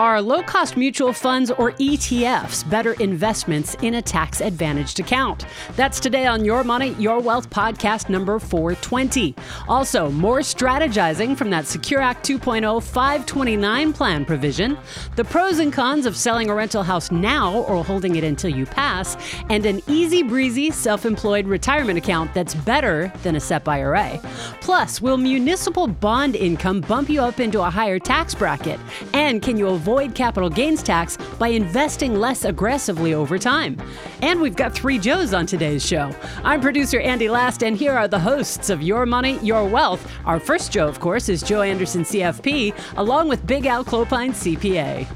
Are 0.00 0.22
low 0.22 0.42
cost 0.42 0.78
mutual 0.78 1.12
funds 1.12 1.50
or 1.50 1.72
ETFs 1.72 2.66
better 2.70 2.94
investments 2.94 3.74
in 3.82 3.96
a 3.96 4.00
tax 4.00 4.40
advantaged 4.40 4.98
account? 4.98 5.44
That's 5.76 6.00
today 6.00 6.24
on 6.24 6.42
Your 6.42 6.64
Money, 6.64 6.94
Your 6.98 7.20
Wealth 7.20 7.50
podcast 7.50 8.08
number 8.08 8.38
420. 8.38 9.34
Also, 9.68 10.10
more 10.10 10.38
strategizing 10.38 11.36
from 11.36 11.50
that 11.50 11.66
Secure 11.66 12.00
Act 12.00 12.26
2.0 12.26 12.82
529 12.82 13.92
plan 13.92 14.24
provision, 14.24 14.78
the 15.16 15.24
pros 15.24 15.58
and 15.58 15.70
cons 15.70 16.06
of 16.06 16.16
selling 16.16 16.48
a 16.48 16.54
rental 16.54 16.82
house 16.82 17.10
now 17.10 17.58
or 17.64 17.84
holding 17.84 18.16
it 18.16 18.24
until 18.24 18.48
you 18.48 18.64
pass, 18.64 19.18
and 19.50 19.66
an 19.66 19.82
easy 19.86 20.22
breezy 20.22 20.70
self 20.70 21.04
employed 21.04 21.46
retirement 21.46 21.98
account 21.98 22.32
that's 22.32 22.54
better 22.54 23.12
than 23.22 23.36
a 23.36 23.40
SEP 23.40 23.68
IRA. 23.68 24.18
Plus, 24.62 25.02
will 25.02 25.18
municipal 25.18 25.86
bond 25.86 26.36
income 26.36 26.80
bump 26.80 27.10
you 27.10 27.20
up 27.20 27.38
into 27.38 27.60
a 27.60 27.68
higher 27.68 27.98
tax 27.98 28.34
bracket? 28.34 28.80
And 29.12 29.42
can 29.42 29.58
you 29.58 29.66
avoid 29.66 29.89
avoid 29.90 30.14
capital 30.14 30.48
gains 30.48 30.84
tax 30.84 31.16
by 31.40 31.48
investing 31.48 32.14
less 32.14 32.44
aggressively 32.44 33.12
over 33.12 33.36
time. 33.40 33.76
And 34.22 34.40
we've 34.40 34.54
got 34.54 34.72
three 34.72 35.00
Joes 35.00 35.34
on 35.34 35.46
today's 35.46 35.84
show. 35.84 36.14
I'm 36.44 36.60
producer 36.60 37.00
Andy 37.00 37.28
Last, 37.28 37.64
and 37.64 37.76
here 37.76 37.94
are 37.94 38.06
the 38.06 38.20
hosts 38.20 38.70
of 38.70 38.82
Your 38.82 39.04
Money, 39.04 39.40
Your 39.40 39.64
Wealth. 39.64 40.08
Our 40.26 40.38
first 40.38 40.70
Joe, 40.70 40.86
of 40.86 41.00
course, 41.00 41.28
is 41.28 41.42
Joe 41.42 41.62
Anderson, 41.62 42.04
CFP, 42.04 42.72
along 42.98 43.28
with 43.28 43.44
Big 43.48 43.66
Al 43.66 43.84
Clopine, 43.84 44.30
CPA. 44.30 45.08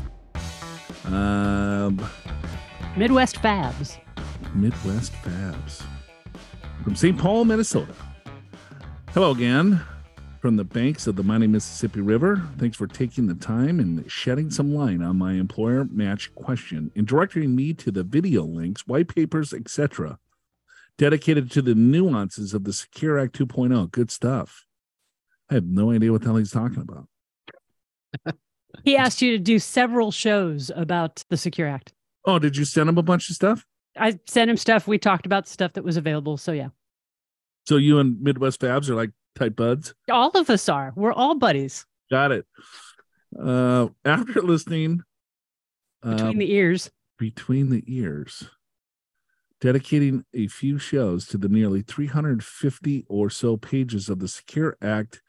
Um, 1.04 2.04
Midwest 2.96 3.36
Fabs. 3.36 3.96
Midwest 4.54 5.12
Fabs. 5.22 5.84
From 6.82 6.96
St. 6.96 7.16
Paul, 7.16 7.44
Minnesota. 7.44 7.94
Hello 9.12 9.30
again 9.30 9.80
from 10.44 10.56
the 10.56 10.62
banks 10.62 11.06
of 11.06 11.16
the 11.16 11.22
mighty 11.22 11.46
Mississippi 11.46 12.02
River. 12.02 12.46
Thanks 12.58 12.76
for 12.76 12.86
taking 12.86 13.28
the 13.28 13.34
time 13.34 13.80
and 13.80 14.04
shedding 14.12 14.50
some 14.50 14.74
light 14.74 15.00
on 15.00 15.16
my 15.16 15.32
employer 15.32 15.86
match 15.90 16.34
question 16.34 16.92
and 16.94 17.06
directing 17.06 17.56
me 17.56 17.72
to 17.72 17.90
the 17.90 18.04
video 18.04 18.42
links, 18.42 18.86
white 18.86 19.08
papers, 19.08 19.54
etc., 19.54 20.18
dedicated 20.98 21.50
to 21.52 21.62
the 21.62 21.74
nuances 21.74 22.52
of 22.52 22.64
the 22.64 22.74
Secure 22.74 23.18
Act 23.18 23.38
2.0. 23.38 23.90
Good 23.90 24.10
stuff. 24.10 24.66
I 25.50 25.54
have 25.54 25.64
no 25.64 25.92
idea 25.92 26.12
what 26.12 26.20
the 26.20 26.26
hell 26.26 26.36
he's 26.36 26.50
talking 26.50 26.82
about. 26.82 28.36
he 28.84 28.98
asked 28.98 29.22
you 29.22 29.30
to 29.30 29.38
do 29.38 29.58
several 29.58 30.12
shows 30.12 30.70
about 30.76 31.24
the 31.30 31.38
Secure 31.38 31.68
Act. 31.68 31.94
Oh, 32.26 32.38
did 32.38 32.54
you 32.54 32.66
send 32.66 32.90
him 32.90 32.98
a 32.98 33.02
bunch 33.02 33.30
of 33.30 33.34
stuff? 33.34 33.64
I 33.96 34.18
sent 34.26 34.50
him 34.50 34.58
stuff. 34.58 34.86
We 34.86 34.98
talked 34.98 35.24
about 35.24 35.48
stuff 35.48 35.72
that 35.72 35.84
was 35.84 35.96
available. 35.96 36.36
So, 36.36 36.52
yeah. 36.52 36.68
So, 37.66 37.78
you 37.78 37.98
and 37.98 38.20
Midwest 38.20 38.60
Fabs 38.60 38.90
are 38.90 38.94
like 38.94 39.08
type 39.34 39.56
buds? 39.56 39.94
All 40.10 40.30
of 40.30 40.50
us 40.50 40.68
are. 40.68 40.92
We're 40.96 41.12
all 41.12 41.34
buddies. 41.34 41.86
Got 42.10 42.32
it. 42.32 42.46
Uh, 43.38 43.88
after 44.04 44.42
listening, 44.42 45.02
between 46.02 46.28
um, 46.28 46.38
the 46.38 46.52
ears, 46.52 46.90
between 47.18 47.70
the 47.70 47.82
ears, 47.86 48.48
dedicating 49.60 50.24
a 50.34 50.46
few 50.46 50.78
shows 50.78 51.26
to 51.26 51.38
the 51.38 51.48
nearly 51.48 51.82
350 51.82 53.06
or 53.08 53.30
so 53.30 53.56
pages 53.56 54.08
of 54.08 54.18
the 54.18 54.28
Secure 54.28 54.76
Act 54.82 55.22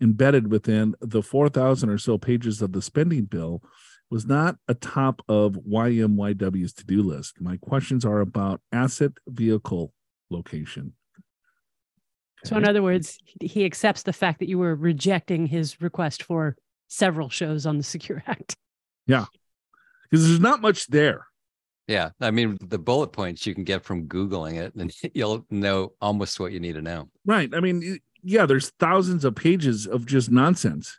embedded 0.00 0.50
within 0.50 0.94
the 1.00 1.22
4,000 1.22 1.88
or 1.88 1.98
so 1.98 2.18
pages 2.18 2.60
of 2.60 2.72
the 2.72 2.82
spending 2.82 3.24
bill 3.24 3.62
was 4.10 4.26
not 4.26 4.56
atop 4.68 5.22
of 5.28 5.52
YMYW's 5.52 6.72
to 6.74 6.84
do 6.84 7.02
list. 7.02 7.40
My 7.40 7.56
questions 7.56 8.04
are 8.04 8.20
about 8.20 8.60
asset 8.72 9.12
vehicle 9.26 9.94
location, 10.28 10.94
so, 12.44 12.56
in 12.56 12.66
other 12.66 12.82
words, 12.82 13.18
he 13.40 13.64
accepts 13.64 14.02
the 14.02 14.12
fact 14.12 14.40
that 14.40 14.48
you 14.48 14.58
were 14.58 14.74
rejecting 14.74 15.46
his 15.46 15.80
request 15.80 16.22
for 16.22 16.56
several 16.88 17.28
shows 17.28 17.66
on 17.66 17.78
the 17.78 17.84
Secure 17.84 18.22
Act. 18.26 18.56
Yeah, 19.06 19.26
because 20.10 20.26
there's 20.26 20.40
not 20.40 20.60
much 20.60 20.86
there. 20.88 21.26
Yeah, 21.88 22.10
I 22.20 22.30
mean 22.30 22.58
the 22.60 22.78
bullet 22.78 23.08
points 23.08 23.46
you 23.46 23.54
can 23.54 23.64
get 23.64 23.84
from 23.84 24.06
googling 24.06 24.54
it, 24.54 24.74
and 24.74 24.92
you'll 25.14 25.44
know 25.50 25.92
almost 26.00 26.38
what 26.40 26.52
you 26.52 26.60
need 26.60 26.74
to 26.74 26.82
know. 26.82 27.08
Right. 27.24 27.50
I 27.54 27.60
mean, 27.60 27.98
yeah, 28.22 28.46
there's 28.46 28.70
thousands 28.78 29.24
of 29.24 29.34
pages 29.34 29.86
of 29.86 30.06
just 30.06 30.30
nonsense. 30.30 30.98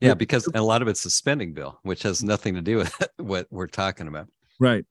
Yeah, 0.00 0.12
because 0.12 0.46
a 0.54 0.60
lot 0.60 0.82
of 0.82 0.88
it's 0.88 1.06
a 1.06 1.10
spending 1.10 1.54
bill, 1.54 1.80
which 1.82 2.02
has 2.02 2.22
nothing 2.22 2.54
to 2.54 2.60
do 2.60 2.76
with 2.76 2.94
what 3.16 3.46
we're 3.50 3.66
talking 3.66 4.08
about. 4.08 4.28
Right. 4.58 4.84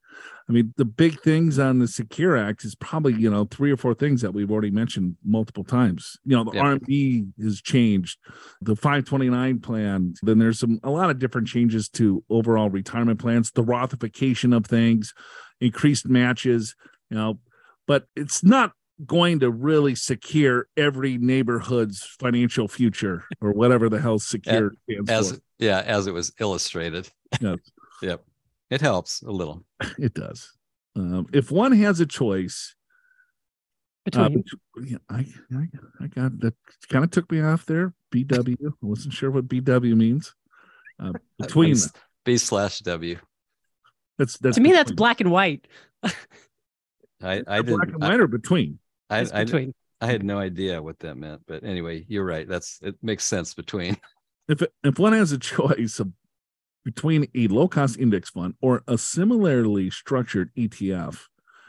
I 0.48 0.52
mean, 0.52 0.74
the 0.78 0.86
big 0.86 1.20
things 1.22 1.58
on 1.58 1.80
the 1.80 1.88
Secure 1.88 2.38
Act 2.38 2.64
is 2.66 2.76
probably, 2.76 3.14
you 3.16 3.32
know, 3.32 3.46
three 3.46 3.72
or 3.72 3.78
four 3.78 3.96
things 3.96 4.22
that 4.22 4.34
we've 4.34 4.52
already 4.52 4.70
mentioned 4.70 5.16
multiple 5.26 5.64
times. 5.64 6.18
You 6.24 6.38
know, 6.38 6.44
the 6.44 6.52
yep. 6.52 6.64
RMD 6.64 7.42
has 7.42 7.62
changed, 7.62 8.20
the 8.62 8.76
529 8.76 9.60
plan. 9.60 10.14
Then 10.22 10.38
there's 10.38 10.60
some 10.60 10.80
a 10.84 10.92
lot 10.92 11.10
of 11.10 11.18
different 11.18 11.48
changes 11.48 11.90
to 11.90 12.24
overall 12.30 12.70
retirement 12.70 13.20
plans, 13.20 13.52
the 13.52 13.64
Rothification 13.64 14.56
of 14.56 14.68
things, 14.68 15.16
increased 15.60 16.08
matches, 16.08 16.76
you 17.10 17.18
know, 17.18 17.40
but 17.88 18.06
it's 18.16 18.44
not 18.44 18.74
going 19.06 19.40
to 19.40 19.50
really 19.50 19.96
secure 19.96 20.68
every 20.78 21.18
neighborhood's 21.18 22.06
financial 22.20 22.68
future 22.68 23.26
or 23.42 23.52
whatever 23.52 23.90
the 23.90 24.00
hell 24.00 24.20
secure 24.20 24.72
as, 25.10 25.40
yeah 25.60 25.82
as 25.86 26.08
it 26.08 26.14
was 26.14 26.32
illustrated 26.40 27.10
yes. 27.42 27.58
yep 28.02 28.24
it 28.70 28.82
helps 28.82 29.22
a 29.22 29.32
little. 29.32 29.64
It 29.98 30.14
does. 30.14 30.52
Um, 30.96 31.28
if 31.34 31.52
one 31.52 31.72
has 31.74 32.00
a 32.00 32.06
choice, 32.06 32.76
uh, 34.14 34.30
between, 34.30 34.44
yeah, 34.84 34.98
I, 35.10 35.26
I, 35.54 35.68
I 36.02 36.08
got 36.08 36.40
that 36.40 36.54
kind 36.90 37.04
of 37.04 37.12
took 37.12 37.32
me 37.32 37.42
off 37.42 37.66
there. 37.66 37.94
BW. 38.14 38.56
I 38.62 38.72
wasn't 38.82 39.14
sure 39.14 39.32
what 39.32 39.48
BW 39.48 39.96
means. 39.96 40.34
Uh, 41.00 41.14
between 41.40 41.76
B 42.24 42.38
slash 42.38 42.80
W. 42.80 43.18
That's 44.18 44.38
that's 44.38 44.56
to 44.56 44.62
me. 44.62 44.72
That's 44.72 44.92
black 44.92 45.22
and 45.22 45.32
white. 45.32 45.68
I 46.04 46.14
I 47.22 47.62
didn't 47.62 47.76
black 47.76 47.88
and 47.90 48.02
white 48.02 48.12
I, 48.12 48.16
or 48.16 48.28
between. 48.28 48.80
I, 49.10 49.28
I 49.34 49.44
between. 49.44 49.74
I 50.02 50.08
had 50.08 50.24
no 50.24 50.38
idea 50.38 50.82
what 50.82 51.00
that 51.00 51.16
meant, 51.16 51.42
but 51.48 51.64
anyway, 51.64 52.06
you're 52.08 52.26
right. 52.26 52.48
That's 52.48 52.80
it 52.82 52.96
makes 53.02 53.26
sense 53.26 53.54
between. 53.54 53.98
If 54.48 54.62
if 54.84 55.00
one 55.00 55.14
has 55.14 55.32
a 55.32 55.40
choice 55.40 56.00
of 56.00 56.12
between 56.86 57.28
a 57.36 57.48
low 57.48 57.68
cost 57.68 57.98
index 57.98 58.30
fund 58.30 58.54
or 58.62 58.84
a 58.88 58.98
similarly 58.98 59.90
structured 59.90 60.52
ETF? 60.56 61.24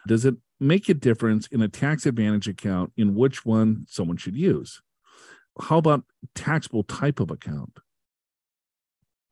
Does 0.07 0.25
it 0.25 0.37
make 0.61 0.89
a 0.89 0.95
difference 0.95 1.49
in 1.49 1.63
a 1.63 1.69
tax 1.69 2.07
advantage 2.07 2.47
account 2.47 2.93
in 2.97 3.15
which 3.15 3.45
one 3.45 3.87
someone 3.89 4.19
should 4.19 4.37
use? 4.37 4.83
How 5.61 5.79
about 5.79 6.05
taxable 6.35 6.85
type 6.85 7.19
of 7.19 7.31
account? 7.31 7.79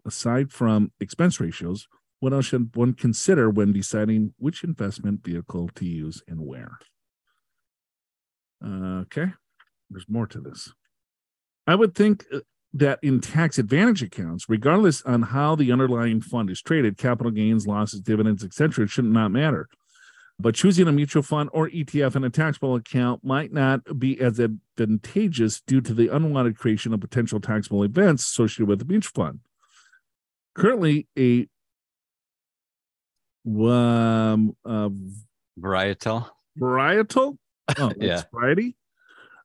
Aside 0.06 0.50
from 0.50 0.91
expense 0.99 1.39
ratios, 1.39 1.87
what 2.21 2.33
else 2.33 2.47
should 2.47 2.75
one 2.75 2.94
consider 2.94 3.50
when 3.50 3.73
deciding 3.73 4.33
which 4.39 4.65
investment 4.65 5.23
vehicle 5.23 5.71
to 5.75 5.84
use 5.84 6.23
and 6.27 6.41
where? 6.41 6.78
Okay, 8.65 9.33
there's 9.91 10.09
more 10.09 10.27
to 10.28 10.41
this. 10.41 10.73
I 11.67 11.75
would 11.75 11.94
think 11.94 12.25
uh, 12.33 12.41
that 12.75 12.99
in 13.03 13.21
tax 13.21 13.59
advantage 13.59 14.03
accounts, 14.03 14.49
regardless 14.49 15.01
on 15.03 15.23
how 15.23 15.55
the 15.55 15.71
underlying 15.71 16.21
fund 16.21 16.51
is 16.51 16.61
traded, 16.61 16.99
capital 16.99 17.31
gains, 17.31 17.67
losses, 17.67 18.01
dividends, 18.01 18.45
etc., 18.45 18.85
it 18.85 18.91
should 18.91 19.05
not 19.05 19.31
matter. 19.31 19.69
But 20.41 20.57
choosing 20.57 20.89
a 20.89 20.93
mutual 20.93 21.23
fund 21.23 21.49
or 21.53 21.69
ETF 21.69 22.17
in 22.17 22.25
a 22.25 22.31
taxable 22.31 22.75
account 22.75 23.25
might 23.25 23.53
not 23.53 24.01
be 24.01 24.21
as 24.21 24.41
advantageous 24.41 25.61
due 25.61 25.81
to 25.83 25.95
the 25.95 26.09
unwanted 26.09 26.59
creation 26.59 26.93
of 26.93 27.01
potential 27.01 27.41
taxable 27.41 27.85
events 27.85 28.25
associated 28.25 28.69
with 28.69 28.81
the 28.81 28.85
mutual 28.85 29.25
fund. 29.25 29.41
Currently, 30.56 31.06
a 31.17 31.47
um, 33.47 34.56
uh, 34.65 34.89
varietal 35.61 36.29
varietal 36.59 37.37
oh, 37.79 37.93
yeah 37.99 38.23
variety 38.33 38.75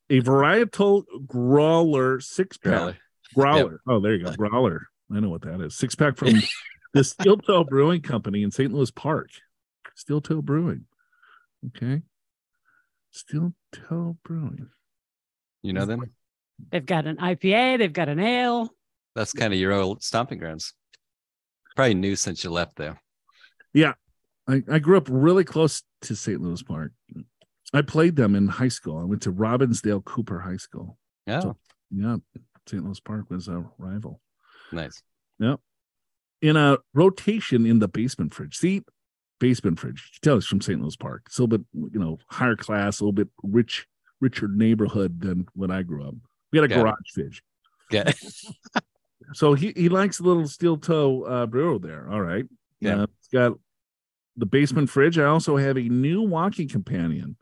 a 0.09 0.21
varietal 0.21 1.03
growler 1.27 2.19
six 2.21 2.57
pack 2.57 2.95
Growler. 3.35 3.71
Yep. 3.71 3.79
Oh, 3.87 3.99
there 3.99 4.15
you 4.15 4.25
go. 4.25 4.31
Uh, 4.31 4.35
Growler. 4.35 4.81
I 5.13 5.19
know 5.19 5.29
what 5.29 5.41
that 5.41 5.61
is. 5.61 5.75
Six 5.75 5.95
pack 5.95 6.17
from 6.17 6.41
the 6.93 7.03
Steel 7.03 7.37
Toe 7.37 7.63
Brewing 7.63 8.01
Company 8.01 8.43
in 8.43 8.51
St. 8.51 8.73
Louis 8.73 8.91
Park. 8.91 9.29
Steel 9.95 10.21
Toe 10.21 10.41
Brewing. 10.41 10.85
Okay. 11.67 12.03
Steel 13.11 13.53
Toe 13.71 14.17
Brewing. 14.23 14.69
You 15.61 15.73
know 15.73 15.85
them? 15.85 16.03
They've 16.71 16.85
got 16.85 17.05
an 17.05 17.17
IPA, 17.17 17.79
they've 17.79 17.93
got 17.93 18.09
an 18.09 18.19
ale. 18.19 18.73
That's 19.15 19.33
kind 19.33 19.53
of 19.53 19.59
your 19.59 19.73
old 19.73 20.03
stomping 20.03 20.37
grounds. 20.37 20.73
Probably 21.75 21.95
new 21.95 22.15
since 22.15 22.43
you 22.43 22.51
left 22.51 22.75
there. 22.75 23.01
Yeah. 23.73 23.93
I, 24.47 24.63
I 24.71 24.79
grew 24.79 24.97
up 24.97 25.07
really 25.09 25.43
close 25.43 25.83
to 26.03 26.15
St. 26.15 26.41
Louis 26.41 26.61
Park. 26.63 26.91
I 27.73 27.81
played 27.81 28.15
them 28.15 28.35
in 28.35 28.47
high 28.47 28.69
school. 28.69 28.97
I 28.97 29.03
went 29.03 29.21
to 29.23 29.31
Robbinsdale 29.31 30.03
Cooper 30.03 30.39
High 30.39 30.57
School. 30.57 30.97
Oh. 31.27 31.31
Yeah. 31.31 31.39
So, 31.41 31.57
yeah. 31.91 32.17
St. 32.69 32.83
Louis 32.83 32.99
Park 32.99 33.29
was 33.29 33.47
a 33.47 33.65
rival. 33.77 34.21
Nice. 34.71 35.01
Yep. 35.39 35.59
In 36.41 36.55
a 36.55 36.77
rotation 36.93 37.65
in 37.65 37.79
the 37.79 37.87
basement 37.87 38.33
fridge. 38.33 38.55
See, 38.55 38.83
basement 39.39 39.79
fridge. 39.79 40.11
You 40.13 40.19
can 40.19 40.29
tell 40.29 40.37
it's 40.37 40.45
from 40.47 40.61
St. 40.61 40.81
Louis 40.81 40.95
Park. 40.95 41.23
It's 41.25 41.37
a 41.37 41.43
little 41.43 41.57
bit, 41.57 41.67
you 41.73 41.99
know, 41.99 42.19
higher 42.27 42.55
class, 42.55 42.99
a 42.99 43.03
little 43.03 43.13
bit 43.13 43.29
rich, 43.43 43.87
richer 44.21 44.47
neighborhood 44.47 45.21
than 45.21 45.47
when 45.53 45.71
I 45.71 45.81
grew 45.83 46.07
up. 46.07 46.15
We 46.51 46.59
had 46.59 46.65
a 46.65 46.67
Got 46.67 46.81
garage 46.83 46.95
it. 46.99 47.13
fridge. 47.13 47.43
Yeah. 47.91 48.11
So 49.33 49.53
he, 49.53 49.73
he 49.75 49.89
likes 49.89 50.19
a 50.19 50.23
little 50.23 50.47
steel 50.47 50.77
toe 50.77 51.23
uh, 51.23 51.45
brewer 51.45 51.77
there. 51.77 52.09
All 52.09 52.21
right. 52.21 52.45
Yeah. 52.79 53.01
Uh, 53.01 53.07
it's 53.19 53.27
got 53.31 53.53
the 54.37 54.45
basement 54.47 54.89
fridge. 54.89 55.19
I 55.19 55.25
also 55.25 55.57
have 55.57 55.77
a 55.77 55.81
new 55.81 56.21
walking 56.21 56.67
companion 56.67 57.37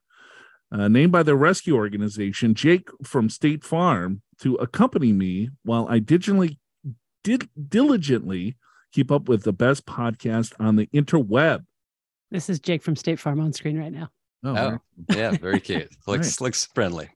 uh, 0.72 0.88
named 0.90 1.12
by 1.12 1.24
the 1.24 1.36
rescue 1.36 1.76
organization, 1.76 2.56
Jake 2.56 2.90
from 3.04 3.30
State 3.30 3.64
Farm, 3.64 4.22
to 4.42 4.56
accompany 4.56 5.14
me 5.14 5.50
while 5.64 5.88
I 5.88 6.00
digitally, 6.00 6.58
did, 7.24 7.50
diligently 7.70 8.58
keep 8.92 9.12
up 9.12 9.28
with 9.28 9.44
the 9.44 9.54
best 9.54 9.86
podcast 9.86 10.54
on 10.60 10.76
the 10.76 10.88
interweb. 10.88 11.66
This 12.32 12.50
is 12.50 12.60
Jake 12.60 12.84
from 12.84 12.96
State 12.96 13.20
Farm 13.20 13.40
on 13.40 13.54
screen 13.54 13.78
right 13.78 13.92
now. 13.92 14.10
Oh, 14.44 14.56
oh 14.56 14.78
yeah, 15.16 15.32
very 15.32 15.60
cute. 15.60 15.90
looks 16.08 16.40
right. 16.40 16.46
looks 16.46 16.66
friendly. 16.74 17.10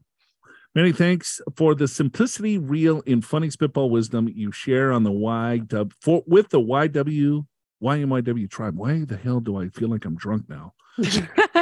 Many 0.73 0.93
thanks 0.93 1.41
for 1.57 1.75
the 1.75 1.87
simplicity, 1.87 2.57
real, 2.57 3.03
and 3.05 3.23
funny 3.23 3.49
spitball 3.49 3.89
wisdom 3.89 4.29
you 4.33 4.51
share 4.51 4.91
on 4.91 5.03
the 5.03 5.11
YW 5.11 5.91
for 6.01 6.23
with 6.25 6.49
the 6.49 6.61
YW 6.61 7.45
YMYW 7.81 8.49
tribe. 8.49 8.77
Why 8.77 9.03
the 9.03 9.17
hell 9.17 9.39
do 9.39 9.57
I 9.57 9.69
feel 9.69 9.89
like 9.89 10.05
I'm 10.05 10.15
drunk 10.15 10.47
now? 10.47 10.73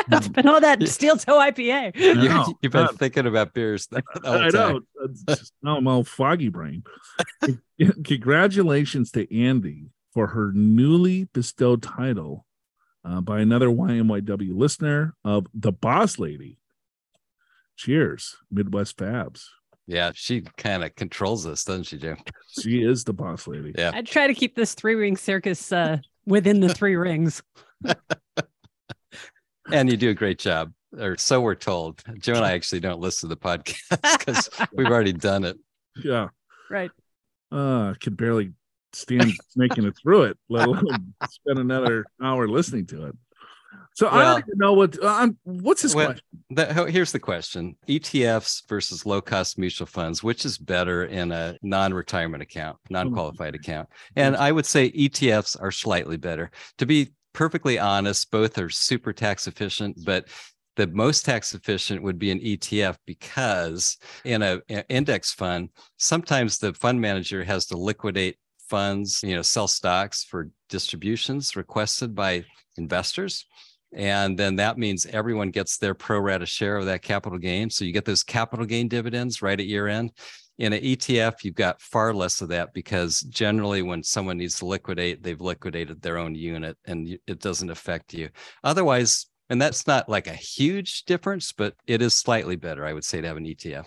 it's 0.12 0.28
been 0.28 0.48
all 0.48 0.62
that 0.62 0.88
steel 0.88 1.18
toe 1.18 1.40
IPA. 1.40 1.96
You, 1.96 2.30
have 2.30 2.72
been 2.72 2.98
thinking 2.98 3.28
about 3.28 3.54
beers. 3.54 3.88
I 4.24 4.50
know. 4.50 4.82
now 5.62 5.78
I'm 5.78 5.88
all 5.88 6.04
foggy 6.04 6.50
brain. 6.50 6.84
Congratulations 8.04 9.12
to 9.12 9.38
Andy 9.38 9.88
for 10.14 10.28
her 10.28 10.52
newly 10.54 11.26
bestowed 11.26 11.84
title 11.84 12.46
uh, 13.06 13.22
by 13.22 13.40
another 13.40 13.68
YMYW 13.68 14.58
listener 14.58 15.16
of 15.24 15.48
the 15.54 15.72
Boss 15.72 16.18
Lady. 16.18 16.58
Cheers, 17.76 18.38
Midwest 18.52 18.98
Fabs. 18.98 19.46
Yeah, 19.88 20.12
she 20.14 20.42
kind 20.58 20.84
of 20.84 20.96
controls 20.96 21.48
us, 21.48 21.64
doesn't 21.64 21.86
she, 21.86 21.98
Jim? 21.98 22.18
She 22.48 22.84
is 22.84 23.06
the 23.06 23.14
boss 23.14 23.48
lady. 23.48 23.74
Yeah. 23.76 23.92
I 23.92 24.04
try 24.04 24.28
to 24.28 24.36
keep 24.36 24.56
this 24.56 24.76
three 24.76 24.94
ring 24.94 25.18
circus 25.18 25.72
uh, 25.72 25.98
within 26.28 26.60
the 26.60 26.72
three 26.72 26.96
rings. 26.96 27.42
And 29.72 29.90
you 29.90 29.98
do 29.98 30.10
a 30.10 30.14
great 30.14 30.40
job, 30.40 30.74
or 30.98 31.18
so 31.18 31.42
we're 31.42 31.56
told. 31.56 32.02
Joe 32.20 32.34
and 32.34 32.46
I 32.46 32.54
actually 32.54 32.80
don't 32.80 33.00
listen 33.00 33.30
to 33.30 33.36
the 33.36 33.40
podcast 33.40 33.80
because 34.20 34.50
we've 34.74 34.88
already 34.88 35.14
done 35.14 35.44
it. 35.44 35.58
Yeah. 36.04 36.30
Right. 36.70 36.92
Uh, 37.52 37.92
I 37.92 37.94
can 38.00 38.16
barely 38.16 38.54
stand 38.94 39.34
making 39.56 39.86
it 39.86 39.96
through 40.02 40.24
it, 40.24 40.38
let 40.50 40.68
alone 40.68 41.14
spend 41.30 41.60
another 41.60 42.06
hour 42.22 42.48
listening 42.48 42.86
to 42.88 43.08
it. 43.08 43.16
So 43.96 44.08
well, 44.08 44.16
I 44.16 44.24
don't 44.24 44.48
even 44.48 44.58
know 44.58 44.74
what 44.74 45.04
uh, 45.04 45.28
what's 45.44 45.82
his 45.82 45.94
well, 45.94 46.08
question. 46.08 46.26
The, 46.52 46.90
here's 46.90 47.12
the 47.12 47.20
question: 47.20 47.76
ETFs 47.88 48.68
versus 48.70 49.06
low 49.06 49.22
cost 49.22 49.58
mutual 49.58 49.88
funds, 49.88 50.24
which 50.24 50.46
is 50.46 50.58
better 50.58 51.06
in 51.06 51.32
a 51.32 51.58
non 51.62 51.94
retirement 51.94 52.42
account, 52.42 52.78
non 52.90 53.12
qualified 53.14 53.56
mm-hmm. 53.56 53.72
account? 53.72 53.90
And 54.16 54.38
I 54.38 54.52
would 54.52 54.66
say 54.66 54.92
ETFs 54.92 55.62
are 55.62 55.72
slightly 55.72 56.18
better. 56.18 56.52
To 56.78 56.86
be 56.86 57.10
perfectly 57.34 57.80
honest, 57.80 58.32
both 58.32 58.58
are 58.58 58.70
super 58.70 59.14
tax 59.14 59.48
efficient, 59.48 59.98
but 60.06 60.28
the 60.76 60.88
most 60.88 61.26
tax 61.26 61.54
efficient 61.54 62.02
would 62.02 62.18
be 62.18 62.32
an 62.32 62.40
ETF 62.40 62.98
because 63.06 63.98
in 64.24 64.42
an 64.42 64.62
index 64.90 65.34
fund, 65.34 65.70
sometimes 65.98 66.58
the 66.58 66.74
fund 66.74 67.02
manager 67.02 67.44
has 67.44 67.66
to 67.68 67.78
liquidate 67.78 68.38
funds, 68.70 69.22
you 69.24 69.36
know, 69.36 69.42
sell 69.42 69.68
stocks 69.68 70.24
for 70.24 70.50
distributions 70.70 71.56
requested 71.56 72.16
by 72.16 72.46
investors. 72.78 73.46
And 73.94 74.38
then 74.38 74.56
that 74.58 74.78
means 74.78 75.06
everyone 75.08 75.50
gets 75.50 75.78
their 75.78 75.96
pro 75.96 76.20
rata 76.20 76.46
share 76.46 76.78
of 76.78 76.86
that 76.86 77.02
capital 77.02 77.40
gain. 77.40 77.70
So 77.70 77.84
you 77.84 77.92
get 77.92 78.06
those 78.06 78.24
capital 78.24 78.66
gain 78.66 78.88
dividends 78.88 79.42
right 79.42 79.60
at 79.60 79.66
year 79.66 79.88
end. 79.88 80.12
In 80.60 80.74
an 80.74 80.84
ETF, 80.84 81.44
you've 81.44 81.56
got 81.56 81.82
far 81.82 82.14
less 82.14 82.42
of 82.42 82.50
that 82.50 82.74
because 82.74 83.22
generally, 83.22 83.82
when 83.82 84.04
someone 84.04 84.38
needs 84.38 84.60
to 84.60 84.66
liquidate, 84.66 85.24
they've 85.24 85.40
liquidated 85.40 86.02
their 86.02 86.18
own 86.18 86.36
unit 86.36 86.78
and 86.86 87.18
it 87.26 87.40
doesn't 87.40 87.70
affect 87.70 88.14
you. 88.14 88.30
Otherwise, 88.64 89.28
and 89.50 89.62
that's 89.62 89.88
not 89.88 90.10
like 90.10 90.28
a 90.28 90.34
huge 90.34 91.06
difference, 91.06 91.54
but 91.54 91.76
it 91.88 92.02
is 92.02 92.14
slightly 92.14 92.58
better, 92.58 92.86
I 92.86 92.92
would 92.92 93.06
say, 93.06 93.22
to 93.22 93.28
have 93.28 93.38
an 93.38 93.46
ETF. 93.46 93.86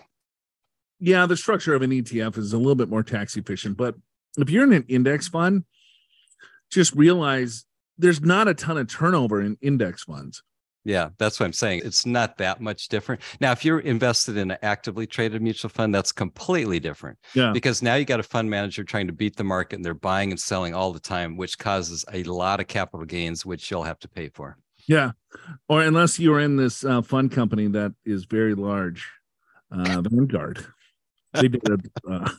Yeah, 0.99 1.27
the 1.27 1.37
structure 1.37 1.75
of 1.75 1.83
an 1.83 1.91
ETF 1.91 2.37
is 2.39 2.53
a 2.53 2.57
little 2.57 2.75
bit 2.75 2.89
more 2.89 3.03
tax 3.03 3.37
efficient. 3.37 3.77
But 3.77 3.95
if 4.37 4.49
you're 4.49 4.63
in 4.63 4.73
an 4.73 4.85
index 4.87 5.27
fund, 5.27 5.65
just 6.71 6.95
realize 6.95 7.65
there's 7.99 8.21
not 8.21 8.47
a 8.47 8.53
ton 8.55 8.79
of 8.79 8.87
turnover 8.87 9.41
in 9.41 9.57
index 9.61 10.03
funds. 10.05 10.41
Yeah, 10.85 11.09
that's 11.17 11.39
what 11.39 11.45
I'm 11.45 11.53
saying. 11.53 11.81
It's 11.85 12.05
not 12.05 12.37
that 12.39 12.59
much 12.59 12.89
different. 12.89 13.21
Now, 13.39 13.53
if 13.53 13.63
you're 13.63 13.79
invested 13.79 14.35
in 14.35 14.51
an 14.51 14.57
actively 14.61 15.07
traded 15.07 15.41
mutual 15.41 15.69
fund, 15.69 15.95
that's 15.95 16.11
completely 16.11 16.79
different. 16.79 17.17
Yeah. 17.33 17.51
Because 17.53 17.81
now 17.81 17.95
you 17.95 18.03
got 18.03 18.19
a 18.19 18.23
fund 18.23 18.49
manager 18.49 18.83
trying 18.83 19.07
to 19.07 19.13
beat 19.13 19.37
the 19.37 19.45
market 19.45 19.77
and 19.77 19.85
they're 19.85 19.93
buying 19.93 20.31
and 20.31 20.39
selling 20.39 20.73
all 20.73 20.91
the 20.91 20.99
time, 20.99 21.37
which 21.37 21.57
causes 21.57 22.03
a 22.11 22.23
lot 22.23 22.59
of 22.59 22.67
capital 22.67 23.05
gains, 23.05 23.45
which 23.45 23.71
you'll 23.71 23.83
have 23.83 23.99
to 23.99 24.09
pay 24.09 24.27
for. 24.27 24.57
Yeah. 24.85 25.11
Or 25.69 25.81
unless 25.81 26.19
you're 26.19 26.41
in 26.41 26.57
this 26.57 26.83
uh, 26.83 27.01
fund 27.01 27.31
company 27.31 27.67
that 27.67 27.93
is 28.05 28.25
very 28.25 28.53
large, 28.53 29.09
uh, 29.71 30.01
Vanguard. 30.01 30.65
They 31.33 31.47
did, 31.47 31.89
uh, 32.07 32.29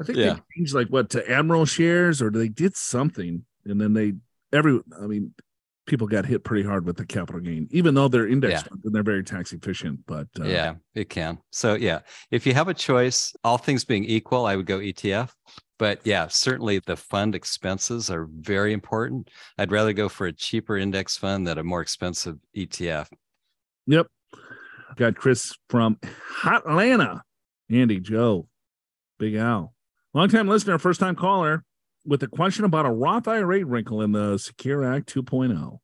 I 0.00 0.04
think 0.04 0.18
yeah. 0.18 0.34
they 0.34 0.40
changed 0.56 0.74
like 0.74 0.88
what 0.88 1.10
to 1.10 1.30
Admiral 1.30 1.64
shares 1.64 2.20
or 2.20 2.30
they 2.30 2.48
did 2.48 2.76
something 2.76 3.44
and 3.64 3.80
then 3.80 3.94
they 3.94 4.14
every 4.52 4.80
I 5.00 5.06
mean, 5.06 5.34
people 5.86 6.06
got 6.06 6.26
hit 6.26 6.44
pretty 6.44 6.66
hard 6.66 6.84
with 6.84 6.96
the 6.96 7.06
capital 7.06 7.40
gain, 7.40 7.68
even 7.70 7.94
though 7.94 8.08
they're 8.08 8.28
index 8.28 8.62
yeah. 8.62 8.78
and 8.84 8.94
they're 8.94 9.02
very 9.02 9.22
tax 9.22 9.52
efficient. 9.52 10.00
But 10.06 10.26
uh, 10.38 10.44
yeah, 10.44 10.74
it 10.94 11.08
can. 11.08 11.38
So 11.50 11.74
yeah, 11.74 12.00
if 12.30 12.46
you 12.46 12.54
have 12.54 12.68
a 12.68 12.74
choice, 12.74 13.34
all 13.44 13.56
things 13.56 13.84
being 13.84 14.04
equal, 14.04 14.46
I 14.46 14.56
would 14.56 14.66
go 14.66 14.78
ETF. 14.78 15.30
But 15.78 16.00
yeah, 16.04 16.26
certainly 16.28 16.80
the 16.80 16.96
fund 16.96 17.34
expenses 17.34 18.10
are 18.10 18.28
very 18.32 18.72
important. 18.72 19.30
I'd 19.58 19.72
rather 19.72 19.92
go 19.92 20.08
for 20.08 20.26
a 20.26 20.32
cheaper 20.32 20.76
index 20.76 21.16
fund 21.16 21.46
than 21.46 21.58
a 21.58 21.64
more 21.64 21.82
expensive 21.82 22.36
ETF. 22.56 23.08
Yep. 23.86 24.06
Got 24.96 25.16
Chris 25.16 25.54
from 25.68 25.98
Hot 26.28 26.66
Atlanta, 26.66 27.22
Andy, 27.70 28.00
Joe, 28.00 28.48
Big 29.18 29.34
Al, 29.34 29.74
longtime 30.14 30.48
listener, 30.48 30.78
first 30.78 31.00
time 31.00 31.14
caller 31.14 31.62
with 32.06 32.22
a 32.22 32.28
question 32.28 32.64
about 32.64 32.86
a 32.86 32.90
Roth 32.90 33.28
IRA 33.28 33.64
wrinkle 33.64 34.00
in 34.00 34.12
the 34.12 34.38
Secure 34.38 34.84
Act 34.84 35.12
2.0. 35.12 35.78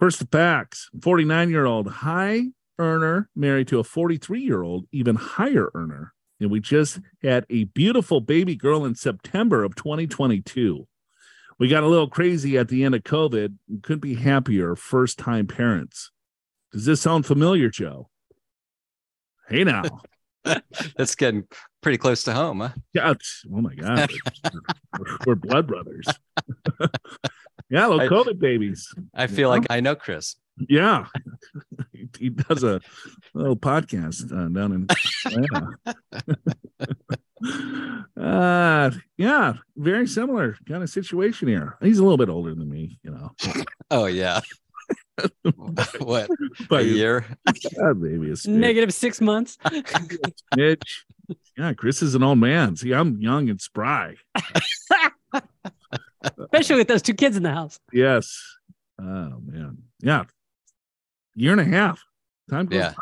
First, 0.00 0.18
the 0.18 0.26
facts 0.26 0.88
49 1.00 1.50
year 1.50 1.66
old 1.66 1.88
high 1.88 2.46
earner 2.78 3.28
married 3.36 3.68
to 3.68 3.78
a 3.78 3.84
43 3.84 4.40
year 4.40 4.62
old, 4.62 4.86
even 4.90 5.16
higher 5.16 5.70
earner. 5.74 6.14
And 6.40 6.50
we 6.50 6.58
just 6.58 6.98
had 7.22 7.46
a 7.50 7.64
beautiful 7.64 8.20
baby 8.20 8.56
girl 8.56 8.84
in 8.84 8.96
September 8.96 9.62
of 9.62 9.76
2022. 9.76 10.88
We 11.58 11.68
got 11.68 11.84
a 11.84 11.88
little 11.88 12.08
crazy 12.08 12.58
at 12.58 12.68
the 12.68 12.82
end 12.82 12.96
of 12.96 13.04
COVID 13.04 13.54
and 13.68 13.82
couldn't 13.82 14.00
be 14.00 14.16
happier 14.16 14.74
first 14.74 15.18
time 15.18 15.46
parents. 15.46 16.10
Does 16.72 16.86
this 16.86 17.00
sound 17.00 17.26
familiar, 17.26 17.68
Joe? 17.68 18.08
Hey 19.48 19.62
now. 19.62 19.82
That's 20.96 21.14
getting 21.14 21.44
pretty 21.82 21.98
close 21.98 22.24
to 22.24 22.32
home, 22.32 22.60
huh? 22.60 22.70
Yeah. 22.94 23.14
Oh 23.52 23.60
my 23.60 23.74
God. 23.74 24.10
we're, 24.98 25.18
we're 25.26 25.34
blood 25.34 25.66
brothers. 25.66 26.06
yeah, 27.70 27.86
little 27.86 28.08
COVID 28.08 28.38
babies. 28.38 28.94
I 29.14 29.26
feel 29.26 29.48
like 29.48 29.66
I 29.68 29.80
know 29.80 29.94
Chris. 29.94 30.36
Yeah. 30.68 31.06
he 32.18 32.30
does 32.30 32.62
a 32.62 32.80
little 33.34 33.56
podcast 33.56 34.32
uh, 34.32 34.48
down 34.48 34.72
in 34.72 34.86
uh 38.22 38.90
yeah, 39.16 39.54
very 39.76 40.06
similar 40.06 40.56
kind 40.68 40.82
of 40.82 40.90
situation 40.90 41.48
here. 41.48 41.76
He's 41.82 41.98
a 41.98 42.02
little 42.02 42.18
bit 42.18 42.28
older 42.28 42.54
than 42.54 42.70
me, 42.70 42.98
you 43.02 43.10
know. 43.10 43.30
Oh 43.90 44.06
yeah. 44.06 44.40
what? 45.98 46.30
But 46.68 46.82
a 46.82 46.84
year? 46.84 47.24
Yeah, 47.46 47.92
maybe 47.96 48.32
a 48.32 48.48
negative 48.48 48.94
six 48.94 49.20
months. 49.20 49.58
Mitch. 50.56 51.04
Yeah, 51.56 51.74
Chris 51.74 52.02
is 52.02 52.14
an 52.14 52.22
old 52.22 52.38
man. 52.38 52.76
See, 52.76 52.92
I'm 52.92 53.20
young 53.20 53.50
and 53.50 53.60
spry. 53.60 54.16
Especially 56.22 56.76
with 56.76 56.88
those 56.88 57.02
two 57.02 57.14
kids 57.14 57.36
in 57.36 57.42
the 57.42 57.50
house. 57.50 57.78
Yes. 57.92 58.40
Oh 59.00 59.40
man. 59.44 59.78
Yeah. 60.00 60.24
Year 61.34 61.52
and 61.52 61.60
a 61.60 61.64
half. 61.64 62.02
Time 62.50 62.66
goes 62.66 62.78
yeah. 62.78 62.94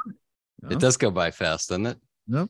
By. 0.63 0.75
It 0.75 0.81
does 0.81 0.97
go 0.97 1.11
by 1.11 1.31
fast, 1.31 1.69
doesn't 1.69 1.87
it? 1.87 1.99
Yep. 2.29 2.49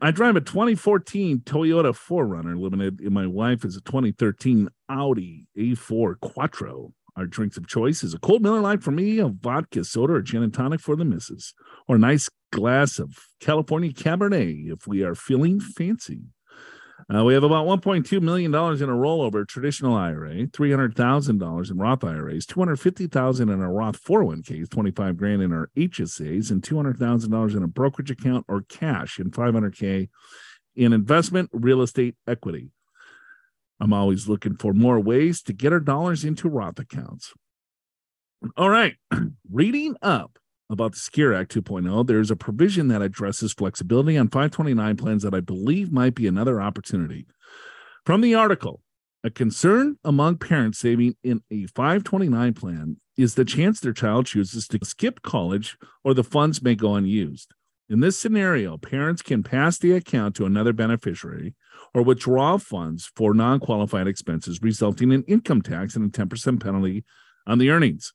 I 0.00 0.10
drive 0.10 0.36
a 0.36 0.40
2014 0.40 1.40
Toyota 1.40 1.92
4Runner 1.92 2.60
Limited, 2.60 3.00
and 3.00 3.12
my 3.12 3.26
wife 3.26 3.64
is 3.64 3.76
a 3.76 3.80
2013 3.80 4.68
Audi 4.90 5.46
A4 5.56 6.20
Quattro. 6.20 6.92
Our 7.16 7.24
drinks 7.24 7.56
of 7.56 7.66
choice 7.66 8.02
is 8.02 8.12
a 8.12 8.18
cold 8.18 8.42
Miller 8.42 8.60
Lite 8.60 8.82
for 8.82 8.90
me, 8.90 9.18
a 9.20 9.28
vodka 9.28 9.84
soda 9.84 10.14
or 10.14 10.22
gin 10.22 10.42
and 10.42 10.52
tonic 10.52 10.80
for 10.80 10.96
the 10.96 11.04
missus, 11.06 11.54
or 11.88 11.96
a 11.96 11.98
nice 11.98 12.28
glass 12.52 12.98
of 12.98 13.16
California 13.40 13.92
Cabernet 13.92 14.72
if 14.72 14.86
we 14.86 15.02
are 15.02 15.14
feeling 15.14 15.60
fancy. 15.60 16.22
Uh, 17.14 17.22
we 17.22 17.34
have 17.34 17.44
about 17.44 17.66
$1.2 17.66 18.20
million 18.22 18.52
in 18.52 18.54
a 18.54 18.92
rollover 18.92 19.46
traditional 19.46 19.94
IRA, 19.94 20.46
$300,000 20.46 21.70
in 21.70 21.78
Roth 21.78 22.02
IRAs, 22.02 22.46
$250,000 22.46 23.40
in 23.40 23.60
a 23.60 23.70
Roth 23.70 24.02
401ks, 24.02 24.70
25 24.70 25.16
grand 25.16 25.42
in 25.42 25.52
our 25.52 25.70
HSAs, 25.76 26.50
and 26.50 26.62
$200,000 26.62 27.56
in 27.56 27.62
a 27.62 27.68
brokerage 27.68 28.10
account 28.10 28.46
or 28.48 28.62
cash, 28.62 29.18
and 29.18 29.30
500K 29.30 30.08
in 30.74 30.92
investment 30.92 31.50
real 31.52 31.82
estate 31.82 32.16
equity. 32.26 32.70
I'm 33.78 33.92
always 33.92 34.26
looking 34.26 34.56
for 34.56 34.72
more 34.72 34.98
ways 34.98 35.42
to 35.42 35.52
get 35.52 35.72
our 35.72 35.80
dollars 35.80 36.24
into 36.24 36.48
Roth 36.48 36.78
accounts. 36.78 37.34
All 38.56 38.70
right, 38.70 38.94
reading 39.50 39.96
up 40.00 40.38
about 40.68 40.92
the 40.92 40.98
Secure 40.98 41.32
Act 41.32 41.54
2.0, 41.54 42.06
there's 42.06 42.30
a 42.30 42.36
provision 42.36 42.88
that 42.88 43.02
addresses 43.02 43.52
flexibility 43.52 44.16
on 44.16 44.28
529 44.28 44.96
plans 44.96 45.22
that 45.22 45.34
I 45.34 45.40
believe 45.40 45.92
might 45.92 46.14
be 46.14 46.26
another 46.26 46.60
opportunity. 46.60 47.26
From 48.04 48.20
the 48.20 48.34
article, 48.34 48.80
a 49.24 49.30
concern 49.30 49.98
among 50.04 50.36
parents 50.36 50.78
saving 50.78 51.16
in 51.24 51.42
a 51.50 51.66
529 51.66 52.54
plan 52.54 52.96
is 53.16 53.34
the 53.34 53.44
chance 53.44 53.80
their 53.80 53.92
child 53.92 54.26
chooses 54.26 54.68
to 54.68 54.78
skip 54.84 55.22
college 55.22 55.76
or 56.04 56.14
the 56.14 56.24
funds 56.24 56.62
may 56.62 56.74
go 56.74 56.94
unused. 56.94 57.52
In 57.88 58.00
this 58.00 58.18
scenario, 58.18 58.76
parents 58.76 59.22
can 59.22 59.42
pass 59.42 59.78
the 59.78 59.92
account 59.92 60.34
to 60.36 60.46
another 60.46 60.72
beneficiary 60.72 61.54
or 61.94 62.02
withdraw 62.02 62.58
funds 62.58 63.10
for 63.14 63.32
non 63.32 63.60
qualified 63.60 64.08
expenses, 64.08 64.60
resulting 64.60 65.12
in 65.12 65.22
income 65.24 65.62
tax 65.62 65.94
and 65.94 66.14
a 66.14 66.26
10% 66.26 66.60
penalty 66.60 67.04
on 67.46 67.58
the 67.58 67.70
earnings. 67.70 68.12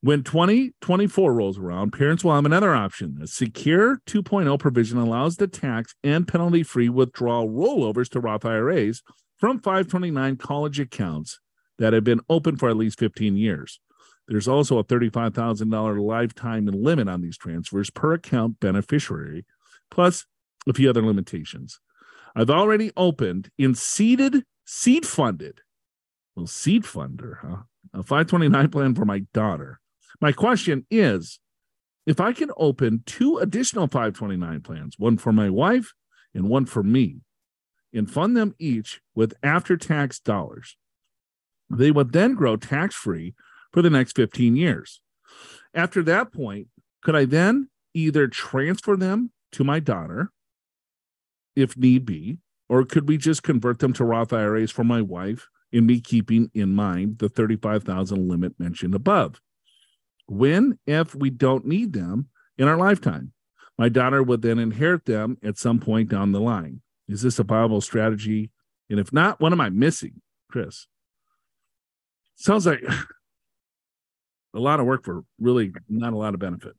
When 0.00 0.22
2024 0.22 1.34
rolls 1.34 1.58
around, 1.58 1.92
parents 1.92 2.22
will 2.22 2.34
have 2.34 2.46
another 2.46 2.72
option. 2.72 3.18
A 3.20 3.26
secure 3.26 4.00
2.0 4.06 4.56
provision 4.58 4.96
allows 4.96 5.36
the 5.36 5.48
tax 5.48 5.94
and 6.04 6.28
penalty 6.28 6.62
free 6.62 6.88
withdrawal 6.88 7.48
rollovers 7.48 8.08
to 8.10 8.20
Roth 8.20 8.44
IRAs 8.44 9.02
from 9.38 9.58
529 9.58 10.36
college 10.36 10.78
accounts 10.78 11.40
that 11.78 11.92
have 11.94 12.04
been 12.04 12.20
open 12.28 12.56
for 12.56 12.68
at 12.68 12.76
least 12.76 13.00
15 13.00 13.36
years. 13.36 13.80
There's 14.28 14.46
also 14.46 14.78
a 14.78 14.84
$35,000 14.84 16.00
lifetime 16.00 16.66
limit 16.66 17.08
on 17.08 17.20
these 17.20 17.38
transfers 17.38 17.90
per 17.90 18.12
account 18.12 18.60
beneficiary, 18.60 19.46
plus 19.90 20.26
a 20.68 20.74
few 20.74 20.88
other 20.88 21.04
limitations. 21.04 21.80
I've 22.36 22.50
already 22.50 22.92
opened 22.96 23.50
in 23.58 23.74
seeded, 23.74 24.44
seed 24.64 25.06
funded, 25.06 25.62
well, 26.36 26.46
seed 26.46 26.84
funder, 26.84 27.38
huh? 27.42 27.62
A 27.92 28.04
529 28.04 28.68
plan 28.68 28.94
for 28.94 29.04
my 29.04 29.24
daughter. 29.34 29.80
My 30.20 30.32
question 30.32 30.86
is 30.90 31.40
if 32.06 32.20
I 32.20 32.32
can 32.32 32.50
open 32.56 33.02
two 33.04 33.38
additional 33.38 33.86
529 33.86 34.62
plans, 34.62 34.98
one 34.98 35.18
for 35.18 35.32
my 35.32 35.50
wife 35.50 35.92
and 36.34 36.48
one 36.48 36.64
for 36.64 36.82
me, 36.82 37.20
and 37.92 38.10
fund 38.10 38.36
them 38.36 38.54
each 38.58 39.00
with 39.14 39.34
after 39.42 39.76
tax 39.76 40.18
dollars, 40.18 40.76
they 41.70 41.90
would 41.90 42.12
then 42.12 42.34
grow 42.34 42.56
tax 42.56 42.94
free 42.94 43.34
for 43.72 43.82
the 43.82 43.90
next 43.90 44.16
15 44.16 44.56
years. 44.56 45.00
After 45.74 46.02
that 46.04 46.32
point, 46.32 46.68
could 47.02 47.14
I 47.14 47.24
then 47.24 47.68
either 47.94 48.26
transfer 48.26 48.96
them 48.96 49.32
to 49.52 49.64
my 49.64 49.80
daughter 49.80 50.32
if 51.54 51.76
need 51.76 52.06
be, 52.06 52.38
or 52.68 52.84
could 52.84 53.08
we 53.08 53.16
just 53.16 53.42
convert 53.42 53.80
them 53.80 53.92
to 53.94 54.04
Roth 54.04 54.32
IRAs 54.32 54.70
for 54.70 54.84
my 54.84 55.02
wife 55.02 55.48
and 55.72 55.86
me 55.86 56.00
keeping 56.00 56.50
in 56.54 56.74
mind 56.74 57.18
the 57.18 57.28
35,000 57.28 58.28
limit 58.28 58.54
mentioned 58.58 58.94
above? 58.94 59.40
When, 60.28 60.78
if 60.86 61.14
we 61.14 61.30
don't 61.30 61.66
need 61.66 61.92
them 61.92 62.28
in 62.56 62.68
our 62.68 62.76
lifetime. 62.76 63.32
My 63.78 63.88
daughter 63.88 64.22
would 64.22 64.42
then 64.42 64.58
inherit 64.58 65.04
them 65.04 65.38
at 65.42 65.58
some 65.58 65.78
point 65.78 66.08
down 66.08 66.32
the 66.32 66.40
line. 66.40 66.80
Is 67.08 67.22
this 67.22 67.38
a 67.38 67.44
viable 67.44 67.80
strategy? 67.80 68.50
And 68.90 68.98
if 68.98 69.12
not, 69.12 69.40
what 69.40 69.52
am 69.52 69.60
I 69.60 69.70
missing, 69.70 70.20
Chris? 70.50 70.86
Sounds 72.36 72.66
like 72.66 72.80
a 74.54 74.60
lot 74.60 74.80
of 74.80 74.86
work 74.86 75.04
for 75.04 75.24
really 75.38 75.72
not 75.88 76.12
a 76.12 76.16
lot 76.16 76.34
of 76.34 76.40
benefit. 76.40 76.74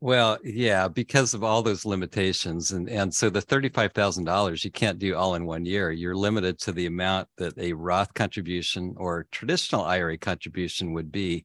Well, 0.00 0.38
yeah, 0.42 0.88
because 0.88 1.32
of 1.32 1.44
all 1.44 1.62
those 1.62 1.86
limitations. 1.86 2.72
And, 2.72 2.88
and 2.88 3.14
so 3.14 3.30
the 3.30 3.40
$35,000 3.40 4.64
you 4.64 4.70
can't 4.72 4.98
do 4.98 5.14
all 5.14 5.36
in 5.36 5.46
one 5.46 5.64
year. 5.64 5.92
You're 5.92 6.16
limited 6.16 6.58
to 6.60 6.72
the 6.72 6.86
amount 6.86 7.28
that 7.38 7.56
a 7.56 7.72
Roth 7.72 8.12
contribution 8.12 8.94
or 8.96 9.28
traditional 9.30 9.84
IRA 9.84 10.18
contribution 10.18 10.92
would 10.92 11.12
be 11.12 11.44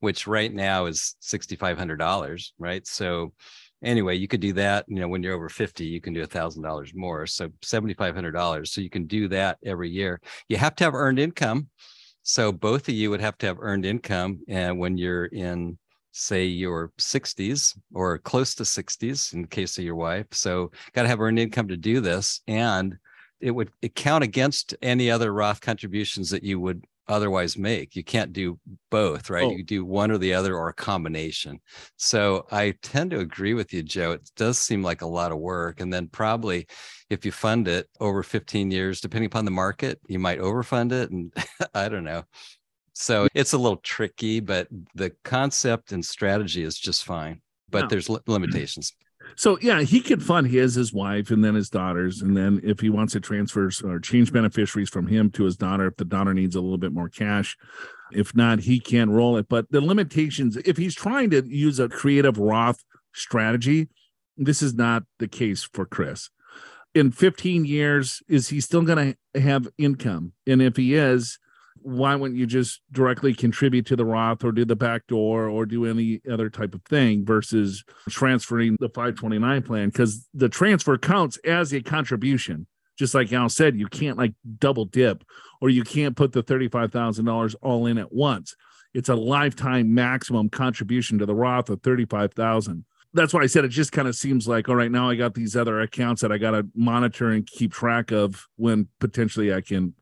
which 0.00 0.26
right 0.26 0.52
now 0.52 0.86
is 0.86 1.16
$6,500, 1.22 2.50
right? 2.58 2.86
So 2.86 3.32
anyway, 3.82 4.16
you 4.16 4.28
could 4.28 4.40
do 4.40 4.52
that, 4.54 4.84
you 4.88 5.00
know, 5.00 5.08
when 5.08 5.22
you're 5.22 5.34
over 5.34 5.48
50, 5.48 5.84
you 5.84 6.00
can 6.00 6.12
do 6.12 6.22
a 6.22 6.26
thousand 6.26 6.62
dollars 6.62 6.92
more. 6.94 7.26
So 7.26 7.48
$7,500. 7.64 8.66
So 8.68 8.80
you 8.80 8.90
can 8.90 9.06
do 9.06 9.28
that 9.28 9.58
every 9.64 9.90
year. 9.90 10.20
You 10.48 10.56
have 10.56 10.74
to 10.76 10.84
have 10.84 10.94
earned 10.94 11.18
income. 11.18 11.68
So 12.22 12.52
both 12.52 12.88
of 12.88 12.94
you 12.94 13.10
would 13.10 13.20
have 13.20 13.38
to 13.38 13.46
have 13.46 13.58
earned 13.60 13.86
income. 13.86 14.40
And 14.48 14.78
when 14.78 14.98
you're 14.98 15.26
in, 15.26 15.78
say, 16.12 16.46
your 16.46 16.92
60s 16.98 17.78
or 17.94 18.18
close 18.18 18.54
to 18.56 18.64
60s, 18.64 19.32
in 19.32 19.42
the 19.42 19.48
case 19.48 19.78
of 19.78 19.84
your 19.84 19.94
wife. 19.94 20.26
So 20.32 20.72
got 20.92 21.02
to 21.02 21.08
have 21.08 21.20
earned 21.20 21.38
income 21.38 21.68
to 21.68 21.76
do 21.76 22.00
this. 22.00 22.40
And 22.48 22.96
it 23.40 23.50
would 23.50 23.70
it 23.82 23.94
count 23.94 24.24
against 24.24 24.74
any 24.82 25.10
other 25.10 25.32
Roth 25.32 25.60
contributions 25.60 26.30
that 26.30 26.42
you 26.42 26.58
would 26.58 26.84
otherwise 27.08 27.56
make. 27.56 27.96
You 27.96 28.04
can't 28.04 28.32
do 28.32 28.58
both, 28.90 29.30
right? 29.30 29.44
Oh. 29.44 29.50
You 29.50 29.62
do 29.62 29.84
one 29.84 30.10
or 30.10 30.18
the 30.18 30.34
other 30.34 30.56
or 30.56 30.68
a 30.68 30.74
combination. 30.74 31.60
So 31.96 32.46
I 32.50 32.74
tend 32.82 33.10
to 33.12 33.20
agree 33.20 33.54
with 33.54 33.72
you, 33.72 33.82
Joe. 33.82 34.12
It 34.12 34.30
does 34.36 34.58
seem 34.58 34.82
like 34.82 35.02
a 35.02 35.06
lot 35.06 35.32
of 35.32 35.38
work. 35.38 35.80
And 35.80 35.92
then 35.92 36.08
probably 36.08 36.66
if 37.10 37.24
you 37.24 37.32
fund 37.32 37.68
it 37.68 37.88
over 38.00 38.22
15 38.22 38.70
years, 38.70 39.00
depending 39.00 39.26
upon 39.26 39.44
the 39.44 39.50
market, 39.50 40.00
you 40.08 40.18
might 40.18 40.40
overfund 40.40 40.92
it. 40.92 41.10
And 41.10 41.32
I 41.74 41.88
don't 41.88 42.04
know. 42.04 42.24
So 42.92 43.28
it's 43.34 43.52
a 43.52 43.58
little 43.58 43.76
tricky, 43.78 44.40
but 44.40 44.68
the 44.94 45.10
concept 45.22 45.92
and 45.92 46.04
strategy 46.04 46.62
is 46.62 46.78
just 46.78 47.04
fine. 47.04 47.42
But 47.68 47.90
there's 47.90 48.08
mm-hmm. 48.08 48.30
limitations. 48.30 48.94
So 49.34 49.58
yeah, 49.60 49.82
he 49.82 50.00
could 50.00 50.22
fund 50.22 50.46
his, 50.46 50.74
his 50.74 50.92
wife, 50.92 51.30
and 51.30 51.44
then 51.44 51.54
his 51.54 51.68
daughters, 51.68 52.22
and 52.22 52.36
then 52.36 52.60
if 52.62 52.80
he 52.80 52.90
wants 52.90 53.12
to 53.14 53.20
transfer 53.20 53.70
or 53.84 53.98
change 53.98 54.32
beneficiaries 54.32 54.88
from 54.88 55.08
him 55.08 55.30
to 55.32 55.44
his 55.44 55.56
daughter, 55.56 55.86
if 55.88 55.96
the 55.96 56.04
daughter 56.04 56.32
needs 56.32 56.54
a 56.54 56.60
little 56.60 56.78
bit 56.78 56.92
more 56.92 57.08
cash, 57.08 57.56
if 58.12 58.34
not, 58.34 58.60
he 58.60 58.78
can 58.78 59.10
roll 59.10 59.36
it. 59.36 59.48
But 59.48 59.70
the 59.70 59.80
limitations, 59.80 60.56
if 60.58 60.76
he's 60.76 60.94
trying 60.94 61.30
to 61.30 61.42
use 61.46 61.78
a 61.78 61.88
creative 61.88 62.38
Roth 62.38 62.84
strategy, 63.12 63.88
this 64.36 64.62
is 64.62 64.74
not 64.74 65.04
the 65.18 65.28
case 65.28 65.68
for 65.72 65.86
Chris. 65.86 66.30
In 66.94 67.10
15 67.10 67.64
years, 67.64 68.22
is 68.28 68.48
he 68.48 68.60
still 68.60 68.82
going 68.82 69.16
to 69.34 69.40
have 69.40 69.68
income? 69.76 70.32
And 70.46 70.62
if 70.62 70.76
he 70.76 70.94
is, 70.94 71.38
why 71.86 72.16
wouldn't 72.16 72.36
you 72.36 72.46
just 72.46 72.80
directly 72.90 73.32
contribute 73.32 73.86
to 73.86 73.94
the 73.94 74.04
Roth 74.04 74.42
or 74.42 74.50
do 74.50 74.64
the 74.64 74.74
back 74.74 75.06
door 75.06 75.48
or 75.48 75.64
do 75.64 75.86
any 75.86 76.20
other 76.28 76.50
type 76.50 76.74
of 76.74 76.82
thing 76.82 77.24
versus 77.24 77.84
transferring 78.08 78.76
the 78.80 78.88
529 78.88 79.62
plan? 79.62 79.88
Because 79.90 80.28
the 80.34 80.48
transfer 80.48 80.98
counts 80.98 81.36
as 81.44 81.72
a 81.72 81.80
contribution. 81.80 82.66
Just 82.98 83.14
like 83.14 83.32
Al 83.32 83.48
said, 83.48 83.78
you 83.78 83.86
can't 83.86 84.18
like 84.18 84.34
double 84.58 84.86
dip 84.86 85.22
or 85.60 85.70
you 85.70 85.84
can't 85.84 86.16
put 86.16 86.32
the 86.32 86.42
$35,000 86.42 87.54
all 87.62 87.86
in 87.86 87.98
at 87.98 88.12
once. 88.12 88.56
It's 88.92 89.08
a 89.08 89.14
lifetime 89.14 89.94
maximum 89.94 90.48
contribution 90.48 91.18
to 91.18 91.26
the 91.26 91.36
Roth 91.36 91.70
of 91.70 91.82
35,000 91.82 92.84
that's 93.14 93.32
why 93.32 93.40
I 93.40 93.46
said 93.46 93.64
it 93.64 93.68
just 93.68 93.92
kind 93.92 94.08
of 94.08 94.14
seems 94.14 94.46
like, 94.46 94.68
all 94.68 94.74
right, 94.74 94.90
now 94.90 95.08
I 95.08 95.14
got 95.14 95.32
these 95.32 95.56
other 95.56 95.80
accounts 95.80 96.20
that 96.20 96.30
I 96.30 96.36
got 96.36 96.50
to 96.50 96.66
monitor 96.74 97.30
and 97.30 97.46
keep 97.46 97.72
track 97.72 98.10
of 98.10 98.46
when 98.56 98.88
potentially 99.00 99.54
I 99.54 99.62
can 99.62 99.94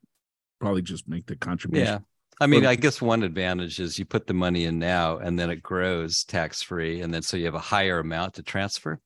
probably 0.64 0.80
just 0.80 1.06
make 1.06 1.26
the 1.26 1.36
contribution. 1.36 1.86
Yeah. 1.86 1.98
I 2.40 2.46
mean, 2.46 2.64
I 2.64 2.74
guess 2.74 3.02
one 3.02 3.22
advantage 3.22 3.78
is 3.80 3.98
you 3.98 4.06
put 4.06 4.26
the 4.26 4.32
money 4.32 4.64
in 4.64 4.78
now 4.78 5.18
and 5.18 5.38
then 5.38 5.50
it 5.50 5.62
grows 5.62 6.24
tax 6.24 6.62
free. 6.62 7.02
And 7.02 7.12
then 7.12 7.20
so 7.20 7.36
you 7.36 7.44
have 7.44 7.54
a 7.54 7.60
higher 7.60 7.98
amount 7.98 8.34
to 8.34 8.42
transfer. 8.42 8.98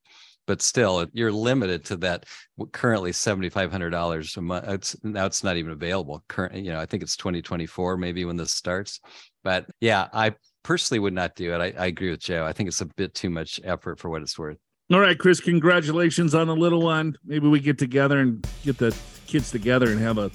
But 0.46 0.62
still, 0.62 1.04
you're 1.12 1.32
limited 1.32 1.84
to 1.86 1.96
that 1.96 2.26
currently 2.70 3.10
$7,500 3.10 4.36
a 4.36 4.40
month. 4.40 4.68
It's, 4.68 4.96
now 5.02 5.26
it's 5.26 5.42
not 5.42 5.56
even 5.56 5.72
available. 5.72 6.24
Current, 6.28 6.54
you 6.64 6.70
know, 6.70 6.78
I 6.78 6.86
think 6.86 7.02
it's 7.02 7.16
2024 7.16 7.96
maybe 7.96 8.24
when 8.24 8.36
this 8.36 8.52
starts. 8.52 9.00
But 9.42 9.66
yeah, 9.80 10.06
I 10.12 10.34
personally 10.62 11.00
would 11.00 11.12
not 11.12 11.34
do 11.34 11.52
it. 11.54 11.58
I, 11.58 11.82
I 11.82 11.86
agree 11.86 12.10
with 12.10 12.20
Joe. 12.20 12.46
I 12.46 12.52
think 12.52 12.68
it's 12.68 12.80
a 12.82 12.86
bit 12.86 13.14
too 13.14 13.30
much 13.30 13.60
effort 13.64 13.98
for 13.98 14.08
what 14.08 14.22
it's 14.22 14.38
worth. 14.38 14.58
All 14.92 15.00
right, 15.00 15.18
Chris, 15.18 15.40
congratulations 15.40 16.36
on 16.36 16.46
the 16.46 16.56
little 16.56 16.82
one. 16.82 17.16
Maybe 17.26 17.48
we 17.48 17.58
get 17.58 17.78
together 17.78 18.20
and 18.20 18.46
get 18.64 18.78
the 18.78 18.96
kids 19.26 19.50
together 19.50 19.90
and 19.90 20.00
have 20.00 20.16
a 20.16 20.30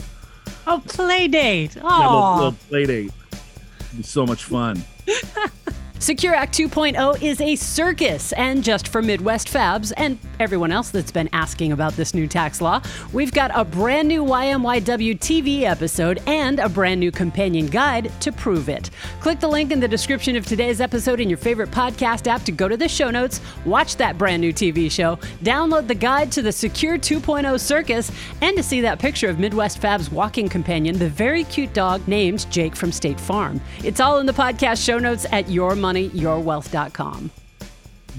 Oh, 0.66 0.82
play 0.88 1.28
date. 1.28 1.78
Oh, 1.82 2.00
yeah, 2.00 2.08
little, 2.10 2.36
little 2.36 2.52
play 2.70 2.86
date. 2.86 3.12
It'd 3.32 3.98
be 3.98 4.04
so 4.04 4.26
much 4.26 4.44
fun. 4.46 4.84
Secure 6.00 6.36
Act 6.36 6.54
2.0 6.58 7.22
is 7.22 7.40
a 7.40 7.56
circus, 7.56 8.34
and 8.34 8.64
just 8.64 8.90
for 8.90 9.02
Midwest 9.02 9.48
Fabs 9.48 9.94
and 9.96 10.20
everyone 10.44 10.72
else 10.74 10.92
that's 10.92 11.12
been 11.12 11.30
asking 11.32 11.72
about 11.72 11.94
this 11.94 12.14
new 12.14 12.28
tax 12.28 12.60
law, 12.60 12.82
we've 13.14 13.32
got 13.32 13.50
a 13.56 13.64
brand 13.64 14.10
new 14.10 14.24
YMYW 14.24 15.18
TV 15.18 15.62
episode 15.62 16.22
and 16.28 16.60
a 16.60 16.68
brand 16.68 17.00
new 17.00 17.12
companion 17.12 17.66
guide 17.68 18.12
to 18.20 18.32
prove 18.32 18.68
it. 18.68 18.90
Click 19.22 19.40
the 19.40 19.48
link 19.48 19.72
in 19.72 19.80
the 19.80 19.88
description 19.88 20.36
of 20.36 20.46
today's 20.46 20.82
episode 20.82 21.22
in 21.22 21.30
your 21.30 21.38
favorite 21.38 21.72
podcast 21.72 22.28
app 22.28 22.44
to 22.44 22.52
go 22.52 22.68
to 22.68 22.76
the 22.76 22.90
show 22.90 23.10
notes, 23.10 23.40
watch 23.66 23.96
that 23.96 24.18
brand 24.18 24.42
new 24.42 24.52
TV 24.52 24.92
show, 24.92 25.16
download 25.44 25.88
the 25.88 25.96
guide 25.96 26.32
to 26.34 26.42
the 26.42 26.52
Secure 26.52 26.98
2.0 26.98 27.58
circus, 27.60 28.12
and 28.42 28.58
to 28.58 28.62
see 28.62 28.82
that 28.82 29.00
picture 29.00 29.30
of 29.30 29.40
Midwest 29.40 29.80
Fab's 29.80 30.12
walking 30.12 30.50
companion, 30.50 31.00
the 31.00 31.10
very 31.10 31.46
cute 31.46 31.74
dog 31.74 32.06
named 32.08 32.46
Jake 32.52 32.76
from 32.76 32.92
State 32.92 33.20
Farm. 33.20 33.62
It's 33.84 34.02
all 34.02 34.20
in 34.20 34.26
the 34.26 34.34
podcast 34.34 34.86
show 34.86 35.00
notes 35.00 35.26
at 35.32 35.46
yourmoneyyourwealth.com. 35.46 37.32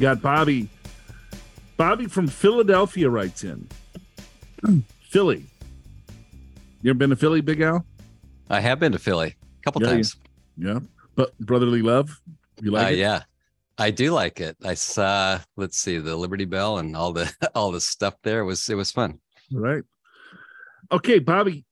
Got 0.01 0.23
Bobby. 0.23 0.69
Bobby 1.77 2.07
from 2.07 2.29
Philadelphia 2.29 3.11
writes 3.11 3.45
in 3.45 3.69
Philly. 5.01 5.45
You 6.83 6.91
ever 6.91 6.99
been 6.99 7.11
to 7.11 7.17
Philly, 7.17 7.41
Big 7.41 7.61
Al? 7.61 7.85
I 8.51 8.61
have 8.61 8.79
been 8.79 8.93
to 8.93 8.99
Philly 8.99 9.35
a 9.61 9.63
couple 9.65 9.83
Yeah, 9.83 9.89
times. 9.89 10.17
Yeah. 10.57 10.81
But 11.17 11.37
brotherly 11.39 11.83
love, 11.83 12.21
you 12.61 12.71
like 12.71 12.87
uh, 12.87 12.91
it? 12.91 12.99
Yeah, 12.99 13.23
I 13.79 13.91
do 13.91 14.11
like 14.13 14.41
it. 14.41 14.57
I 14.65 14.75
saw, 14.75 15.41
let's 15.57 15.79
see, 15.79 15.99
the 15.99 16.17
Liberty 16.17 16.45
Bell 16.45 16.79
and 16.79 16.97
all 16.97 17.13
the 17.13 17.33
all 17.55 17.71
the 17.71 17.81
stuff 17.81 18.15
there. 18.23 18.41
It 18.41 18.45
was 18.45 18.69
it 18.69 18.75
was 18.75 18.91
fun. 18.91 19.21
All 19.55 19.61
right. 19.61 19.83
Okay, 20.93 21.19
Bobby. 21.19 21.65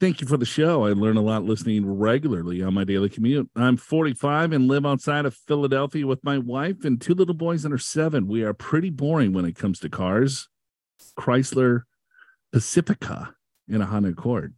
Thank 0.00 0.20
you 0.20 0.28
for 0.28 0.36
the 0.36 0.46
show. 0.46 0.86
I 0.86 0.92
learn 0.92 1.16
a 1.16 1.22
lot 1.22 1.42
listening 1.42 1.84
regularly 1.84 2.62
on 2.62 2.72
my 2.72 2.84
daily 2.84 3.08
commute. 3.08 3.50
I'm 3.56 3.76
45 3.76 4.52
and 4.52 4.68
live 4.68 4.86
outside 4.86 5.26
of 5.26 5.34
Philadelphia 5.34 6.06
with 6.06 6.22
my 6.22 6.38
wife 6.38 6.84
and 6.84 7.00
two 7.00 7.14
little 7.14 7.34
boys 7.34 7.64
under 7.64 7.78
seven. 7.78 8.28
We 8.28 8.44
are 8.44 8.54
pretty 8.54 8.90
boring 8.90 9.32
when 9.32 9.44
it 9.44 9.56
comes 9.56 9.80
to 9.80 9.88
cars. 9.88 10.48
Chrysler 11.18 11.82
Pacifica 12.52 13.34
in 13.68 13.80
a 13.82 13.86
Honda 13.86 14.10
Accord. 14.10 14.54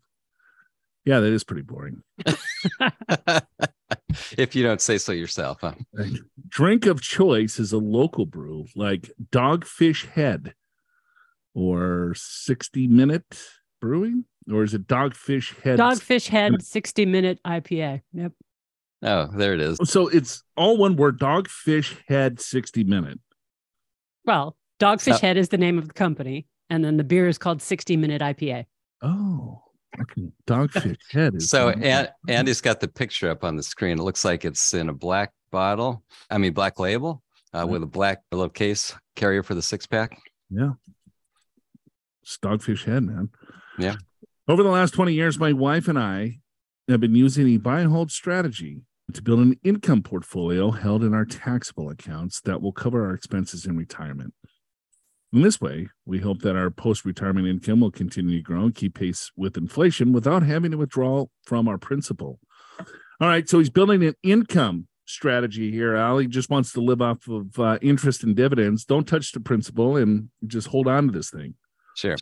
Yeah, 1.07 1.21
that 1.21 1.33
is 1.33 1.45
pretty 1.45 1.63
boring. 1.63 2.03
if 4.37 4.55
you 4.55 4.63
don't 4.63 4.83
say 4.83 4.99
so 4.99 5.13
yourself, 5.13 5.63
huh? 5.63 5.73
Drink 6.49 6.85
of 6.85 7.01
choice 7.01 7.59
is 7.59 7.73
a 7.73 7.79
local 7.79 8.27
brew 8.27 8.67
like 8.77 9.11
Dogfish 9.33 10.07
Head 10.07 10.53
or 11.55 12.13
60 12.15 12.89
Minute 12.89 13.43
Brewing, 13.81 14.27
or 14.51 14.63
is 14.65 14.75
it 14.75 14.87
Dogfish 14.87 15.59
Head? 15.63 15.79
Dogfish 15.79 16.29
Head 16.29 16.63
60 16.63 17.07
minute 17.07 17.39
IPA. 17.47 18.03
Yep. 18.13 18.33
Oh, 19.03 19.29
there 19.35 19.55
it 19.55 19.61
is. 19.61 19.79
So 19.85 20.09
it's 20.09 20.43
all 20.57 20.77
one 20.77 20.97
word 20.97 21.19
Dogfish 21.19 21.97
Head 22.07 22.41
60 22.41 22.85
Minute. 22.85 23.19
Well, 24.27 24.57
Dogfish 24.79 25.15
So- 25.15 25.19
Head 25.27 25.37
is 25.37 25.49
the 25.49 25.59
name 25.59 25.79
of 25.79 25.89
the 25.89 25.95
company, 25.95 26.47
and 26.69 26.85
then 26.85 26.97
the 26.99 27.05
beer 27.05 27.27
is 27.27 27.39
called 27.39 27.63
60 27.63 27.97
minute 27.97 28.21
IPA. 28.21 28.67
Oh, 29.03 29.63
okay. 30.01 30.31
Dogfish 30.47 30.99
Head 31.11 31.37
is 31.37 31.49
So 31.49 31.71
and, 31.71 32.11
Andy's 32.29 32.61
got 32.61 32.81
the 32.81 32.89
picture 32.89 33.31
up 33.31 33.43
on 33.45 33.57
the 33.57 33.63
screen. 33.63 33.99
It 33.99 34.03
looks 34.03 34.25
like 34.25 34.45
it's 34.45 34.75
in 34.75 34.89
a 34.91 34.95
black 34.95 35.33
bottle. 35.51 36.03
I 36.31 36.37
mean, 36.39 36.53
black 36.53 36.79
label 36.79 37.23
uh, 37.55 37.67
with 37.67 37.83
a 37.83 37.87
black 37.87 38.23
little 38.31 38.51
case 38.51 38.95
carrier 39.17 39.43
for 39.43 39.55
the 39.55 39.63
six 39.63 39.87
pack. 39.87 40.19
Yeah. 40.51 40.73
It's 42.23 42.37
Dogfish 42.37 42.85
Head, 42.85 43.05
man. 43.05 43.31
Yeah. 43.79 43.97
Over 44.51 44.65
the 44.65 44.69
last 44.69 44.95
20 44.95 45.15
years, 45.15 45.39
my 45.39 45.53
wife 45.53 45.87
and 45.87 45.97
I 45.97 46.41
have 46.89 46.99
been 46.99 47.15
using 47.15 47.47
a 47.47 47.57
buy 47.57 47.83
and 47.83 47.93
hold 47.93 48.11
strategy 48.11 48.83
to 49.13 49.23
build 49.23 49.39
an 49.39 49.55
income 49.63 50.03
portfolio 50.03 50.73
held 50.73 51.05
in 51.05 51.15
our 51.15 51.25
taxable 51.25 51.89
accounts 51.89 52.41
that 52.41 52.61
will 52.61 52.73
cover 52.73 53.07
our 53.07 53.15
expenses 53.15 53.65
in 53.65 53.77
retirement. 53.77 54.35
In 55.33 55.43
this 55.43 55.61
way, 55.61 55.87
we 56.05 56.19
hope 56.19 56.41
that 56.41 56.57
our 56.57 56.69
post 56.69 57.05
retirement 57.05 57.47
income 57.47 57.79
will 57.79 57.93
continue 57.93 58.39
to 58.39 58.43
grow 58.43 58.63
and 58.63 58.75
keep 58.75 58.97
pace 58.97 59.31
with 59.37 59.57
inflation 59.57 60.13
without 60.13 60.43
having 60.43 60.73
to 60.73 60.79
withdraw 60.79 61.27
from 61.45 61.69
our 61.69 61.79
principal. 61.79 62.41
All 63.21 63.29
right. 63.29 63.49
So 63.49 63.61
he's 63.61 63.71
building 63.71 64.03
an 64.03 64.17
income 64.25 64.89
strategy 65.05 65.71
here, 65.71 65.95
Al. 65.95 66.19
He 66.19 66.27
just 66.27 66.51
wants 66.51 66.73
to 66.73 66.81
live 66.81 67.01
off 67.01 67.29
of 67.29 67.57
uh, 67.61 67.79
interest 67.83 68.25
and 68.25 68.35
dividends. 68.35 68.85
Don't 68.85 69.07
touch 69.07 69.31
the 69.31 69.39
principal 69.39 69.97
and 69.97 70.31
just 70.45 70.67
hold 70.67 70.89
on 70.89 71.07
to 71.07 71.13
this 71.13 71.31
thing. 71.31 71.55
Sure. 71.95 72.17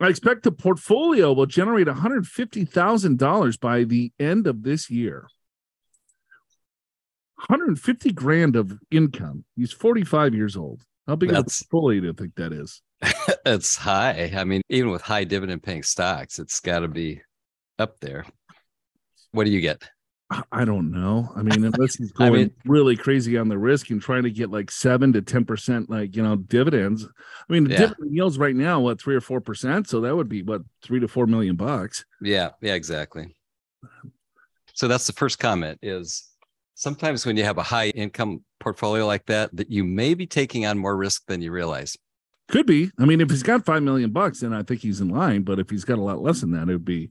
I 0.00 0.08
expect 0.08 0.42
the 0.42 0.52
portfolio 0.52 1.32
will 1.32 1.46
generate 1.46 1.86
$150,000 1.86 3.60
by 3.60 3.84
the 3.84 4.12
end 4.18 4.46
of 4.46 4.62
this 4.62 4.90
year. 4.90 5.28
150 7.36 8.12
grand 8.12 8.56
of 8.56 8.78
income. 8.90 9.44
He's 9.56 9.72
45 9.72 10.34
years 10.34 10.56
old. 10.56 10.82
How 11.06 11.16
big 11.16 11.30
That's- 11.30 11.60
of 11.60 11.66
a 11.66 11.70
portfolio 11.70 12.00
do 12.00 12.06
you 12.08 12.12
think 12.14 12.34
that 12.36 12.52
is? 12.52 12.82
it's 13.46 13.76
high. 13.76 14.32
I 14.34 14.44
mean, 14.44 14.62
even 14.70 14.90
with 14.90 15.02
high 15.02 15.24
dividend 15.24 15.62
paying 15.62 15.82
stocks, 15.82 16.38
it's 16.38 16.60
got 16.60 16.80
to 16.80 16.88
be 16.88 17.20
up 17.78 18.00
there. 18.00 18.24
What 19.32 19.44
do 19.44 19.50
you 19.50 19.60
get? 19.60 19.82
I- 20.30 20.42
I 20.52 20.64
don't 20.64 20.90
know. 20.90 21.30
I 21.36 21.42
mean, 21.42 21.64
unless 21.64 21.96
he's 21.96 22.12
I 22.18 22.28
going 22.28 22.32
mean- 22.34 22.54
really 22.64 22.96
crazy 22.96 23.36
on 23.36 23.48
the 23.48 23.58
risk 23.58 23.90
and 23.90 24.00
trying 24.00 24.22
to 24.24 24.30
get 24.30 24.50
like 24.50 24.70
seven 24.70 25.12
to 25.12 25.22
10%, 25.22 25.88
like, 25.88 26.16
you 26.16 26.22
know, 26.22 26.36
dividends. 26.36 27.04
I 27.06 27.52
mean, 27.52 27.64
the 27.64 27.70
Yeah. 27.72 27.78
dividend 27.80 28.14
yields 28.14 28.38
right 28.38 28.56
now, 28.56 28.80
what, 28.80 29.00
three 29.00 29.14
or 29.14 29.20
4%? 29.20 29.86
So 29.86 30.00
that 30.00 30.16
would 30.16 30.28
be 30.28 30.42
what, 30.42 30.62
three 30.82 31.00
to 31.00 31.08
four 31.08 31.26
million 31.26 31.56
bucks. 31.56 32.04
Yeah, 32.20 32.50
yeah, 32.60 32.74
exactly. 32.74 33.34
So 34.72 34.88
that's 34.88 35.06
the 35.06 35.12
first 35.12 35.38
comment 35.38 35.78
is 35.82 36.24
sometimes 36.74 37.24
when 37.24 37.36
you 37.36 37.44
have 37.44 37.58
a 37.58 37.62
high 37.62 37.88
income 37.90 38.42
portfolio 38.60 39.06
like 39.06 39.26
that, 39.26 39.54
that 39.54 39.70
you 39.70 39.84
may 39.84 40.14
be 40.14 40.26
taking 40.26 40.66
on 40.66 40.78
more 40.78 40.96
risk 40.96 41.26
than 41.26 41.42
you 41.42 41.52
realize. 41.52 41.96
Could 42.48 42.66
be. 42.66 42.90
I 42.98 43.04
mean, 43.04 43.20
if 43.20 43.30
he's 43.30 43.42
got 43.42 43.64
five 43.64 43.82
million 43.82 44.10
bucks, 44.10 44.40
then 44.40 44.52
I 44.52 44.62
think 44.62 44.80
he's 44.80 45.00
in 45.00 45.08
line. 45.08 45.42
But 45.42 45.58
if 45.58 45.70
he's 45.70 45.84
got 45.84 45.98
a 45.98 46.02
lot 46.02 46.20
less 46.22 46.40
than 46.40 46.50
that, 46.52 46.68
it 46.68 46.72
would 46.72 46.84
be 46.84 47.10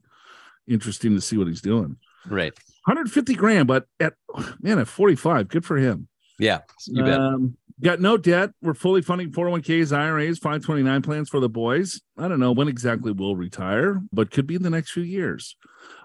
interesting 0.68 1.14
to 1.14 1.20
see 1.20 1.38
what 1.38 1.46
he's 1.48 1.60
doing. 1.62 1.96
Right. 2.26 2.52
150 2.86 3.34
grand, 3.34 3.66
but 3.66 3.86
at 3.98 4.14
man, 4.60 4.78
at 4.78 4.88
45, 4.88 5.48
good 5.48 5.64
for 5.64 5.76
him. 5.76 6.08
Yeah, 6.38 6.60
you 6.86 7.02
bet. 7.02 7.18
Um, 7.18 7.56
got 7.82 8.00
no 8.00 8.16
debt. 8.16 8.50
We're 8.60 8.74
fully 8.74 9.02
funding 9.02 9.30
401ks, 9.30 9.96
IRAs, 9.96 10.38
529 10.38 11.02
plans 11.02 11.28
for 11.28 11.40
the 11.40 11.48
boys. 11.48 12.00
I 12.18 12.28
don't 12.28 12.40
know 12.40 12.52
when 12.52 12.68
exactly 12.68 13.12
we'll 13.12 13.36
retire, 13.36 14.02
but 14.12 14.30
could 14.30 14.46
be 14.46 14.54
in 14.54 14.62
the 14.62 14.70
next 14.70 14.92
few 14.92 15.02
years. 15.02 15.56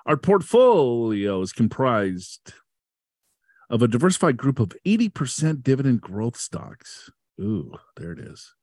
Our 0.06 0.18
portfolio 0.18 1.42
is 1.42 1.52
comprised 1.52 2.54
of 3.70 3.82
a 3.82 3.88
diversified 3.88 4.38
group 4.38 4.60
of 4.60 4.74
80% 4.86 5.64
dividend 5.64 6.02
growth 6.02 6.38
stocks. 6.38 7.12
Ooh, 7.40 7.74
there 7.98 8.12
it 8.12 8.20
is. 8.20 8.56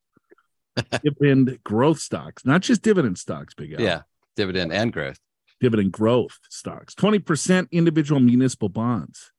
dividend 1.03 1.59
growth 1.65 2.01
stocks, 2.01 2.45
not 2.45 2.61
just 2.63 2.83
dividend 2.83 3.19
stocks, 3.19 3.55
big 3.55 3.75
Al 3.75 3.81
yeah, 3.81 4.01
dividend 4.37 4.73
and 4.73 4.93
growth. 4.93 5.19
Dividend 5.61 5.93
growth 5.93 6.39
stocks, 6.51 6.95
20% 6.95 7.71
individual 7.71 8.21
municipal 8.21 8.69
bonds. 8.69 9.33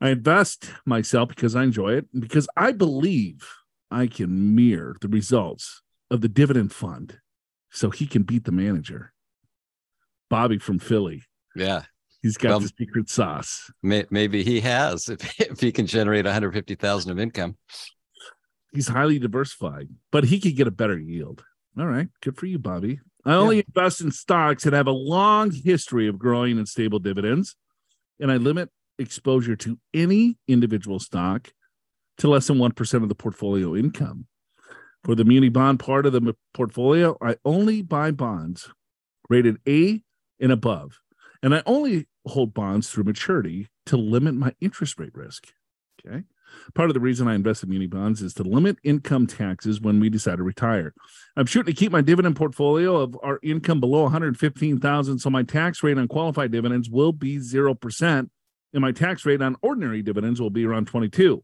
I 0.00 0.10
invest 0.10 0.70
myself 0.86 1.28
because 1.28 1.56
I 1.56 1.64
enjoy 1.64 1.94
it 1.94 2.06
and 2.12 2.22
because 2.22 2.48
I 2.56 2.72
believe 2.72 3.48
I 3.90 4.06
can 4.06 4.54
mirror 4.54 4.96
the 5.00 5.08
results 5.08 5.82
of 6.10 6.20
the 6.20 6.28
dividend 6.28 6.72
fund 6.72 7.18
so 7.70 7.90
he 7.90 8.06
can 8.06 8.22
beat 8.22 8.44
the 8.44 8.52
manager. 8.52 9.12
Bobby 10.30 10.58
from 10.58 10.78
Philly. 10.78 11.22
Yeah, 11.56 11.82
He's 12.22 12.36
got 12.36 12.50
Well- 12.50 12.60
the 12.60 12.72
secret 12.78 13.08
sauce. 13.08 13.70
may, 13.82 14.04
maybe 14.10 14.42
he 14.42 14.60
has 14.60 15.08
if 15.08 15.40
if 15.40 15.60
he 15.60 15.72
can 15.72 15.86
generate 15.86 16.24
150,000 16.24 17.10
of 17.10 17.18
income. 17.18 17.56
He's 18.72 18.88
highly 18.88 19.18
diversified, 19.18 19.88
but 20.12 20.24
he 20.24 20.38
could 20.40 20.54
get 20.56 20.66
a 20.66 20.70
better 20.72 20.98
yield. 20.98 21.42
All 21.78 21.86
right. 21.86 22.08
Good 22.22 22.36
for 22.36 22.46
you, 22.46 22.58
Bobby. 22.58 23.00
I 23.28 23.34
only 23.34 23.64
invest 23.66 24.00
in 24.00 24.10
stocks 24.10 24.64
that 24.64 24.72
have 24.72 24.86
a 24.86 24.92
long 24.92 25.50
history 25.50 26.08
of 26.08 26.18
growing 26.18 26.56
and 26.56 26.66
stable 26.66 26.98
dividends, 26.98 27.56
and 28.18 28.32
I 28.32 28.36
limit 28.36 28.70
exposure 28.98 29.54
to 29.56 29.78
any 29.92 30.38
individual 30.48 30.98
stock 30.98 31.52
to 32.18 32.28
less 32.28 32.46
than 32.46 32.56
1% 32.56 33.02
of 33.02 33.08
the 33.08 33.14
portfolio 33.14 33.76
income. 33.76 34.26
For 35.04 35.14
the 35.14 35.24
muni 35.24 35.50
bond 35.50 35.78
part 35.78 36.06
of 36.06 36.12
the 36.12 36.34
portfolio, 36.54 37.16
I 37.20 37.36
only 37.44 37.82
buy 37.82 38.12
bonds 38.12 38.70
rated 39.28 39.58
A 39.68 40.02
and 40.40 40.50
above, 40.50 40.98
and 41.42 41.54
I 41.54 41.62
only 41.66 42.08
hold 42.26 42.54
bonds 42.54 42.88
through 42.90 43.04
maturity 43.04 43.68
to 43.86 43.96
limit 43.96 44.34
my 44.34 44.54
interest 44.60 44.98
rate 44.98 45.14
risk. 45.14 45.48
Okay. 46.04 46.24
Part 46.74 46.90
of 46.90 46.94
the 46.94 47.00
reason 47.00 47.28
I 47.28 47.34
invest 47.34 47.62
in 47.62 47.70
muni 47.70 47.86
bonds 47.86 48.22
is 48.22 48.34
to 48.34 48.42
limit 48.42 48.78
income 48.82 49.26
taxes 49.26 49.80
when 49.80 50.00
we 50.00 50.10
decide 50.10 50.36
to 50.36 50.42
retire. 50.42 50.94
I'm 51.36 51.46
shooting 51.46 51.72
to 51.72 51.78
keep 51.78 51.92
my 51.92 52.00
dividend 52.00 52.36
portfolio 52.36 52.96
of 52.96 53.16
our 53.22 53.38
income 53.42 53.80
below 53.80 54.02
115,000 54.02 55.18
so 55.18 55.30
my 55.30 55.42
tax 55.42 55.82
rate 55.82 55.98
on 55.98 56.08
qualified 56.08 56.52
dividends 56.52 56.90
will 56.90 57.12
be 57.12 57.38
0% 57.38 58.30
and 58.72 58.82
my 58.82 58.92
tax 58.92 59.24
rate 59.24 59.42
on 59.42 59.56
ordinary 59.62 60.02
dividends 60.02 60.40
will 60.40 60.50
be 60.50 60.64
around 60.64 60.86
22. 60.86 61.42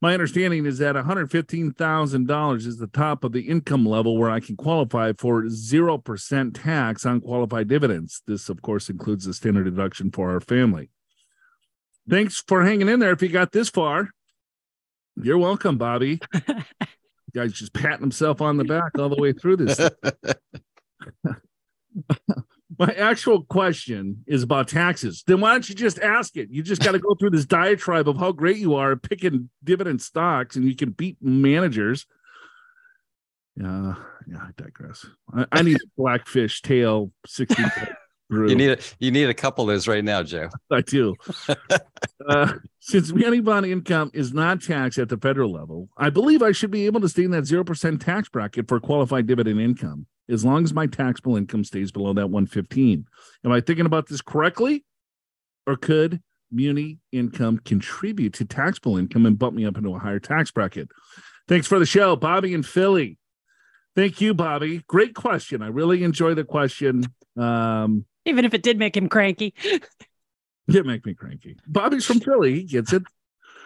My 0.00 0.14
understanding 0.14 0.64
is 0.64 0.78
that 0.78 0.94
$115,000 0.94 2.66
is 2.66 2.78
the 2.78 2.86
top 2.86 3.24
of 3.24 3.32
the 3.32 3.48
income 3.48 3.84
level 3.84 4.16
where 4.16 4.30
I 4.30 4.38
can 4.38 4.56
qualify 4.56 5.12
for 5.18 5.42
0% 5.42 6.62
tax 6.62 7.04
on 7.04 7.20
qualified 7.20 7.66
dividends. 7.66 8.22
This 8.26 8.48
of 8.48 8.62
course 8.62 8.88
includes 8.88 9.24
the 9.24 9.34
standard 9.34 9.64
deduction 9.64 10.12
for 10.12 10.30
our 10.30 10.40
family. 10.40 10.90
Thanks 12.08 12.42
for 12.46 12.64
hanging 12.64 12.88
in 12.88 13.00
there 13.00 13.10
if 13.10 13.22
you 13.22 13.28
got 13.28 13.50
this 13.50 13.68
far. 13.68 14.10
You're 15.22 15.38
welcome, 15.38 15.78
Bobby. 15.78 16.20
Guy's 17.34 17.52
just 17.52 17.72
patting 17.72 18.00
himself 18.00 18.40
on 18.40 18.56
the 18.56 18.64
back 18.64 18.98
all 18.98 19.08
the 19.08 19.20
way 19.20 19.32
through 19.32 19.56
this. 19.56 19.78
My 22.78 22.94
actual 22.94 23.42
question 23.42 24.24
is 24.26 24.44
about 24.44 24.68
taxes. 24.68 25.24
Then 25.26 25.40
why 25.40 25.52
don't 25.52 25.68
you 25.68 25.74
just 25.74 25.98
ask 25.98 26.36
it? 26.36 26.48
You 26.50 26.62
just 26.62 26.82
got 26.82 26.92
to 26.92 27.00
go 27.00 27.14
through 27.14 27.30
this 27.30 27.44
diatribe 27.44 28.08
of 28.08 28.18
how 28.18 28.30
great 28.30 28.58
you 28.58 28.76
are 28.76 28.94
picking 28.94 29.50
dividend 29.64 30.00
stocks 30.00 30.54
and 30.54 30.64
you 30.64 30.76
can 30.76 30.90
beat 30.90 31.16
managers. 31.20 32.06
Yeah, 33.56 33.94
yeah, 34.30 34.38
I 34.38 34.50
digress. 34.56 35.04
I, 35.34 35.46
I 35.50 35.62
need 35.62 35.76
a 35.76 35.86
blackfish 35.96 36.62
tail 36.62 37.10
60 37.26 37.62
brew. 38.28 38.48
You 38.48 38.56
need 38.56 38.70
a, 38.70 38.78
you 38.98 39.10
need 39.10 39.28
a 39.28 39.34
couple 39.34 39.64
of 39.64 39.68
those 39.68 39.88
right 39.88 40.04
now, 40.04 40.22
Joe. 40.22 40.48
I 40.70 40.80
do. 40.82 41.14
uh, 42.28 42.54
since 42.80 43.12
muni 43.12 43.40
bond 43.40 43.66
income 43.66 44.10
is 44.14 44.32
not 44.32 44.62
taxed 44.62 44.98
at 44.98 45.08
the 45.08 45.16
federal 45.16 45.52
level, 45.52 45.88
I 45.96 46.10
believe 46.10 46.42
I 46.42 46.52
should 46.52 46.70
be 46.70 46.86
able 46.86 47.00
to 47.00 47.08
stay 47.08 47.24
in 47.24 47.30
that 47.32 47.44
0% 47.44 48.04
tax 48.04 48.28
bracket 48.28 48.68
for 48.68 48.80
qualified 48.80 49.26
dividend 49.26 49.60
income. 49.60 50.06
as 50.28 50.44
long 50.44 50.64
as 50.64 50.72
my 50.74 50.86
taxable 50.86 51.36
income 51.36 51.64
stays 51.64 51.90
below 51.90 52.12
that 52.14 52.30
115. 52.30 53.06
Am 53.44 53.52
I 53.52 53.60
thinking 53.60 53.86
about 53.86 54.08
this 54.08 54.20
correctly? 54.20 54.84
Or 55.66 55.76
could 55.76 56.22
muni 56.50 56.98
income 57.12 57.58
contribute 57.64 58.32
to 58.34 58.44
taxable 58.44 58.96
income 58.96 59.26
and 59.26 59.38
bump 59.38 59.54
me 59.54 59.66
up 59.66 59.76
into 59.76 59.94
a 59.94 59.98
higher 59.98 60.20
tax 60.20 60.50
bracket? 60.50 60.88
Thanks 61.46 61.66
for 61.66 61.78
the 61.78 61.86
show, 61.86 62.16
Bobby 62.16 62.54
and 62.54 62.64
Philly. 62.64 63.18
Thank 63.96 64.20
you, 64.20 64.32
Bobby. 64.32 64.82
Great 64.86 65.14
question. 65.14 65.62
I 65.62 65.68
really 65.68 66.04
enjoy 66.04 66.34
the 66.34 66.44
question. 66.44 67.04
Um, 67.36 68.04
Even 68.28 68.44
if 68.44 68.54
it 68.54 68.62
did 68.62 68.78
make 68.78 68.96
him 68.96 69.08
cranky. 69.08 69.54
it 69.62 70.86
make 70.86 71.04
me 71.06 71.14
cranky. 71.14 71.56
Bobby's 71.66 72.04
from 72.04 72.20
Philly. 72.20 72.54
He 72.54 72.64
gets 72.64 72.92
it. 72.92 73.02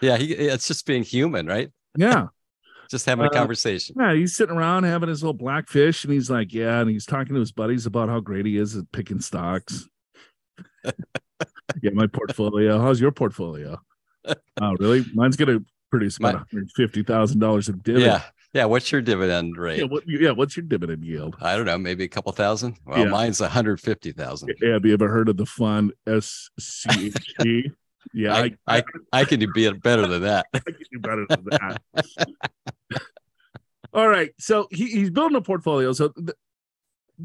Yeah, 0.00 0.16
he, 0.16 0.32
it's 0.32 0.66
just 0.66 0.86
being 0.86 1.02
human, 1.02 1.46
right? 1.46 1.70
Yeah. 1.96 2.28
just 2.92 3.06
having 3.06 3.24
a 3.24 3.28
uh, 3.28 3.32
conversation. 3.32 3.96
Yeah, 3.98 4.14
he's 4.14 4.36
sitting 4.36 4.54
around 4.54 4.84
having 4.84 5.08
his 5.08 5.22
little 5.22 5.32
black 5.32 5.68
fish, 5.68 6.04
and 6.04 6.12
he's 6.12 6.30
like, 6.30 6.52
yeah, 6.52 6.80
and 6.80 6.90
he's 6.90 7.06
talking 7.06 7.34
to 7.34 7.40
his 7.40 7.50
buddies 7.50 7.86
about 7.86 8.08
how 8.08 8.20
great 8.20 8.46
he 8.46 8.56
is 8.56 8.76
at 8.76 8.90
picking 8.92 9.20
stocks. 9.20 9.88
yeah, 10.84 11.90
my 11.92 12.06
portfolio. 12.06 12.80
How's 12.80 13.00
your 13.00 13.10
portfolio? 13.12 13.80
Oh, 14.60 14.76
really? 14.78 15.04
Mine's 15.14 15.34
gonna 15.34 15.58
produce 15.90 16.16
about 16.18 16.34
one 16.34 16.46
hundred 16.48 16.70
fifty 16.76 17.02
thousand 17.02 17.40
dollars 17.40 17.68
of 17.68 17.82
dividend. 17.82 18.12
Yeah. 18.12 18.22
Yeah, 18.52 18.66
what's 18.66 18.92
your 18.92 19.00
dividend 19.00 19.56
rate? 19.56 19.78
Yeah, 19.78 19.86
what, 19.86 20.02
yeah, 20.06 20.30
what's 20.30 20.56
your 20.56 20.64
dividend 20.64 21.04
yield? 21.04 21.36
I 21.40 21.56
don't 21.56 21.64
know, 21.64 21.78
maybe 21.78 22.04
a 22.04 22.08
couple 22.08 22.32
thousand. 22.32 22.76
Well, 22.84 22.98
yeah. 22.98 23.04
mine's 23.06 23.40
a 23.40 23.48
hundred 23.48 23.80
fifty 23.80 24.12
thousand. 24.12 24.54
Yeah, 24.60 24.74
have 24.74 24.84
you 24.84 24.92
ever 24.92 25.08
heard 25.08 25.28
of 25.28 25.36
the 25.36 25.46
fund 25.46 25.92
SCHD? 26.06 27.72
Yeah, 28.12 28.34
I, 28.34 28.50
I, 28.66 28.78
I, 28.78 29.20
I 29.20 29.24
can 29.24 29.40
do 29.40 29.46
better 29.74 30.06
than 30.06 30.22
that. 30.22 30.46
I 30.54 30.58
can 30.58 30.74
do 30.92 30.98
better 30.98 31.24
than 31.28 31.44
that. 31.52 31.80
all 33.94 34.08
right, 34.08 34.32
so 34.38 34.66
he, 34.70 34.86
he's 34.88 35.10
building 35.10 35.36
a 35.36 35.40
portfolio. 35.40 35.92
So 35.92 36.08
th- 36.08 36.36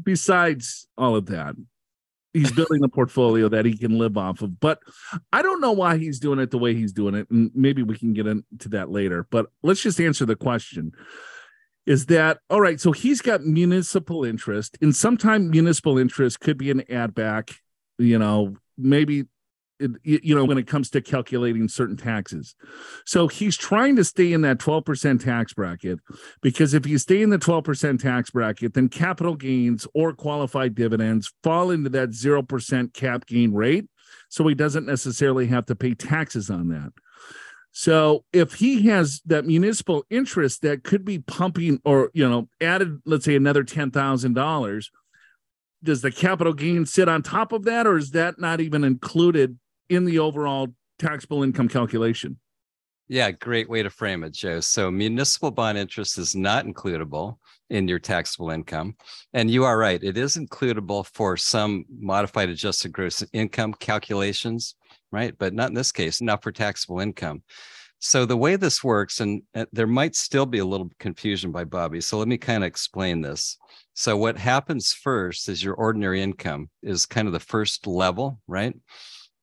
besides 0.00 0.86
all 0.96 1.16
of 1.16 1.26
that, 1.26 1.56
he's 2.32 2.52
building 2.52 2.82
a 2.84 2.88
portfolio 2.88 3.48
that 3.48 3.64
he 3.64 3.76
can 3.76 3.98
live 3.98 4.16
off 4.16 4.42
of. 4.42 4.60
But 4.60 4.80
I 5.32 5.42
don't 5.42 5.60
know 5.60 5.72
why 5.72 5.98
he's 5.98 6.18
doing 6.18 6.38
it 6.38 6.50
the 6.50 6.58
way 6.58 6.74
he's 6.74 6.92
doing 6.92 7.14
it, 7.14 7.28
and 7.30 7.50
maybe 7.54 7.82
we 7.82 7.96
can 7.96 8.12
get 8.12 8.26
into 8.26 8.68
that 8.70 8.90
later. 8.90 9.26
But 9.30 9.46
let's 9.62 9.82
just 9.82 10.00
answer 10.00 10.26
the 10.26 10.36
question. 10.36 10.92
Is 11.86 12.06
that 12.06 12.38
all 12.50 12.60
right? 12.60 12.80
So 12.80 12.92
he's 12.92 13.22
got 13.22 13.44
municipal 13.44 14.24
interest, 14.24 14.76
and 14.82 14.94
sometimes 14.94 15.50
municipal 15.50 15.98
interest 15.98 16.40
could 16.40 16.58
be 16.58 16.70
an 16.70 16.82
add 16.90 17.14
back. 17.14 17.50
You 17.98 18.18
know, 18.18 18.56
maybe 18.76 19.24
you 20.02 20.34
know, 20.34 20.44
when 20.44 20.58
it 20.58 20.66
comes 20.66 20.90
to 20.90 21.00
calculating 21.00 21.68
certain 21.68 21.96
taxes. 21.96 22.54
So 23.04 23.28
he's 23.28 23.56
trying 23.56 23.96
to 23.96 24.04
stay 24.04 24.32
in 24.32 24.40
that 24.42 24.58
12% 24.58 25.24
tax 25.24 25.52
bracket 25.52 26.00
because 26.42 26.74
if 26.74 26.86
you 26.86 26.98
stay 26.98 27.22
in 27.22 27.30
the 27.30 27.38
12% 27.38 28.00
tax 28.00 28.30
bracket, 28.30 28.74
then 28.74 28.88
capital 28.88 29.36
gains 29.36 29.86
or 29.94 30.12
qualified 30.12 30.74
dividends 30.74 31.32
fall 31.42 31.70
into 31.70 31.90
that 31.90 32.10
0% 32.10 32.92
cap 32.92 33.26
gain 33.26 33.52
rate. 33.52 33.86
So 34.28 34.46
he 34.46 34.54
doesn't 34.54 34.86
necessarily 34.86 35.46
have 35.46 35.66
to 35.66 35.74
pay 35.74 35.94
taxes 35.94 36.50
on 36.50 36.68
that. 36.68 36.92
So 37.70 38.24
if 38.32 38.54
he 38.54 38.86
has 38.88 39.20
that 39.26 39.46
municipal 39.46 40.04
interest 40.10 40.62
that 40.62 40.82
could 40.82 41.04
be 41.04 41.20
pumping 41.20 41.80
or, 41.84 42.10
you 42.12 42.28
know, 42.28 42.48
added, 42.60 43.00
let's 43.04 43.24
say 43.24 43.36
another 43.36 43.62
$10,000, 43.62 44.84
does 45.82 46.02
the 46.02 46.10
capital 46.10 46.54
gain 46.54 46.86
sit 46.86 47.08
on 47.08 47.22
top 47.22 47.52
of 47.52 47.64
that 47.64 47.86
or 47.86 47.96
is 47.96 48.10
that 48.10 48.40
not 48.40 48.60
even 48.60 48.82
included 48.82 49.58
in 49.88 50.04
the 50.04 50.18
overall 50.18 50.68
taxable 50.98 51.42
income 51.42 51.68
calculation. 51.68 52.38
Yeah, 53.10 53.30
great 53.30 53.70
way 53.70 53.82
to 53.82 53.88
frame 53.88 54.22
it, 54.22 54.34
Joe. 54.34 54.60
So 54.60 54.90
municipal 54.90 55.50
bond 55.50 55.78
interest 55.78 56.18
is 56.18 56.36
not 56.36 56.66
includable 56.66 57.38
in 57.70 57.88
your 57.88 57.98
taxable 57.98 58.50
income. 58.50 58.96
And 59.32 59.50
you 59.50 59.64
are 59.64 59.78
right, 59.78 60.02
it 60.02 60.18
is 60.18 60.36
includable 60.36 61.06
for 61.14 61.36
some 61.36 61.86
modified 61.98 62.50
adjusted 62.50 62.92
gross 62.92 63.24
income 63.32 63.72
calculations, 63.74 64.74
right? 65.10 65.34
But 65.38 65.54
not 65.54 65.70
in 65.70 65.74
this 65.74 65.90
case, 65.90 66.20
not 66.20 66.42
for 66.42 66.52
taxable 66.52 67.00
income. 67.00 67.42
So 68.00 68.26
the 68.26 68.36
way 68.36 68.56
this 68.56 68.84
works, 68.84 69.20
and 69.20 69.42
uh, 69.54 69.64
there 69.72 69.86
might 69.86 70.14
still 70.14 70.46
be 70.46 70.58
a 70.58 70.64
little 70.64 70.90
confusion 71.00 71.50
by 71.50 71.64
Bobby. 71.64 72.00
So 72.00 72.18
let 72.18 72.28
me 72.28 72.38
kind 72.38 72.62
of 72.62 72.68
explain 72.68 73.22
this. 73.22 73.56
So 73.94 74.16
what 74.16 74.38
happens 74.38 74.92
first 74.92 75.48
is 75.48 75.64
your 75.64 75.74
ordinary 75.74 76.22
income 76.22 76.70
is 76.82 77.06
kind 77.06 77.26
of 77.26 77.32
the 77.32 77.40
first 77.40 77.86
level, 77.86 78.40
right? 78.46 78.74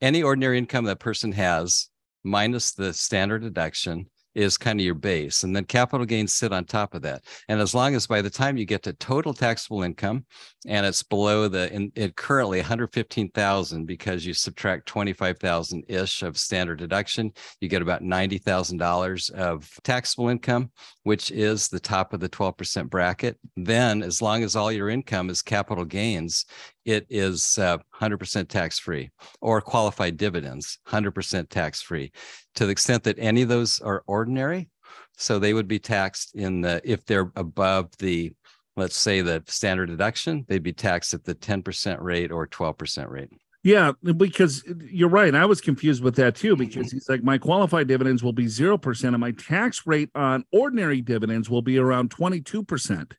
Any 0.02 0.24
ordinary 0.24 0.58
income 0.58 0.86
that 0.86 1.00
person 1.00 1.32
has 1.34 1.90
minus 2.24 2.74
the 2.74 2.94
standard 2.94 3.42
deduction 3.42 4.08
is 4.36 4.58
kind 4.58 4.80
of 4.80 4.86
your 4.86 4.96
base. 4.96 5.44
And 5.44 5.56
then 5.56 5.64
capital 5.64 6.06
gains 6.06 6.34
sit 6.34 6.52
on 6.52 6.66
top 6.66 6.94
of 6.94 7.02
that. 7.04 7.24
And 7.48 7.60
as 7.62 7.74
long 7.74 7.96
as 7.96 8.06
by 8.06 8.22
the 8.22 8.30
time 8.30 8.58
you 8.58 8.66
get 8.66 8.84
to 8.84 8.94
total 8.94 9.34
taxable 9.34 9.84
income 9.84 10.26
and 10.68 10.86
it's 10.86 11.02
below 11.02 11.48
the 11.48 11.74
in, 11.74 11.92
it 11.96 12.18
currently 12.18 12.60
115,000 12.60 13.86
because 13.86 14.26
you 14.26 14.34
subtract 14.34 14.88
25,000 14.88 15.86
ish 15.88 16.22
of 16.22 16.38
standard 16.38 16.80
deduction, 16.80 17.32
you 17.62 17.70
get 17.70 17.82
about 17.82 18.02
$90,000 18.02 19.32
of 19.32 19.72
taxable 19.84 20.28
income, 20.28 20.70
which 21.04 21.32
is 21.32 21.70
the 21.70 21.80
top 21.80 22.14
of 22.14 22.20
the 22.20 22.30
12% 22.30 22.90
bracket. 22.90 23.40
Then 23.56 24.04
as 24.04 24.22
long 24.22 24.44
as 24.44 24.56
all 24.56 24.72
your 24.72 24.90
income 24.90 25.30
is 25.30 25.42
capital 25.42 25.86
gains, 25.86 26.46
it 26.86 27.08
is 27.10 27.58
uh, 27.58 27.78
100% 28.00 28.48
tax 28.48 28.80
free 28.80 29.10
or 29.42 29.60
qualified 29.60 30.18
dividends, 30.18 30.80
100% 30.88 31.50
tax 31.50 31.82
free 31.82 32.12
to 32.54 32.66
the 32.66 32.72
extent 32.72 33.04
that 33.04 33.20
any 33.20 33.42
of 33.42 33.50
those 33.50 33.80
are 33.80 34.04
ordinary. 34.08 34.70
So 35.18 35.40
they 35.40 35.54
would 35.54 35.68
be 35.68 35.80
taxed 35.80 36.36
in 36.36 36.62
the, 36.62 36.82
if 36.84 37.06
they're 37.06 37.32
above 37.36 37.90
the, 37.98 38.34
let's 38.76 38.98
say 38.98 39.22
the 39.22 39.44
standard 39.48 39.88
deduction, 39.88 40.46
they'd 40.48 40.62
be 40.62 40.74
taxed 40.74 41.14
at 41.14 41.24
the 41.24 41.36
10% 41.36 42.02
rate 42.02 42.32
or 42.32 42.48
12% 42.48 43.10
rate. 43.10 43.30
Yeah, 43.64 43.94
because 44.04 44.64
you're 44.92 45.10
right. 45.10 45.34
I 45.34 45.46
was 45.46 45.60
confused 45.60 46.04
with 46.04 46.16
that 46.18 46.36
too 46.36 46.56
because 46.56 46.92
he's 46.92 47.10
like, 47.10 47.24
my 47.24 47.40
qualified 47.40 47.88
dividends 47.88 48.24
will 48.24 48.32
be 48.32 48.46
0% 48.46 49.04
and 49.08 49.18
my 49.18 49.32
tax 49.32 49.88
rate 49.88 50.12
on 50.14 50.46
ordinary 50.54 51.02
dividends 51.02 51.50
will 51.50 51.64
be 51.64 51.80
around 51.80 52.12
22%. 52.12 53.12